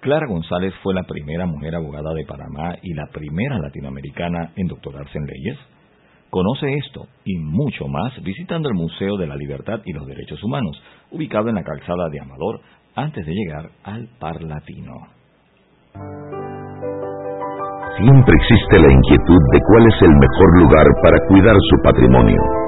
Clara 0.00 0.26
González 0.28 0.74
fue 0.82 0.92
la 0.92 1.04
primera 1.04 1.46
mujer 1.46 1.74
abogada 1.74 2.12
de 2.12 2.26
Panamá 2.26 2.76
y 2.82 2.92
la 2.92 3.06
primera 3.06 3.58
latinoamericana 3.58 4.52
en 4.56 4.66
doctorarse 4.66 5.16
en 5.16 5.24
leyes. 5.24 5.58
Conoce 6.28 6.74
esto 6.74 7.06
y 7.24 7.38
mucho 7.38 7.88
más 7.88 8.12
visitando 8.22 8.68
el 8.68 8.74
Museo 8.74 9.16
de 9.16 9.26
la 9.26 9.36
Libertad 9.36 9.80
y 9.86 9.94
los 9.94 10.06
Derechos 10.06 10.44
Humanos, 10.44 10.82
ubicado 11.12 11.48
en 11.48 11.54
la 11.54 11.64
calzada 11.64 12.10
de 12.10 12.20
Amador, 12.20 12.60
antes 12.94 13.24
de 13.24 13.32
llegar 13.32 13.70
al 13.84 14.06
Parlatino. 14.20 14.92
Siempre 17.96 18.34
existe 18.36 18.78
la 18.78 18.92
inquietud 18.92 19.40
de 19.52 19.60
cuál 19.66 19.86
es 19.88 20.02
el 20.02 20.12
mejor 20.12 20.60
lugar 20.60 20.86
para 21.02 21.18
cuidar 21.26 21.56
su 21.56 21.82
patrimonio. 21.82 22.67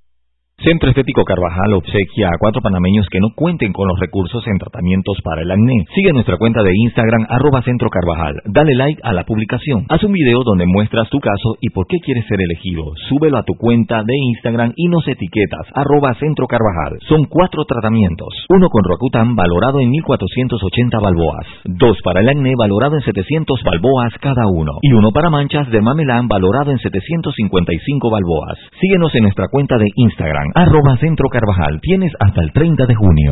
Centro 0.61 0.89
Estético 0.89 1.23
Carvajal 1.25 1.73
obsequia 1.73 2.29
a 2.29 2.37
cuatro 2.37 2.61
panameños 2.61 3.07
que 3.09 3.17
no 3.19 3.33
cuenten 3.33 3.73
con 3.73 3.87
los 3.87 3.99
recursos 3.99 4.45
en 4.45 4.59
tratamientos 4.59 5.17
para 5.23 5.41
el 5.41 5.49
acné. 5.49 5.89
Sigue 5.95 6.13
nuestra 6.13 6.37
cuenta 6.37 6.61
de 6.61 6.69
Instagram 6.85 7.25
arroba 7.29 7.63
Centro 7.63 7.89
Carvajal. 7.89 8.35
Dale 8.45 8.75
like 8.75 9.01
a 9.01 9.11
la 9.11 9.23
publicación. 9.23 9.89
Haz 9.89 10.03
un 10.03 10.13
video 10.13 10.43
donde 10.45 10.67
muestras 10.67 11.09
tu 11.09 11.17
caso 11.17 11.57
y 11.61 11.71
por 11.71 11.87
qué 11.87 11.97
quieres 12.05 12.27
ser 12.27 12.37
elegido. 12.39 12.93
Súbelo 13.09 13.39
a 13.39 13.43
tu 13.43 13.55
cuenta 13.55 14.03
de 14.05 14.13
Instagram 14.37 14.73
y 14.75 14.87
nos 14.87 15.07
etiquetas 15.07 15.65
arroba 15.73 16.13
Centro 16.21 16.45
Carvajal. 16.45 16.99
Son 17.09 17.25
cuatro 17.25 17.65
tratamientos. 17.65 18.29
Uno 18.49 18.69
con 18.69 18.83
Roacutan 18.83 19.35
valorado 19.35 19.79
en 19.79 19.89
1480 19.89 20.99
balboas. 20.99 21.47
Dos 21.65 21.97
para 22.03 22.21
el 22.21 22.29
acné 22.29 22.53
valorado 22.55 22.97
en 22.97 23.01
700 23.01 23.63
balboas 23.63 24.13
cada 24.21 24.45
uno. 24.45 24.73
Y 24.83 24.93
uno 24.93 25.09
para 25.09 25.31
manchas 25.31 25.71
de 25.71 25.81
Mamelán 25.81 26.27
valorado 26.27 26.69
en 26.69 26.77
755 26.77 28.11
balboas. 28.11 28.59
Síguenos 28.79 29.09
en 29.15 29.23
nuestra 29.23 29.47
cuenta 29.49 29.79
de 29.79 29.89
Instagram 29.95 30.50
arroba 30.53 30.97
Centro 30.97 31.29
Carvajal. 31.29 31.79
Tienes 31.81 32.11
hasta 32.19 32.41
el 32.41 32.51
30 32.51 32.85
de 32.85 32.95
junio. 32.95 33.31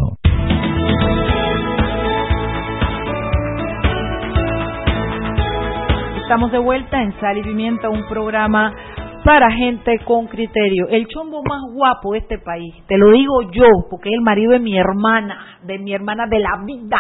Estamos 6.22 6.52
de 6.52 6.60
vuelta 6.60 7.02
en 7.02 7.20
Sal 7.20 7.38
y 7.40 7.42
Pimienta, 7.42 7.90
un 7.90 8.06
programa 8.08 8.72
para 9.26 9.52
gente 9.52 10.00
con 10.06 10.28
criterio. 10.28 10.88
El 10.90 11.08
chombo 11.08 11.42
más 11.44 11.62
guapo 11.74 12.14
de 12.14 12.20
este 12.20 12.38
país, 12.38 12.74
te 12.88 12.98
lo 12.98 13.12
digo 13.12 13.52
yo, 13.52 13.66
porque 13.90 14.10
es 14.10 14.16
el 14.16 14.22
marido 14.22 14.52
de 14.52 14.60
mi 14.60 14.78
hermana, 14.78 15.58
de 15.64 15.80
mi 15.80 15.94
hermana 15.94 16.28
de 16.28 16.40
la 16.40 16.64
vida. 16.66 17.00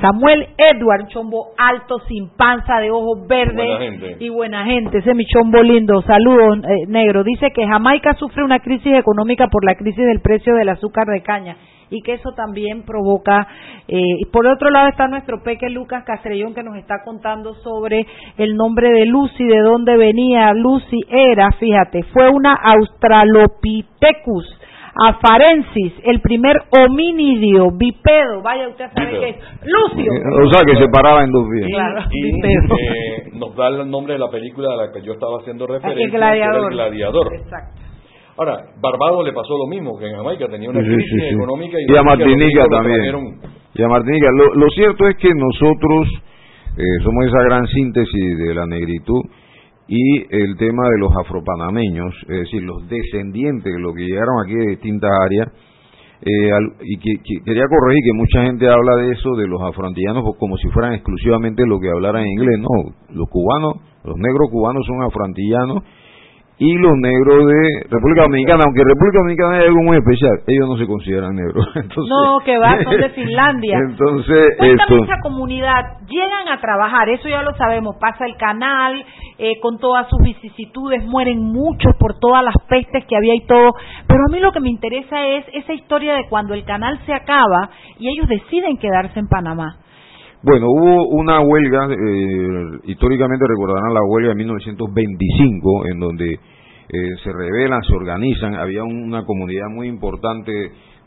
Samuel 0.00 0.48
Edward, 0.58 1.08
chombo 1.08 1.48
alto, 1.56 1.98
sin 2.08 2.28
panza, 2.36 2.80
de 2.80 2.90
ojos 2.90 3.26
verdes 3.26 4.20
y 4.20 4.28
buena 4.28 4.64
gente. 4.64 4.98
Ese 4.98 5.10
es 5.10 5.16
mi 5.16 5.24
chombo 5.24 5.62
lindo. 5.62 6.02
Saludos, 6.02 6.58
eh, 6.64 6.86
negro. 6.86 7.24
Dice 7.24 7.50
que 7.50 7.66
Jamaica 7.66 8.14
sufre 8.14 8.44
una 8.44 8.60
crisis 8.60 8.94
económica 8.94 9.48
por 9.48 9.64
la 9.64 9.74
crisis 9.74 10.04
del 10.04 10.20
precio 10.20 10.54
del 10.54 10.68
azúcar 10.68 11.06
de 11.06 11.22
caña 11.22 11.56
y 11.90 12.02
que 12.02 12.14
eso 12.14 12.32
también 12.32 12.84
provoca. 12.84 13.46
Eh, 13.88 14.26
por 14.32 14.46
otro 14.46 14.70
lado 14.70 14.88
está 14.88 15.08
nuestro 15.08 15.42
peque 15.42 15.68
Lucas 15.70 16.04
Castrellón 16.04 16.54
que 16.54 16.62
nos 16.62 16.76
está 16.76 17.02
contando 17.04 17.54
sobre 17.54 18.06
el 18.36 18.54
nombre 18.56 18.90
de 18.90 19.06
Lucy, 19.06 19.44
de 19.44 19.60
dónde 19.60 19.96
venía. 19.96 20.52
Lucy 20.52 21.00
era, 21.08 21.50
fíjate, 21.52 22.02
fue 22.12 22.28
una 22.28 22.52
Australopithecus 22.54 24.55
afarensis, 25.04 25.92
el 26.04 26.20
primer 26.20 26.56
hominidio 26.70 27.70
bipedo, 27.72 28.42
vaya 28.42 28.68
usted 28.68 28.84
a 28.84 28.90
saber 28.92 29.20
qué 29.20 29.28
es, 29.30 29.36
Lucio. 29.64 30.12
O 30.44 30.50
sea, 30.50 30.62
que 30.64 30.76
se 30.76 30.88
paraba 30.88 31.22
en 31.24 31.30
dos 31.32 31.44
pies. 31.52 31.66
Claro, 31.70 32.00
y 32.10 32.28
eh, 32.46 33.30
nos 33.34 33.54
da 33.56 33.68
el 33.68 33.90
nombre 33.90 34.14
de 34.14 34.18
la 34.20 34.30
película 34.30 34.68
a 34.72 34.76
la 34.86 34.92
que 34.92 35.02
yo 35.02 35.12
estaba 35.12 35.38
haciendo 35.40 35.66
referencia, 35.66 36.04
El 36.04 36.10
gladiador. 36.10 36.52
que 36.52 36.58
era 36.58 36.66
el 36.68 36.74
gladiador. 36.74 37.34
Exacto. 37.34 37.80
Ahora, 38.38 38.56
Barbados 38.82 39.24
le 39.24 39.32
pasó 39.32 39.56
lo 39.56 39.66
mismo, 39.66 39.98
que 39.98 40.06
en 40.10 40.16
Jamaica 40.16 40.46
tenía 40.48 40.68
una 40.68 40.80
Sí, 40.80 40.86
crisis 40.86 41.10
sí, 41.10 41.20
sí. 41.20 41.34
económica 41.34 41.78
y, 41.80 41.90
Y 41.92 41.96
a 41.96 42.02
Martinica 42.02 42.64
también. 42.70 42.96
trajeron. 43.00 43.24
Y 43.74 43.82
a 43.82 43.88
Martinica. 43.88 44.28
Lo, 44.36 44.54
lo 44.54 44.68
cierto 44.70 45.08
es 45.08 45.16
que 45.16 45.30
nosotros 45.34 46.08
eh, 46.76 46.82
somos 47.02 47.24
esa 47.26 47.42
gran 47.44 47.66
síntesis 47.66 48.38
de 48.38 48.54
la 48.54 48.66
negritud 48.66 49.22
y 49.88 50.18
el 50.34 50.56
tema 50.56 50.88
de 50.90 50.98
los 50.98 51.10
afropanameños, 51.16 52.14
es 52.28 52.38
decir, 52.40 52.62
los 52.62 52.88
descendientes, 52.88 53.72
los 53.78 53.94
que 53.94 54.04
llegaron 54.04 54.34
aquí 54.44 54.54
de 54.54 54.66
distintas 54.70 55.10
áreas, 55.24 55.48
eh, 56.22 56.50
al- 56.52 56.72
y 56.82 56.96
que, 56.98 57.22
que- 57.22 57.44
quería 57.44 57.64
corregir 57.68 58.02
que 58.04 58.16
mucha 58.18 58.42
gente 58.42 58.66
habla 58.68 58.96
de 58.96 59.12
eso, 59.12 59.36
de 59.36 59.46
los 59.46 59.60
afroantillanos, 59.62 60.24
como 60.38 60.56
si 60.56 60.68
fueran 60.70 60.94
exclusivamente 60.94 61.62
lo 61.66 61.78
que 61.78 61.90
hablaran 61.90 62.22
en 62.22 62.32
inglés. 62.32 62.58
No, 62.58 62.90
los 63.14 63.28
cubanos, 63.28 63.74
los 64.04 64.16
negros 64.16 64.48
cubanos 64.50 64.84
son 64.86 65.02
afroantillanos 65.02 65.82
y 66.58 66.72
los 66.78 66.92
negros 66.96 67.46
de 67.46 67.68
República 67.90 68.22
Dominicana, 68.22 68.64
aunque 68.64 68.80
República 68.82 69.18
Dominicana 69.18 69.56
hay 69.58 69.66
algo 69.66 69.82
muy 69.82 69.98
especial, 69.98 70.32
ellos 70.46 70.66
no 70.70 70.78
se 70.78 70.86
consideran 70.86 71.34
negros. 71.36 71.66
Entonces, 71.76 72.08
No, 72.10 72.38
que 72.44 72.56
va, 72.56 72.82
son 72.82 72.96
de 72.98 73.10
Finlandia. 73.14 73.78
Entonces, 73.90 74.56
Cuéntame 74.56 74.94
esto, 74.96 75.04
esa 75.04 75.20
comunidad, 75.20 75.82
llegan 76.08 76.48
a 76.48 76.58
trabajar, 76.58 77.10
eso 77.10 77.28
ya 77.28 77.42
lo 77.42 77.54
sabemos, 77.56 77.96
pasa 78.00 78.24
el 78.24 78.36
canal 78.38 79.04
eh, 79.38 79.60
con 79.60 79.78
todas 79.78 80.08
sus 80.08 80.20
vicisitudes, 80.22 81.04
mueren 81.04 81.40
muchos 81.40 81.94
por 81.98 82.18
todas 82.18 82.42
las 82.42 82.54
pestes 82.68 83.04
que 83.06 83.16
había 83.16 83.34
y 83.34 83.46
todo, 83.46 83.74
pero 84.06 84.20
a 84.26 84.32
mí 84.32 84.40
lo 84.40 84.52
que 84.52 84.60
me 84.60 84.70
interesa 84.70 85.26
es 85.26 85.44
esa 85.52 85.74
historia 85.74 86.14
de 86.14 86.26
cuando 86.28 86.54
el 86.54 86.64
canal 86.64 86.98
se 87.04 87.12
acaba 87.12 87.68
y 87.98 88.08
ellos 88.08 88.28
deciden 88.28 88.78
quedarse 88.78 89.18
en 89.18 89.28
Panamá. 89.28 89.76
Bueno, 90.42 90.66
hubo 90.68 91.08
una 91.08 91.40
huelga, 91.40 91.88
eh, 91.90 92.78
históricamente 92.84 93.44
recordarán 93.46 93.92
la 93.92 94.00
huelga 94.04 94.30
de 94.30 94.36
1925, 94.36 95.86
en 95.92 95.98
donde 95.98 96.32
eh, 96.32 96.38
se 97.22 97.32
rebelan, 97.32 97.82
se 97.82 97.94
organizan, 97.94 98.54
había 98.54 98.84
una 98.84 99.24
comunidad 99.24 99.68
muy 99.68 99.88
importante 99.88 100.52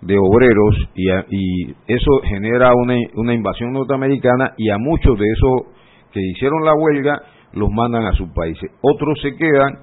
de 0.01 0.17
obreros 0.17 0.75
y, 0.93 1.09
y 1.09 1.75
eso 1.87 2.21
genera 2.25 2.71
una, 2.75 2.95
una 3.15 3.33
invasión 3.33 3.73
norteamericana 3.73 4.53
y 4.57 4.69
a 4.69 4.77
muchos 4.77 5.17
de 5.17 5.25
esos 5.25 5.79
que 6.11 6.21
hicieron 6.21 6.63
la 6.65 6.73
huelga 6.73 7.21
los 7.53 7.69
mandan 7.71 8.05
a 8.05 8.13
sus 8.13 8.29
países. 8.33 8.71
Otros 8.81 9.19
se 9.21 9.35
quedan 9.35 9.79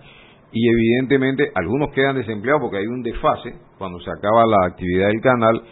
y 0.52 0.68
evidentemente 0.68 1.50
algunos 1.54 1.92
quedan 1.92 2.16
desempleados 2.16 2.62
porque 2.62 2.78
hay 2.78 2.86
un 2.86 3.02
desfase 3.02 3.54
cuando 3.78 4.00
se 4.00 4.10
acaba 4.10 4.44
la 4.46 4.66
actividad 4.66 5.08
del 5.08 5.20
canal 5.20 5.62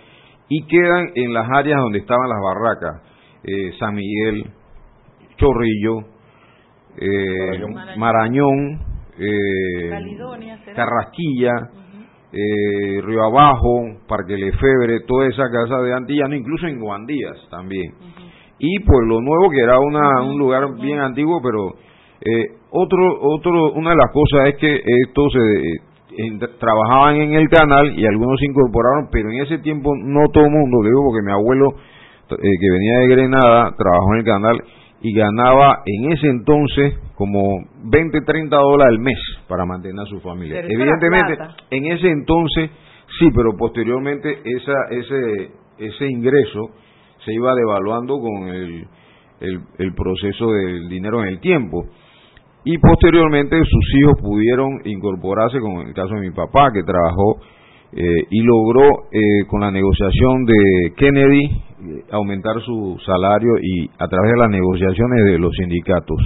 y 0.49 0.67
quedan 0.67 1.11
en 1.15 1.33
las 1.33 1.49
áreas 1.51 1.81
donde 1.81 2.01
estaban 2.01 2.29
las 2.29 2.39
barracas, 2.41 3.03
eh, 3.45 3.73
San 3.79 3.95
Miguel, 3.95 4.45
Chorrillo, 5.37 6.01
eh, 6.97 7.67
Marañón. 7.73 7.99
Marañón, 7.99 8.81
eh. 9.19 9.91
Carrasquilla, 10.75 11.53
eh, 12.33 13.01
Río 13.03 13.23
Abajo, 13.25 14.01
Parque 14.09 14.37
Lefebre, 14.37 15.01
toda 15.07 15.29
esa 15.29 15.45
casa 15.51 15.81
de 15.83 15.95
antillano, 15.95 16.35
incluso 16.35 16.67
en 16.67 16.81
Guandías 16.81 17.37
también. 17.51 17.95
Y 18.59 18.79
pues 18.81 19.07
lo 19.07 19.21
nuevo 19.21 19.51
que 19.51 19.61
era 19.61 19.79
una, 19.79 20.23
un 20.23 20.39
lugar 20.39 20.75
bien 20.81 21.01
antiguo, 21.01 21.41
pero 21.43 21.75
eh, 22.21 22.57
otro, 22.71 23.19
otro, 23.21 23.73
una 23.73 23.91
de 23.91 23.97
las 23.97 24.13
cosas 24.13 24.49
es 24.49 24.57
que 24.57 24.75
estos 24.75 25.33
se 25.33 26.49
trabajaban 26.59 27.17
en 27.17 27.35
el 27.35 27.49
canal 27.49 27.99
y 27.99 28.07
algunos 28.07 28.39
se 28.39 28.47
incorporaron, 28.47 29.09
pero 29.11 29.31
en 29.31 29.43
ese 29.43 29.59
tiempo 29.59 29.91
no 29.97 30.29
todo 30.33 30.45
el 30.45 30.51
mundo, 30.51 30.79
digo 30.83 31.03
porque 31.05 31.27
mi 31.27 31.33
abuelo 31.33 31.75
eh, 32.31 32.37
que 32.37 32.71
venía 32.71 32.99
de 33.01 33.09
Grenada 33.09 33.75
trabajó 33.77 34.15
en 34.15 34.19
el 34.19 34.25
canal 34.25 34.63
y 35.03 35.13
ganaba 35.13 35.83
en 35.85 36.13
ese 36.13 36.29
entonces 36.29 36.95
como 37.15 37.67
20, 37.85 38.21
30 38.23 38.57
dólares 38.57 38.95
al 38.95 38.99
mes 39.01 39.19
para 39.49 39.67
mantener 39.67 40.01
a 40.01 40.07
su 40.07 40.21
familia. 40.21 40.61
Evidentemente, 40.61 41.37
en 41.71 41.87
ese 41.93 42.09
entonces 42.09 42.71
sí, 43.19 43.29
pero 43.35 43.57
posteriormente 43.57 44.39
esa, 44.45 44.73
ese, 44.91 45.51
ese 45.79 46.07
ingreso 46.07 46.71
se 47.25 47.33
iba 47.33 47.55
devaluando 47.55 48.19
con 48.19 48.49
el, 48.49 48.87
el, 49.41 49.95
proceso 49.95 50.53
del 50.53 50.89
dinero 50.89 51.23
en 51.23 51.29
el 51.29 51.41
tiempo. 51.41 51.85
Y 52.65 52.79
posteriormente 52.79 53.57
sus 53.59 53.95
hijos 54.01 54.15
pudieron 54.23 54.81
incorporarse, 54.85 55.61
como 55.61 55.83
en 55.83 55.89
el 55.89 55.95
caso 55.95 56.15
de 56.15 56.21
mi 56.21 56.31
papá, 56.31 56.71
que 56.73 56.83
trabajó 56.83 57.41
eh, 57.93 58.27
y 58.31 58.43
logró 58.43 59.05
eh, 59.13 59.47
con 59.49 59.61
la 59.61 59.71
negociación 59.71 60.45
de 60.47 60.93
Kennedy 60.97 61.63
aumentar 62.11 62.61
su 62.63 62.97
salario 63.05 63.53
y 63.61 63.91
a 63.99 64.09
través 64.09 64.33
de 64.33 64.39
las 64.39 64.51
negociaciones 64.51 65.25
de 65.25 65.39
los 65.39 65.55
sindicatos. 65.55 66.19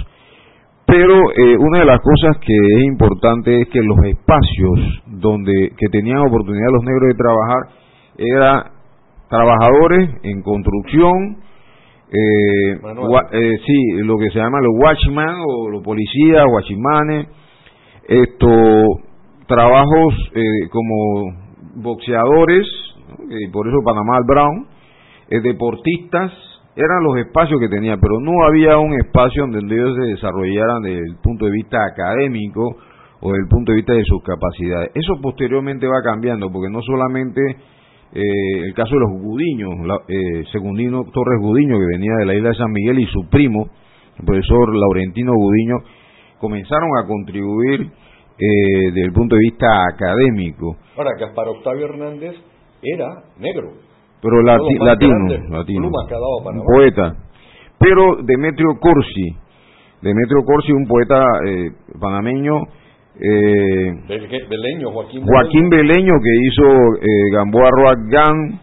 Pero 0.85 1.13
eh, 1.13 1.57
una 1.59 1.79
de 1.79 1.85
las 1.85 1.99
cosas 1.99 2.37
que 2.37 2.55
es 2.55 2.83
importante 2.85 3.61
es 3.61 3.67
que 3.67 3.81
los 3.83 3.97
espacios 4.05 5.03
donde 5.05 5.73
que 5.77 5.87
tenían 5.89 6.17
oportunidad 6.19 6.71
los 6.71 6.83
negros 6.83 7.09
de 7.09 7.15
trabajar 7.15 7.79
eran 8.17 8.78
trabajadores 9.29 10.09
en 10.23 10.41
construcción, 10.41 11.37
eh, 12.11 12.79
eh, 13.31 13.57
sí, 13.65 13.91
lo 14.03 14.17
que 14.17 14.29
se 14.31 14.39
llama 14.39 14.59
los 14.61 14.73
watchmen 14.75 15.35
o 15.45 15.69
los 15.69 15.83
policías, 15.83 16.45
watchmanes, 16.51 17.27
esto, 18.07 18.47
trabajos 19.47 20.15
como 20.71 21.49
boxeadores, 21.75 22.65
y 23.29 23.47
por 23.49 23.67
eso 23.67 23.77
Panamá 23.83 24.19
Brown, 24.25 24.67
eh, 25.29 25.41
deportistas, 25.41 26.31
eran 26.75 27.03
los 27.03 27.17
espacios 27.17 27.59
que 27.59 27.67
tenía, 27.67 27.97
pero 27.97 28.19
no 28.19 28.31
había 28.47 28.77
un 28.77 28.93
espacio 28.93 29.45
donde 29.47 29.75
ellos 29.75 29.95
se 29.95 30.11
desarrollaran 30.13 30.81
desde 30.81 31.05
el 31.05 31.17
punto 31.21 31.45
de 31.45 31.51
vista 31.51 31.77
académico 31.85 32.61
o 33.21 33.31
desde 33.31 33.43
el 33.43 33.49
punto 33.49 33.71
de 33.71 33.75
vista 33.75 33.93
de 33.93 34.03
sus 34.05 34.23
capacidades. 34.23 34.91
Eso 34.95 35.19
posteriormente 35.21 35.87
va 35.87 36.01
cambiando, 36.03 36.49
porque 36.51 36.71
no 36.71 36.81
solamente 36.81 37.41
eh, 38.13 38.65
el 38.65 38.73
caso 38.73 38.93
de 38.95 39.01
los 39.01 39.21
Gudiños, 39.21 39.71
eh, 40.07 40.43
Segundino 40.51 41.03
Torres 41.05 41.39
Gudiño, 41.41 41.77
que 41.77 41.97
venía 41.97 42.11
de 42.19 42.25
la 42.25 42.35
isla 42.35 42.49
de 42.49 42.55
San 42.55 42.71
Miguel, 42.71 42.99
y 42.99 43.05
su 43.07 43.29
primo, 43.29 43.69
el 44.17 44.25
profesor 44.25 44.75
Laurentino 44.75 45.33
Gudiño, 45.33 45.75
comenzaron 46.39 46.89
a 47.01 47.07
contribuir 47.07 47.81
eh, 47.81 48.91
desde 48.93 49.05
el 49.05 49.13
punto 49.13 49.35
de 49.35 49.41
vista 49.41 49.67
académico. 49.93 50.77
Ahora, 50.97 51.11
Gaspar 51.19 51.47
Octavio 51.49 51.85
Hernández 51.85 52.35
era 52.81 53.23
negro 53.39 53.89
pero 54.21 54.41
latino, 54.41 54.85
latino, 55.49 55.87
un 55.87 56.63
poeta. 56.65 57.15
Pero 57.79 58.17
Demetrio 58.21 58.77
Corsi, 58.79 59.35
Demetrio 60.01 60.43
Corsi, 60.45 60.73
un 60.73 60.85
poeta 60.85 61.23
eh, 61.45 61.71
panameño, 61.99 62.63
eh, 63.21 63.93
Beleño, 64.49 64.91
Joaquín, 64.91 65.23
Joaquín 65.25 65.69
Beleño, 65.69 66.13
que 66.23 66.47
hizo 66.47 66.95
eh, 67.01 67.31
Gamboa 67.33 67.69
Roagan, 67.69 68.59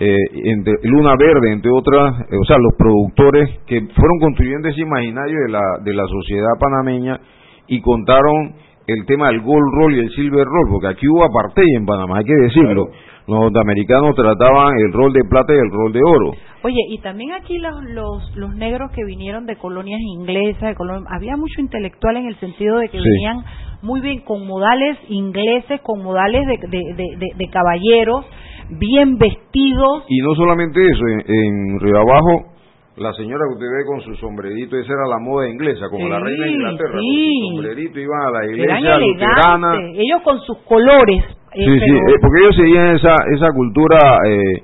eh, 0.00 0.16
entre, 0.46 0.74
Luna 0.82 1.14
Verde, 1.16 1.52
entre 1.52 1.70
otras, 1.70 2.20
eh, 2.22 2.36
o 2.36 2.44
sea, 2.44 2.56
los 2.58 2.74
productores 2.76 3.48
que 3.66 3.80
fueron 3.80 4.18
construyendo 4.20 4.68
ese 4.68 4.80
imaginario 4.80 5.38
de 5.46 5.52
la, 5.52 5.62
de 5.84 5.94
la 5.94 6.04
sociedad 6.06 6.58
panameña 6.58 7.20
y 7.68 7.80
contaron 7.80 8.56
el 8.86 9.06
tema 9.06 9.28
del 9.28 9.40
gold 9.40 9.72
roll 9.72 9.94
y 9.94 10.00
el 10.00 10.10
silver 10.10 10.44
roll, 10.44 10.68
porque 10.70 10.88
aquí 10.88 11.08
hubo 11.08 11.24
apartheid 11.24 11.76
en 11.76 11.86
Panamá, 11.86 12.18
hay 12.18 12.24
que 12.24 12.34
decirlo. 12.34 12.88
Los 13.26 13.40
norteamericanos 13.40 14.14
trataban 14.14 14.74
el 14.84 14.92
rol 14.92 15.12
de 15.12 15.24
plata 15.24 15.54
y 15.54 15.56
el 15.56 15.70
rol 15.70 15.92
de 15.92 16.00
oro. 16.04 16.32
Oye, 16.62 16.80
y 16.90 16.98
también 16.98 17.32
aquí 17.32 17.58
los, 17.58 17.82
los, 17.84 18.36
los 18.36 18.54
negros 18.54 18.90
que 18.92 19.02
vinieron 19.04 19.46
de 19.46 19.56
colonias 19.56 20.00
inglesas, 20.00 20.76
de 20.76 21.04
había 21.08 21.36
mucho 21.36 21.60
intelectual 21.60 22.18
en 22.18 22.26
el 22.26 22.36
sentido 22.36 22.78
de 22.78 22.88
que 22.90 22.98
venían 22.98 23.42
muy 23.84 24.00
bien 24.00 24.20
con 24.20 24.46
modales 24.46 24.98
ingleses, 25.08 25.80
con 25.82 26.02
modales 26.02 26.46
de, 26.46 26.56
de, 26.68 27.34
de, 27.36 27.48
caballeros, 27.50 28.26
bien 28.70 29.16
vestidos. 29.16 30.04
Y 30.08 30.18
no 30.20 30.34
solamente 30.34 30.80
eso, 30.80 31.04
en, 31.06 31.80
Río 31.80 31.98
Abajo 31.98 32.50
la 32.96 33.12
señora 33.14 33.44
que 33.48 33.54
usted 33.54 33.66
ve 33.66 33.84
con 33.86 34.00
su 34.02 34.14
sombrerito, 34.20 34.76
esa 34.78 34.92
era 34.92 35.08
la 35.08 35.18
moda 35.18 35.48
inglesa, 35.48 35.86
como 35.90 36.08
la 36.08 36.20
reina 36.20 36.44
de 36.44 36.52
Inglaterra, 36.52 36.92
con 36.92 37.00
su 37.00 37.54
sombrerito 37.54 37.98
iban 37.98 38.20
a 38.22 38.30
la 38.30 38.46
iglesia 38.46 38.98
luterana. 38.98 39.76
Ellos 39.96 40.22
con 40.22 40.40
sus 40.42 40.58
colores 40.58 41.24
Sí, 41.54 41.62
sí, 41.62 41.90
eh, 41.90 42.18
porque 42.20 42.40
ellos 42.42 42.56
seguían 42.56 42.96
esa, 42.96 43.14
esa 43.32 43.52
cultura 43.54 44.18
eh, 44.26 44.62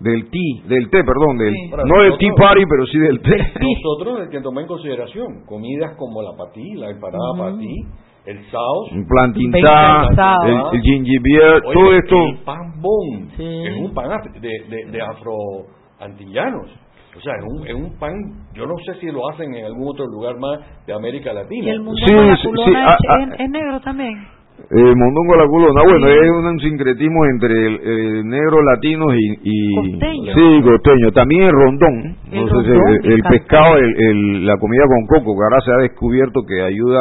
del 0.00 0.28
té, 0.28 0.68
del 0.68 0.90
té, 0.90 1.02
perdón, 1.02 1.38
del, 1.38 1.54
no 1.70 2.02
del 2.02 2.18
tea 2.18 2.32
party, 2.36 2.64
pero 2.68 2.86
sí 2.86 2.98
del 2.98 3.20
té. 3.22 3.52
Nosotros 3.58 4.20
hay 4.20 4.28
que 4.28 4.40
tomar 4.42 4.62
en 4.62 4.68
consideración 4.68 5.46
comidas 5.46 5.96
como 5.96 6.20
la 6.20 6.36
patí, 6.36 6.74
la 6.74 6.90
empanada 6.90 7.32
patí, 7.38 7.74
el 8.26 8.50
sauce, 8.50 8.94
el 8.94 9.06
plantintá, 9.06 10.08
el, 10.44 10.76
el 10.76 10.82
gingiber, 10.82 11.62
todo 11.62 11.92
esto. 11.94 12.16
El 12.16 12.38
pan 12.44 12.80
bon, 12.80 13.28
es 13.38 13.76
un 13.80 13.94
pan 13.94 14.20
de, 14.40 14.48
de, 14.68 14.90
de 14.90 15.02
afro 15.02 15.34
antillanos. 16.00 16.66
O 17.16 17.20
sea, 17.20 17.32
es 17.32 17.44
un, 17.48 17.66
es 17.66 17.74
un 17.74 17.98
pan, 17.98 18.12
yo 18.52 18.66
no 18.66 18.74
sé 18.84 19.00
si 19.00 19.06
lo 19.06 19.26
hacen 19.30 19.54
en 19.54 19.64
algún 19.64 19.88
otro 19.88 20.04
lugar 20.06 20.36
más 20.38 20.60
de 20.86 20.92
América 20.92 21.32
Latina. 21.32 21.64
Y 21.64 21.70
el 21.70 21.80
mundo 21.80 21.98
sí, 22.04 22.12
sí, 22.12 22.72
ah, 22.76 22.96
ah. 23.08 23.26
es 23.38 23.50
negro 23.50 23.80
también. 23.80 24.36
Eh, 24.58 24.94
mondongo 24.96 25.36
la 25.36 25.46
culona, 25.46 25.82
bueno, 25.84 26.08
es 26.08 26.30
un 26.30 26.60
sincretismo 26.60 27.26
entre 27.26 27.52
el, 27.52 28.26
negro 28.26 28.62
latino 28.62 29.04
y, 29.14 29.38
y 29.42 29.72
sí, 30.34 30.62
costeño. 30.62 31.12
También 31.12 31.42
el 31.42 31.52
rondón, 31.52 32.16
el, 32.32 33.22
pescado, 33.28 33.76
el, 33.76 34.46
la 34.46 34.56
comida 34.56 34.84
con 34.86 35.06
coco, 35.06 35.36
que 35.36 35.44
ahora 35.44 35.60
se 35.60 35.72
ha 35.72 35.82
descubierto 35.82 36.40
que 36.48 36.62
ayuda 36.62 37.00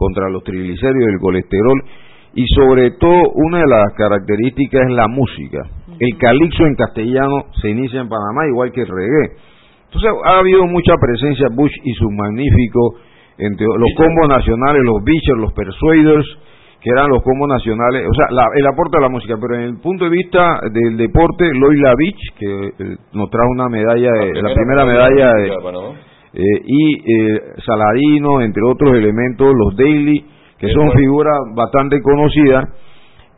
contra 0.00 0.30
los 0.30 0.42
triglicéridos 0.42 1.10
y 1.10 1.12
el 1.12 1.20
colesterol. 1.20 1.78
Y 2.32 2.46
sobre 2.56 2.92
todo, 2.92 3.20
una 3.34 3.58
de 3.58 3.66
las 3.68 3.92
características 3.98 4.88
es 4.88 4.96
la 4.96 5.08
música. 5.08 5.60
El 5.98 6.16
calixo 6.16 6.64
en 6.64 6.74
castellano 6.74 7.44
se 7.60 7.68
inicia 7.68 8.00
en 8.00 8.08
Panamá, 8.08 8.48
igual 8.48 8.72
que 8.72 8.80
el 8.80 8.88
reggae. 8.88 9.36
Entonces, 9.84 10.10
ha 10.24 10.38
habido 10.38 10.64
mucha 10.66 10.94
presencia 10.96 11.48
Bush 11.52 11.74
y 11.84 11.92
sus 11.94 12.10
magníficos, 12.12 13.02
entre 13.36 13.66
los 13.66 13.90
combos 13.96 14.28
nacionales, 14.28 14.82
los 14.84 15.02
Beachers, 15.04 15.40
los 15.40 15.52
Persuaders, 15.52 16.26
que 16.80 16.90
eran 16.90 17.08
los 17.10 17.22
combos 17.22 17.48
nacionales, 17.48 18.06
o 18.08 18.14
sea, 18.14 18.26
el 18.54 18.66
aporte 18.66 18.96
de 18.96 19.02
la 19.02 19.08
música, 19.08 19.34
pero 19.40 19.56
en 19.56 19.68
el 19.68 19.80
punto 19.80 20.04
de 20.04 20.10
vista 20.10 20.60
del 20.72 20.96
deporte, 20.96 21.50
Loy 21.52 21.76
Lavich, 21.78 22.20
que 22.38 22.66
eh, 22.68 22.96
nos 23.12 23.28
trajo 23.28 23.50
una 23.50 23.68
medalla, 23.68 24.08
la, 24.08 24.48
la 24.48 24.54
primera 24.54 24.84
medalla, 24.86 25.32
de, 25.34 26.09
eh, 26.32 26.42
y 26.64 26.94
eh, 26.94 27.40
Saladino, 27.66 28.40
entre 28.40 28.62
otros 28.62 28.94
elementos, 28.94 29.52
los 29.54 29.76
Daily, 29.76 30.24
que 30.58 30.68
son 30.72 30.92
figuras 30.92 31.36
bastante 31.54 32.00
conocidas, 32.02 32.68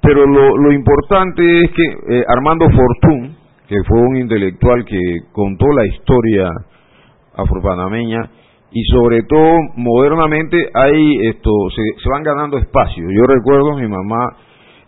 pero 0.00 0.26
lo, 0.26 0.56
lo 0.56 0.72
importante 0.72 1.42
es 1.60 1.70
que 1.70 2.16
eh, 2.16 2.24
Armando 2.28 2.66
Fortún, 2.68 3.36
que 3.68 3.76
fue 3.86 4.00
un 4.00 4.16
intelectual 4.16 4.84
que 4.84 4.98
contó 5.32 5.66
la 5.72 5.86
historia 5.86 6.50
afropanameña, 7.34 8.30
y 8.72 8.82
sobre 8.84 9.22
todo 9.22 9.58
modernamente 9.76 10.56
hay 10.74 11.28
esto 11.28 11.50
se, 11.74 11.82
se 12.02 12.08
van 12.08 12.22
ganando 12.22 12.58
espacios. 12.58 13.06
Yo 13.14 13.26
recuerdo 13.26 13.76
mi 13.76 13.86
mamá 13.86 14.26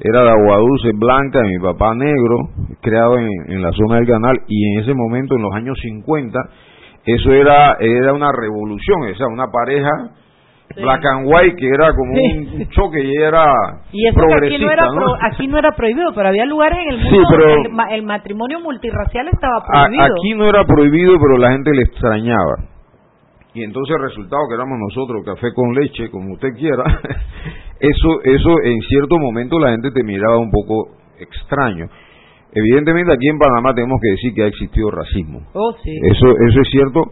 era 0.00 0.22
de 0.22 0.30
agua 0.30 0.58
dulce 0.58 0.90
blanca 0.94 1.40
y 1.46 1.52
mi 1.52 1.58
papá 1.58 1.94
negro 1.94 2.36
creado 2.80 3.18
en, 3.18 3.28
en, 3.48 3.62
la 3.62 3.70
zona 3.72 3.96
del 3.96 4.06
canal 4.06 4.36
y 4.48 4.72
en 4.72 4.80
ese 4.80 4.94
momento 4.94 5.36
en 5.36 5.42
los 5.42 5.54
años 5.54 5.78
50 5.80 6.38
eso 7.06 7.32
era 7.32 7.76
era 7.80 8.12
una 8.12 8.30
revolución 8.32 9.02
o 9.10 9.14
sea 9.14 9.26
una 9.26 9.46
pareja 9.50 9.90
black 10.76 11.04
and 11.04 11.26
white 11.26 11.56
que 11.56 11.68
era 11.68 11.92
como 11.94 12.12
un 12.12 12.68
choque 12.70 13.04
y 13.04 13.14
era 13.22 13.44
y 13.92 14.06
eso 14.06 14.20
aquí 14.20 14.58
no 14.58 14.70
era 14.70 14.86
aquí 15.30 15.46
no 15.46 15.58
era 15.58 15.72
prohibido 15.72 16.12
pero 16.14 16.28
había 16.28 16.46
lugares 16.46 16.78
en 16.78 16.94
el 16.94 17.04
mundo 17.04 17.28
donde 17.30 17.94
el, 17.94 18.02
matrimonio 18.02 18.60
multirracial 18.60 19.28
estaba 19.28 19.64
prohibido. 19.66 20.04
aquí 20.04 20.34
no 20.34 20.48
era 20.48 20.64
prohibido 20.64 21.14
pero 21.20 21.38
la 21.38 21.52
gente 21.52 21.70
le 21.72 21.82
extrañaba. 21.82 22.74
Y 23.54 23.62
entonces 23.62 23.94
el 23.94 24.02
resultado 24.02 24.42
que 24.48 24.54
éramos 24.56 24.76
nosotros, 24.80 25.24
café 25.24 25.54
con 25.54 25.74
leche, 25.74 26.10
como 26.10 26.34
usted 26.34 26.48
quiera, 26.58 26.82
eso, 27.80 28.22
eso 28.24 28.50
en 28.64 28.80
cierto 28.80 29.16
momento 29.16 29.60
la 29.60 29.70
gente 29.70 29.92
te 29.92 30.02
miraba 30.02 30.38
un 30.38 30.50
poco 30.50 30.96
extraño. 31.20 31.86
Evidentemente 32.54 33.12
aquí 33.12 33.28
en 33.28 33.38
Panamá 33.38 33.74
tenemos 33.74 33.98
que 34.00 34.12
decir 34.12 34.32
que 34.32 34.42
ha 34.44 34.46
existido 34.46 34.90
racismo. 34.90 35.40
Oh, 35.54 35.74
eso, 35.84 36.26
eso 36.48 36.60
es 36.60 36.68
cierto. 36.70 37.02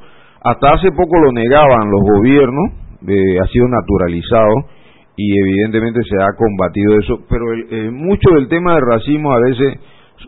Hasta 0.44 0.74
hace 0.74 0.90
poco 0.92 1.18
lo 1.18 1.32
negaban 1.32 1.90
los 1.90 2.00
gobiernos, 2.00 2.82
ha 3.02 3.46
sido 3.48 3.66
naturalizado 3.68 4.54
y 5.16 5.38
evidentemente 5.38 6.00
se 6.04 6.16
ha 6.22 6.36
combatido 6.36 6.98
eso, 6.98 7.18
pero 7.28 7.52
el, 7.52 7.92
mucho 7.92 8.30
del 8.34 8.48
tema 8.48 8.74
del 8.74 8.86
racismo 8.86 9.32
a 9.32 9.40
veces 9.40 9.78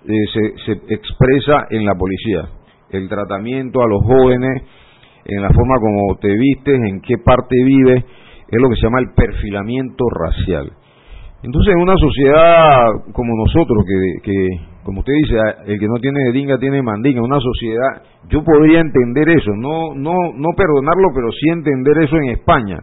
eh, 0.05 0.13
se, 0.33 0.65
se 0.67 0.95
expresa 0.95 1.67
en 1.71 1.85
la 1.85 1.95
policía, 1.95 2.49
el 2.91 3.09
tratamiento 3.09 3.83
a 3.83 3.89
los 3.89 4.03
jóvenes, 4.03 4.63
en 5.25 5.43
la 5.43 5.49
forma 5.49 5.77
como 5.81 6.17
te 6.21 6.37
vistes, 6.37 6.75
en 6.75 7.01
qué 7.01 7.19
parte 7.25 7.57
vives, 7.65 8.05
es 8.49 8.61
lo 8.61 8.69
que 8.69 8.77
se 8.77 8.83
llama 8.83 9.01
el 9.01 9.15
perfilamiento 9.15 10.05
racial. 10.11 10.73
Entonces, 11.45 11.75
en 11.75 11.83
una 11.83 11.95
sociedad 11.97 13.13
como 13.13 13.37
nosotros, 13.37 13.85
que, 13.87 14.23
que 14.23 14.49
como 14.83 15.01
usted 15.01 15.13
dice, 15.13 15.37
el 15.67 15.79
que 15.79 15.87
no 15.87 15.97
tiene 16.01 16.33
dinga 16.33 16.57
tiene 16.59 16.81
mandinga, 16.81 17.21
una 17.21 17.39
sociedad, 17.39 18.03
yo 18.31 18.43
podría 18.43 18.81
entender 18.81 19.29
eso, 19.29 19.53
no, 19.55 19.95
no, 19.95 20.15
no 20.35 20.49
perdonarlo, 20.57 21.09
pero 21.15 21.31
sí 21.33 21.51
entender 21.51 22.03
eso 22.03 22.17
en 22.17 22.31
España. 22.31 22.79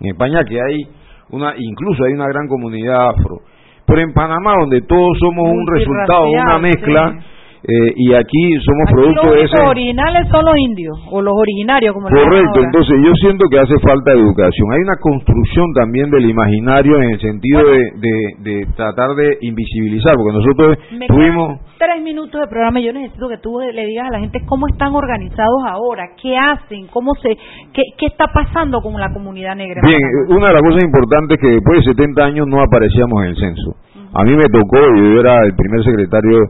En 0.00 0.12
España 0.12 0.44
que 0.44 0.60
hay 0.60 0.88
una, 1.30 1.54
incluso 1.58 2.04
hay 2.04 2.14
una 2.14 2.26
gran 2.28 2.48
comunidad 2.48 3.08
afro. 3.10 3.40
Pero 3.86 4.00
en 4.00 4.12
Panamá, 4.14 4.54
donde 4.60 4.80
todos 4.80 5.18
somos 5.20 5.48
un 5.48 5.66
resultado, 5.66 6.30
una 6.30 6.58
mezcla, 6.58 7.18
eh, 7.62 7.92
y 7.96 8.14
aquí 8.14 8.54
somos 8.60 8.90
producto 8.92 9.32
de 9.32 9.42
ese... 9.44 9.56
Los 9.58 9.70
originales 9.70 10.28
son 10.30 10.44
los 10.44 10.56
indios, 10.58 10.98
o 11.10 11.22
los 11.22 11.34
originarios, 11.34 11.94
como 11.94 12.08
Correcto, 12.08 12.60
entonces 12.62 12.94
yo 13.02 13.12
siento 13.20 13.46
que 13.50 13.58
hace 13.58 13.74
falta 13.80 14.12
educación. 14.12 14.72
Hay 14.72 14.80
una 14.82 14.96
construcción 15.00 15.72
también 15.74 16.10
del 16.10 16.28
imaginario 16.28 16.96
en 16.96 17.10
el 17.10 17.20
sentido 17.20 17.62
de, 17.64 18.66
tratar 18.76 19.14
de 19.16 19.38
invisibilizar, 19.40 20.14
porque 20.14 20.38
nosotros 20.38 20.78
tuvimos... 21.08 21.60
Tres 21.78 22.02
minutos 22.02 22.40
de 22.40 22.46
programa, 22.46 22.80
yo 22.80 22.92
necesito 22.92 23.28
que 23.28 23.36
tú 23.38 23.60
le 23.60 23.86
digas 23.86 24.08
a 24.08 24.12
la 24.12 24.20
gente 24.20 24.40
cómo 24.46 24.66
están 24.68 24.94
organizados 24.94 25.60
ahora, 25.68 26.08
qué 26.20 26.36
hacen, 26.36 26.86
cómo 26.86 27.14
se, 27.16 27.36
qué, 27.74 27.82
qué 27.98 28.06
está 28.06 28.26
pasando 28.32 28.80
con 28.80 28.98
la 28.98 29.12
comunidad 29.12 29.56
negra. 29.56 29.82
Bien, 29.84 30.00
una 30.28 30.48
de 30.48 30.54
las 30.54 30.62
cosas 30.62 30.84
importantes 30.84 31.36
es 31.36 31.40
que 31.42 31.54
después 31.54 31.84
de 31.84 31.92
70 31.92 32.24
años 32.24 32.46
no 32.48 32.62
aparecíamos 32.62 33.24
en 33.24 33.28
el 33.28 33.36
censo. 33.36 33.76
A 34.14 34.24
mí 34.24 34.34
me 34.34 34.48
tocó, 34.48 34.78
yo 34.96 35.20
era 35.20 35.44
el 35.44 35.54
primer 35.54 35.84
secretario 35.84 36.48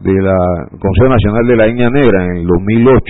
de 0.00 0.12
la 0.22 0.68
Consejo 0.70 1.08
Nacional 1.08 1.46
de 1.46 1.56
la 1.56 1.66
Etnia 1.66 1.90
Negra 1.90 2.24
en 2.24 2.36
el 2.38 2.46
2008 2.46 3.02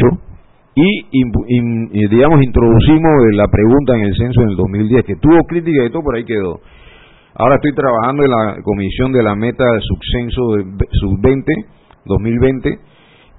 y, 0.75 2.07
digamos 2.09 2.41
introducimos 2.43 3.11
la 3.33 3.49
pregunta 3.49 3.97
en 3.97 4.05
el 4.05 4.17
censo 4.17 4.43
en 4.43 4.51
el 4.51 4.57
2010 4.57 5.05
que 5.05 5.17
tuvo 5.17 5.43
crítica 5.45 5.85
y 5.85 5.91
todo 5.91 6.03
por 6.03 6.17
ahí 6.17 6.25
quedó. 6.25 6.61
Ahora 7.35 7.57
estoy 7.57 7.75
trabajando 7.75 8.25
en 8.25 8.31
la 8.31 8.63
comisión 8.63 9.13
de 9.13 9.23
la 9.23 9.35
meta 9.35 9.65
del 9.65 9.83
subcenso 9.83 10.43
sub-20 11.01 11.45
2020 12.07 12.79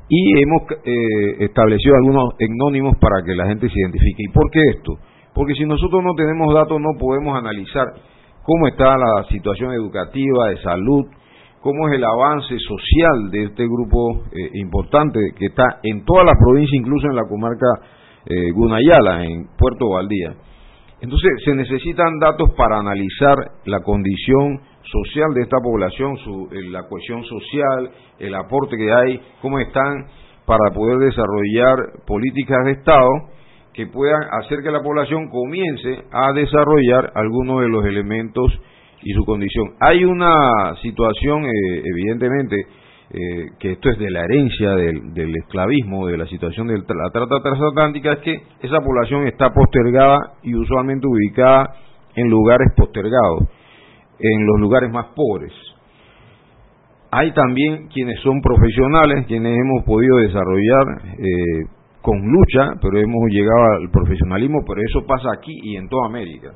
y 0.09 0.41
hemos 0.41 0.61
eh, 0.85 1.45
establecido 1.45 1.95
algunos 1.95 2.33
etnónimos 2.39 2.97
para 2.99 3.23
que 3.25 3.35
la 3.35 3.47
gente 3.47 3.67
se 3.69 3.79
identifique. 3.79 4.23
¿Y 4.23 4.33
por 4.33 4.49
qué 4.51 4.59
esto? 4.75 4.93
Porque 5.33 5.53
si 5.53 5.65
nosotros 5.65 6.03
no 6.03 6.13
tenemos 6.15 6.53
datos 6.53 6.79
no 6.81 6.97
podemos 6.99 7.37
analizar 7.37 7.85
cómo 8.43 8.67
está 8.67 8.97
la 8.97 9.25
situación 9.29 9.73
educativa, 9.73 10.49
de 10.49 10.57
salud, 10.61 11.05
cómo 11.61 11.89
es 11.89 11.95
el 11.95 12.03
avance 12.03 12.57
social 12.59 13.31
de 13.31 13.43
este 13.45 13.63
grupo 13.65 14.23
eh, 14.31 14.49
importante 14.53 15.19
que 15.37 15.47
está 15.47 15.79
en 15.83 16.05
todas 16.05 16.25
las 16.25 16.35
provincias, 16.37 16.73
incluso 16.73 17.07
en 17.07 17.15
la 17.15 17.27
comarca 17.27 17.67
eh, 18.25 18.51
Gunayala, 18.51 19.25
en 19.25 19.47
Puerto 19.57 19.89
Valdía. 19.89 20.35
Entonces, 21.01 21.29
se 21.45 21.55
necesitan 21.55 22.19
datos 22.19 22.49
para 22.57 22.79
analizar 22.79 23.35
la 23.65 23.81
condición 23.81 24.59
social 24.83 25.33
de 25.33 25.41
esta 25.43 25.57
población, 25.63 26.17
su, 26.17 26.49
eh, 26.51 26.69
la 26.69 26.87
cohesión 26.87 27.23
social, 27.23 27.91
el 28.19 28.35
aporte 28.35 28.75
que 28.75 28.91
hay, 28.91 29.21
cómo 29.41 29.59
están 29.59 30.07
para 30.45 30.73
poder 30.73 30.97
desarrollar 30.97 32.03
políticas 32.05 32.65
de 32.65 32.71
Estado 32.71 33.09
que 33.73 33.87
puedan 33.87 34.21
hacer 34.41 34.59
que 34.63 34.71
la 34.71 34.81
población 34.81 35.29
comience 35.29 36.03
a 36.11 36.33
desarrollar 36.33 37.11
algunos 37.15 37.61
de 37.61 37.69
los 37.69 37.85
elementos 37.85 38.51
y 39.03 39.13
su 39.13 39.25
condición. 39.25 39.73
Hay 39.79 40.03
una 40.03 40.75
situación, 40.81 41.45
eh, 41.45 41.83
evidentemente, 41.85 42.55
eh, 43.11 43.47
que 43.59 43.71
esto 43.71 43.89
es 43.89 43.97
de 43.97 44.11
la 44.11 44.23
herencia 44.23 44.75
del, 44.75 45.35
esclavismo, 45.35 46.05
de 46.07 46.17
la 46.17 46.27
situación 46.27 46.67
de 46.67 46.77
la 46.77 47.09
trata 47.11 47.41
transatlántica, 47.41 48.13
es 48.13 48.19
que 48.19 48.41
esa 48.61 48.79
población 48.81 49.27
está 49.27 49.51
postergada 49.51 50.33
y 50.43 50.53
usualmente 50.53 51.07
ubicada 51.07 51.73
en 52.15 52.29
lugares 52.29 52.71
postergados, 52.75 53.49
en 54.19 54.45
los 54.45 54.59
lugares 54.59 54.91
más 54.91 55.07
pobres. 55.15 55.53
Hay 57.11 57.31
también 57.31 57.87
quienes 57.87 58.19
son 58.19 58.41
profesionales, 58.41 59.25
quienes 59.25 59.57
hemos 59.57 59.83
podido 59.85 60.17
desarrollar 60.17 61.01
eh, 61.17 61.65
con 62.01 62.19
lucha, 62.19 62.73
pero 62.79 62.99
hemos 62.99 63.23
llegado 63.31 63.73
al 63.73 63.89
profesionalismo, 63.89 64.59
pero 64.67 64.81
eso 64.87 65.07
pasa 65.07 65.29
aquí 65.33 65.53
y 65.63 65.77
en 65.77 65.89
toda 65.89 66.05
América. 66.05 66.51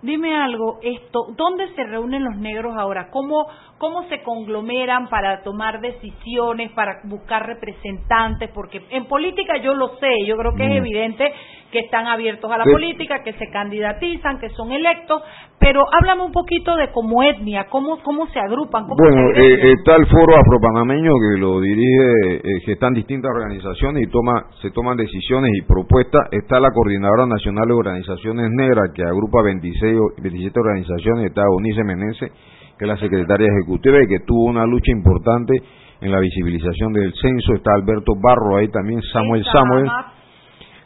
Dime 0.00 0.32
algo, 0.32 0.78
esto, 0.80 1.26
¿dónde 1.36 1.74
se 1.74 1.82
reúnen 1.82 2.22
los 2.22 2.36
negros 2.36 2.76
ahora? 2.76 3.08
¿Cómo, 3.10 3.48
cómo 3.78 4.08
se 4.08 4.22
conglomeran 4.22 5.08
para 5.08 5.42
tomar 5.42 5.80
decisiones, 5.80 6.70
para 6.70 7.00
buscar 7.02 7.44
representantes? 7.44 8.48
Porque 8.54 8.80
en 8.90 9.06
política 9.06 9.56
yo 9.56 9.74
lo 9.74 9.96
sé, 9.98 10.24
yo 10.24 10.36
creo 10.36 10.54
que 10.54 10.66
es 10.66 10.70
mm. 10.70 10.76
evidente 10.76 11.34
que 11.70 11.80
están 11.80 12.06
abiertos 12.06 12.50
a 12.50 12.58
la 12.58 12.64
política, 12.64 13.22
que 13.22 13.34
se 13.34 13.50
candidatizan, 13.50 14.38
que 14.38 14.48
son 14.50 14.72
electos, 14.72 15.22
pero 15.58 15.82
háblame 15.92 16.22
un 16.22 16.32
poquito 16.32 16.76
de 16.76 16.90
cómo 16.92 17.22
etnia, 17.22 17.66
cómo, 17.68 17.98
cómo 18.02 18.26
se 18.28 18.38
agrupan. 18.38 18.86
bueno, 18.86 19.30
eh, 19.34 19.72
está 19.72 19.96
el 19.96 20.06
foro 20.06 20.36
afropanameño 20.36 21.12
que 21.12 21.40
lo 21.40 21.60
dirige, 21.60 22.36
eh, 22.36 22.40
que 22.64 22.72
están 22.72 22.94
distintas 22.94 23.30
organizaciones 23.30 24.04
y 24.06 24.10
toma, 24.10 24.46
se 24.62 24.70
toman 24.70 24.96
decisiones 24.96 25.50
y 25.58 25.62
propuestas. 25.62 26.28
Está 26.32 26.58
la 26.58 26.70
Coordinadora 26.70 27.26
Nacional 27.26 27.68
de 27.68 27.74
Organizaciones 27.74 28.50
Negras 28.50 28.90
que 28.94 29.02
agrupa 29.02 29.42
26, 29.42 29.96
27 30.22 30.60
organizaciones, 30.60 31.26
está 31.26 31.42
Unice 31.50 31.84
Menezes, 31.84 32.32
que 32.78 32.84
es 32.84 32.88
la 32.88 32.96
secretaria 32.96 33.46
ejecutiva 33.46 33.98
y 34.02 34.08
que 34.08 34.20
tuvo 34.24 34.44
una 34.44 34.64
lucha 34.64 34.90
importante 34.90 35.52
en 36.00 36.12
la 36.12 36.20
visibilización 36.20 36.92
del 36.92 37.12
censo. 37.20 37.54
Está 37.54 37.74
Alberto 37.74 38.12
Barro 38.22 38.56
ahí 38.56 38.68
también, 38.68 39.02
Samuel 39.12 39.44
Samuel. 39.44 39.86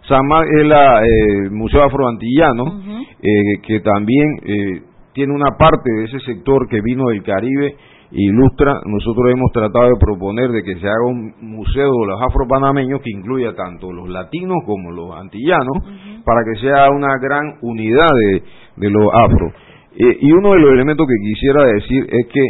Sama 0.08 0.44
es 0.44 0.50
el 0.52 1.50
Museo 1.52 1.84
Afroantillano, 1.84 2.80
eh, 3.22 3.60
que 3.66 3.80
también 3.80 4.28
eh, 4.44 4.82
tiene 5.12 5.32
una 5.32 5.56
parte 5.56 5.90
de 5.96 6.04
ese 6.04 6.20
sector 6.20 6.68
que 6.68 6.80
vino 6.80 7.08
del 7.08 7.22
Caribe 7.22 7.76
ilustra, 8.14 8.80
nosotros 8.84 9.32
hemos 9.32 9.50
tratado 9.52 9.88
de 9.88 9.96
proponer 9.98 10.50
de 10.50 10.62
que 10.62 10.74
se 10.74 10.86
haga 10.86 11.06
un 11.06 11.32
museo 11.40 11.90
de 11.90 12.06
los 12.08 12.20
afropanameños 12.20 13.00
que 13.00 13.10
incluya 13.10 13.54
tanto 13.54 13.90
los 13.90 14.08
latinos 14.08 14.58
como 14.66 14.90
los 14.90 15.16
antillanos, 15.16 15.78
para 16.24 16.42
que 16.44 16.60
sea 16.60 16.90
una 16.90 17.16
gran 17.18 17.56
unidad 17.62 18.10
de, 18.10 18.42
de 18.76 18.90
los 18.90 19.08
afro. 19.14 19.52
Eh, 19.96 20.18
y 20.20 20.32
uno 20.32 20.52
de 20.52 20.58
los 20.58 20.72
elementos 20.72 21.06
que 21.06 21.30
quisiera 21.30 21.64
decir 21.64 22.06
es 22.10 22.26
que 22.26 22.44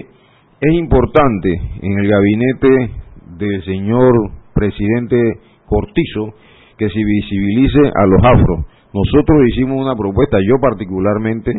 es 0.61 0.75
importante 0.75 1.61
en 1.83 1.99
el 1.99 2.09
gabinete 2.09 2.91
del 3.39 3.65
señor 3.65 4.13
presidente 4.55 5.17
Cortizo 5.67 6.35
que 6.83 6.91
se 6.91 6.99
visibilice 6.99 7.79
a 7.95 8.07
los 8.07 8.19
afros. 8.27 8.67
Nosotros 8.91 9.39
hicimos 9.47 9.79
una 9.79 9.95
propuesta, 9.95 10.39
yo 10.43 10.59
particularmente, 10.61 11.53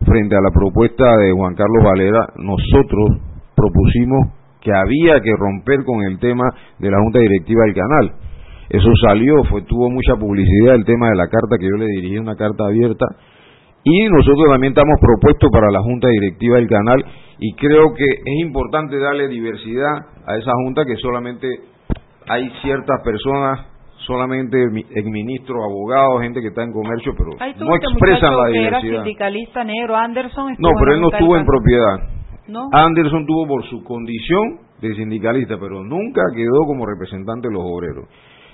frente 0.00 0.34
a 0.34 0.40
la 0.40 0.48
propuesta 0.48 1.04
de 1.18 1.32
Juan 1.32 1.54
Carlos 1.54 1.84
Valera, 1.84 2.24
nosotros 2.40 3.20
propusimos 3.54 4.32
que 4.62 4.72
había 4.72 5.20
que 5.20 5.36
romper 5.36 5.84
con 5.84 6.00
el 6.08 6.18
tema 6.18 6.44
de 6.78 6.90
la 6.90 6.96
Junta 7.04 7.18
Directiva 7.18 7.64
del 7.66 7.74
canal. 7.74 8.12
Eso 8.70 8.88
salió, 9.04 9.44
fue 9.44 9.60
tuvo 9.62 9.90
mucha 9.90 10.16
publicidad 10.16 10.76
el 10.76 10.86
tema 10.86 11.10
de 11.10 11.16
la 11.16 11.28
carta 11.28 11.58
que 11.60 11.68
yo 11.68 11.76
le 11.76 11.86
dirigí, 11.86 12.16
una 12.16 12.36
carta 12.36 12.64
abierta, 12.64 13.04
y 13.84 14.08
nosotros 14.08 14.46
también 14.48 14.72
estamos 14.72 14.96
propuestos 15.00 15.50
para 15.52 15.70
la 15.70 15.82
Junta 15.82 16.08
Directiva 16.08 16.56
del 16.56 16.68
canal 16.68 17.04
y 17.38 17.52
creo 17.56 17.92
que 17.92 18.04
es 18.04 18.40
importante 18.40 18.96
darle 18.98 19.28
diversidad 19.28 19.92
a 20.24 20.36
esa 20.38 20.52
Junta 20.64 20.86
que 20.86 20.96
solamente 20.96 21.48
hay 22.26 22.48
ciertas 22.62 23.02
personas 23.04 23.71
solamente 24.06 24.56
ministro, 25.04 25.64
abogado, 25.64 26.20
gente 26.20 26.40
que 26.40 26.48
está 26.48 26.62
en 26.62 26.72
comercio, 26.72 27.12
pero 27.16 27.30
no 27.64 27.76
expresan 27.76 28.36
la 28.36 28.46
diversidad. 28.48 28.84
Era 28.84 29.02
sindicalista 29.04 29.64
negro, 29.64 29.96
Anderson. 29.96 30.56
No, 30.58 30.70
pero 30.78 30.94
él 30.94 31.00
no 31.00 31.08
estuvo 31.10 31.36
en 31.36 31.44
propiedad. 31.44 32.08
¿No? 32.48 32.68
Anderson 32.72 33.24
tuvo 33.26 33.46
por 33.46 33.64
su 33.68 33.82
condición 33.84 34.58
de 34.80 34.94
sindicalista, 34.96 35.56
pero 35.60 35.84
nunca 35.84 36.22
quedó 36.34 36.66
como 36.66 36.84
representante 36.86 37.48
de 37.48 37.54
los 37.54 37.62
obreros 37.64 38.08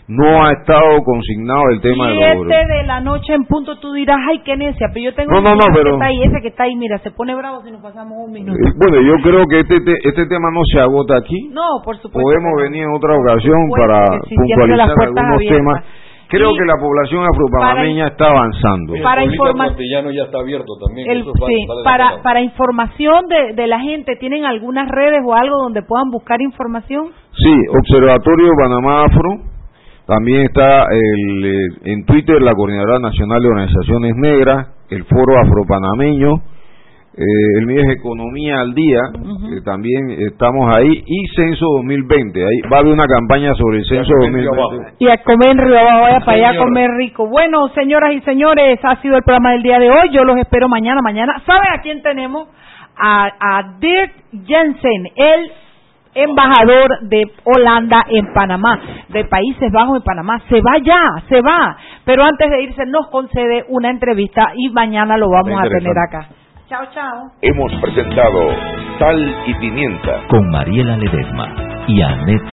no 0.09 0.45
ha 0.45 0.53
estado 0.53 1.05
consignado 1.05 1.69
el 1.71 1.81
tema 1.81 2.09
de 2.09 2.35
los 2.35 2.49
de 2.49 2.83
la 2.87 3.01
noche 3.01 3.35
en 3.35 3.45
punto 3.45 3.79
tú 3.79 3.93
dirás, 3.93 4.17
ay, 4.31 4.41
qué 4.43 4.57
necia, 4.57 4.89
pero 4.93 5.05
yo 5.05 5.15
tengo 5.15 5.33
no, 5.33 5.43
no, 5.43 5.55
no, 5.55 5.65
pero... 5.75 5.85
que 5.85 5.91
está 5.91 6.07
ahí, 6.07 6.23
ese 6.23 6.41
que 6.41 6.49
está 6.49 6.65
ahí, 6.65 6.77
mira, 6.77 6.99
se 6.99 7.11
pone 7.11 7.35
bravo 7.35 7.61
si 7.63 7.71
nos 7.71 7.83
pasamos 7.83 8.17
un 8.17 8.33
minuto. 8.33 8.57
Eh, 8.57 8.73
bueno, 8.77 9.03
yo 9.03 9.23
creo 9.23 9.45
que 9.45 9.61
este, 9.61 9.77
este 9.77 10.27
tema 10.27 10.51
no 10.51 10.61
se 10.73 10.81
agota 10.81 11.17
aquí. 11.19 11.49
No, 11.53 11.85
por 11.85 11.97
supuesto. 11.97 12.21
Podemos 12.21 12.53
venir 12.63 12.85
en 12.85 12.95
otra 12.95 13.17
ocasión 13.17 13.69
para 13.77 14.19
puntualizar 14.25 14.97
algunos 14.99 15.41
temas. 15.47 15.85
Creo 16.29 16.53
que 16.55 16.65
la 16.65 16.77
población 16.79 17.25
afropanameña 17.25 18.09
está 18.09 18.29
avanzando. 18.29 18.93
Para 19.03 19.25
información 19.25 20.13
ya 20.13 20.25
está 20.25 20.39
abierto 20.39 20.73
también. 20.87 21.25
sí, 21.25 21.67
para, 21.85 22.23
para 22.23 22.43
información 22.43 23.29
de, 23.29 23.55
de 23.55 23.67
la 23.67 23.81
gente, 23.81 24.17
¿tienen 24.17 24.45
algunas 24.45 24.89
redes 24.89 25.21
o 25.25 25.35
algo 25.35 25.57
donde 25.57 25.83
puedan 25.83 26.11
buscar 26.11 26.41
información? 26.43 27.13
Sí, 27.33 27.55
Observatorio 27.81 28.51
Panamá 28.59 29.05
Afro, 29.05 29.58
también 30.09 30.47
está 30.47 30.87
el, 30.91 31.45
eh, 31.45 31.69
en 31.85 32.07
Twitter 32.07 32.41
la 32.41 32.55
Coordinadora 32.55 32.99
Nacional 32.99 33.43
de 33.43 33.49
Organizaciones 33.49 34.17
Negras, 34.17 34.69
el 34.89 35.05
foro 35.05 35.39
afropanameño, 35.39 36.33
eh, 37.15 37.59
el 37.59 37.67
mío 37.67 37.83
es 37.83 37.99
Economía 37.99 38.61
al 38.61 38.73
Día, 38.75 39.01
eh, 39.53 39.61
también 39.67 40.09
estamos 40.33 40.75
ahí, 40.75 41.05
y 41.05 41.27
Censo 41.37 41.67
2020, 41.77 42.41
ahí 42.41 42.71
va 42.73 42.79
a 42.79 42.81
haber 42.81 42.95
una 42.95 43.05
campaña 43.05 43.53
sobre 43.53 43.79
el 43.79 43.85
Censo 43.85 44.11
2020. 44.19 44.95
Y 44.99 45.09
a 45.09 45.23
comer 45.23 45.55
rico, 45.59 45.75
vaya 45.75 46.21
para 46.21 46.33
allá 46.39 46.51
a 46.59 46.65
comer 46.65 46.91
rico. 46.97 47.29
Bueno, 47.29 47.69
señoras 47.75 48.15
y 48.15 48.23
señores, 48.23 48.81
ha 48.83 49.03
sido 49.03 49.15
el 49.15 49.23
programa 49.23 49.53
del 49.53 49.63
día 49.63 49.79
de 49.79 49.91
hoy, 49.91 50.09
yo 50.11 50.25
los 50.25 50.39
espero 50.39 50.71
mañana, 50.71 51.03
mañana. 51.03 51.35
¿Saben 51.45 51.71
a 51.71 51.83
quién 51.83 52.01
tenemos? 52.01 52.49
A, 52.97 53.27
a 53.27 53.77
Dirk 53.79 54.13
Jensen, 54.47 55.09
el 55.17 55.53
embajador 56.23 57.01
de 57.03 57.23
Holanda 57.45 58.05
en 58.09 58.33
Panamá, 58.33 58.81
de 59.09 59.25
Países 59.25 59.71
Bajos 59.73 59.99
en 59.99 60.03
Panamá. 60.03 60.41
Se 60.49 60.61
va 60.61 60.79
ya, 60.83 61.23
se 61.29 61.41
va. 61.41 61.77
Pero 62.05 62.25
antes 62.25 62.51
de 62.51 62.62
irse 62.62 62.85
nos 62.87 63.09
concede 63.09 63.64
una 63.69 63.91
entrevista 63.91 64.53
y 64.55 64.71
mañana 64.71 65.16
lo 65.16 65.29
vamos 65.31 65.59
a 65.59 65.69
tener 65.69 65.97
acá. 65.99 66.29
Chao, 66.69 66.85
chao. 66.93 67.31
Hemos 67.41 67.73
presentado 67.81 68.51
Sal 68.99 69.37
y 69.47 69.55
Pimienta 69.55 70.27
con 70.29 70.51
Mariela 70.51 70.99
Ledesma 70.99 71.55
y 71.87 72.03
Annette 72.03 72.45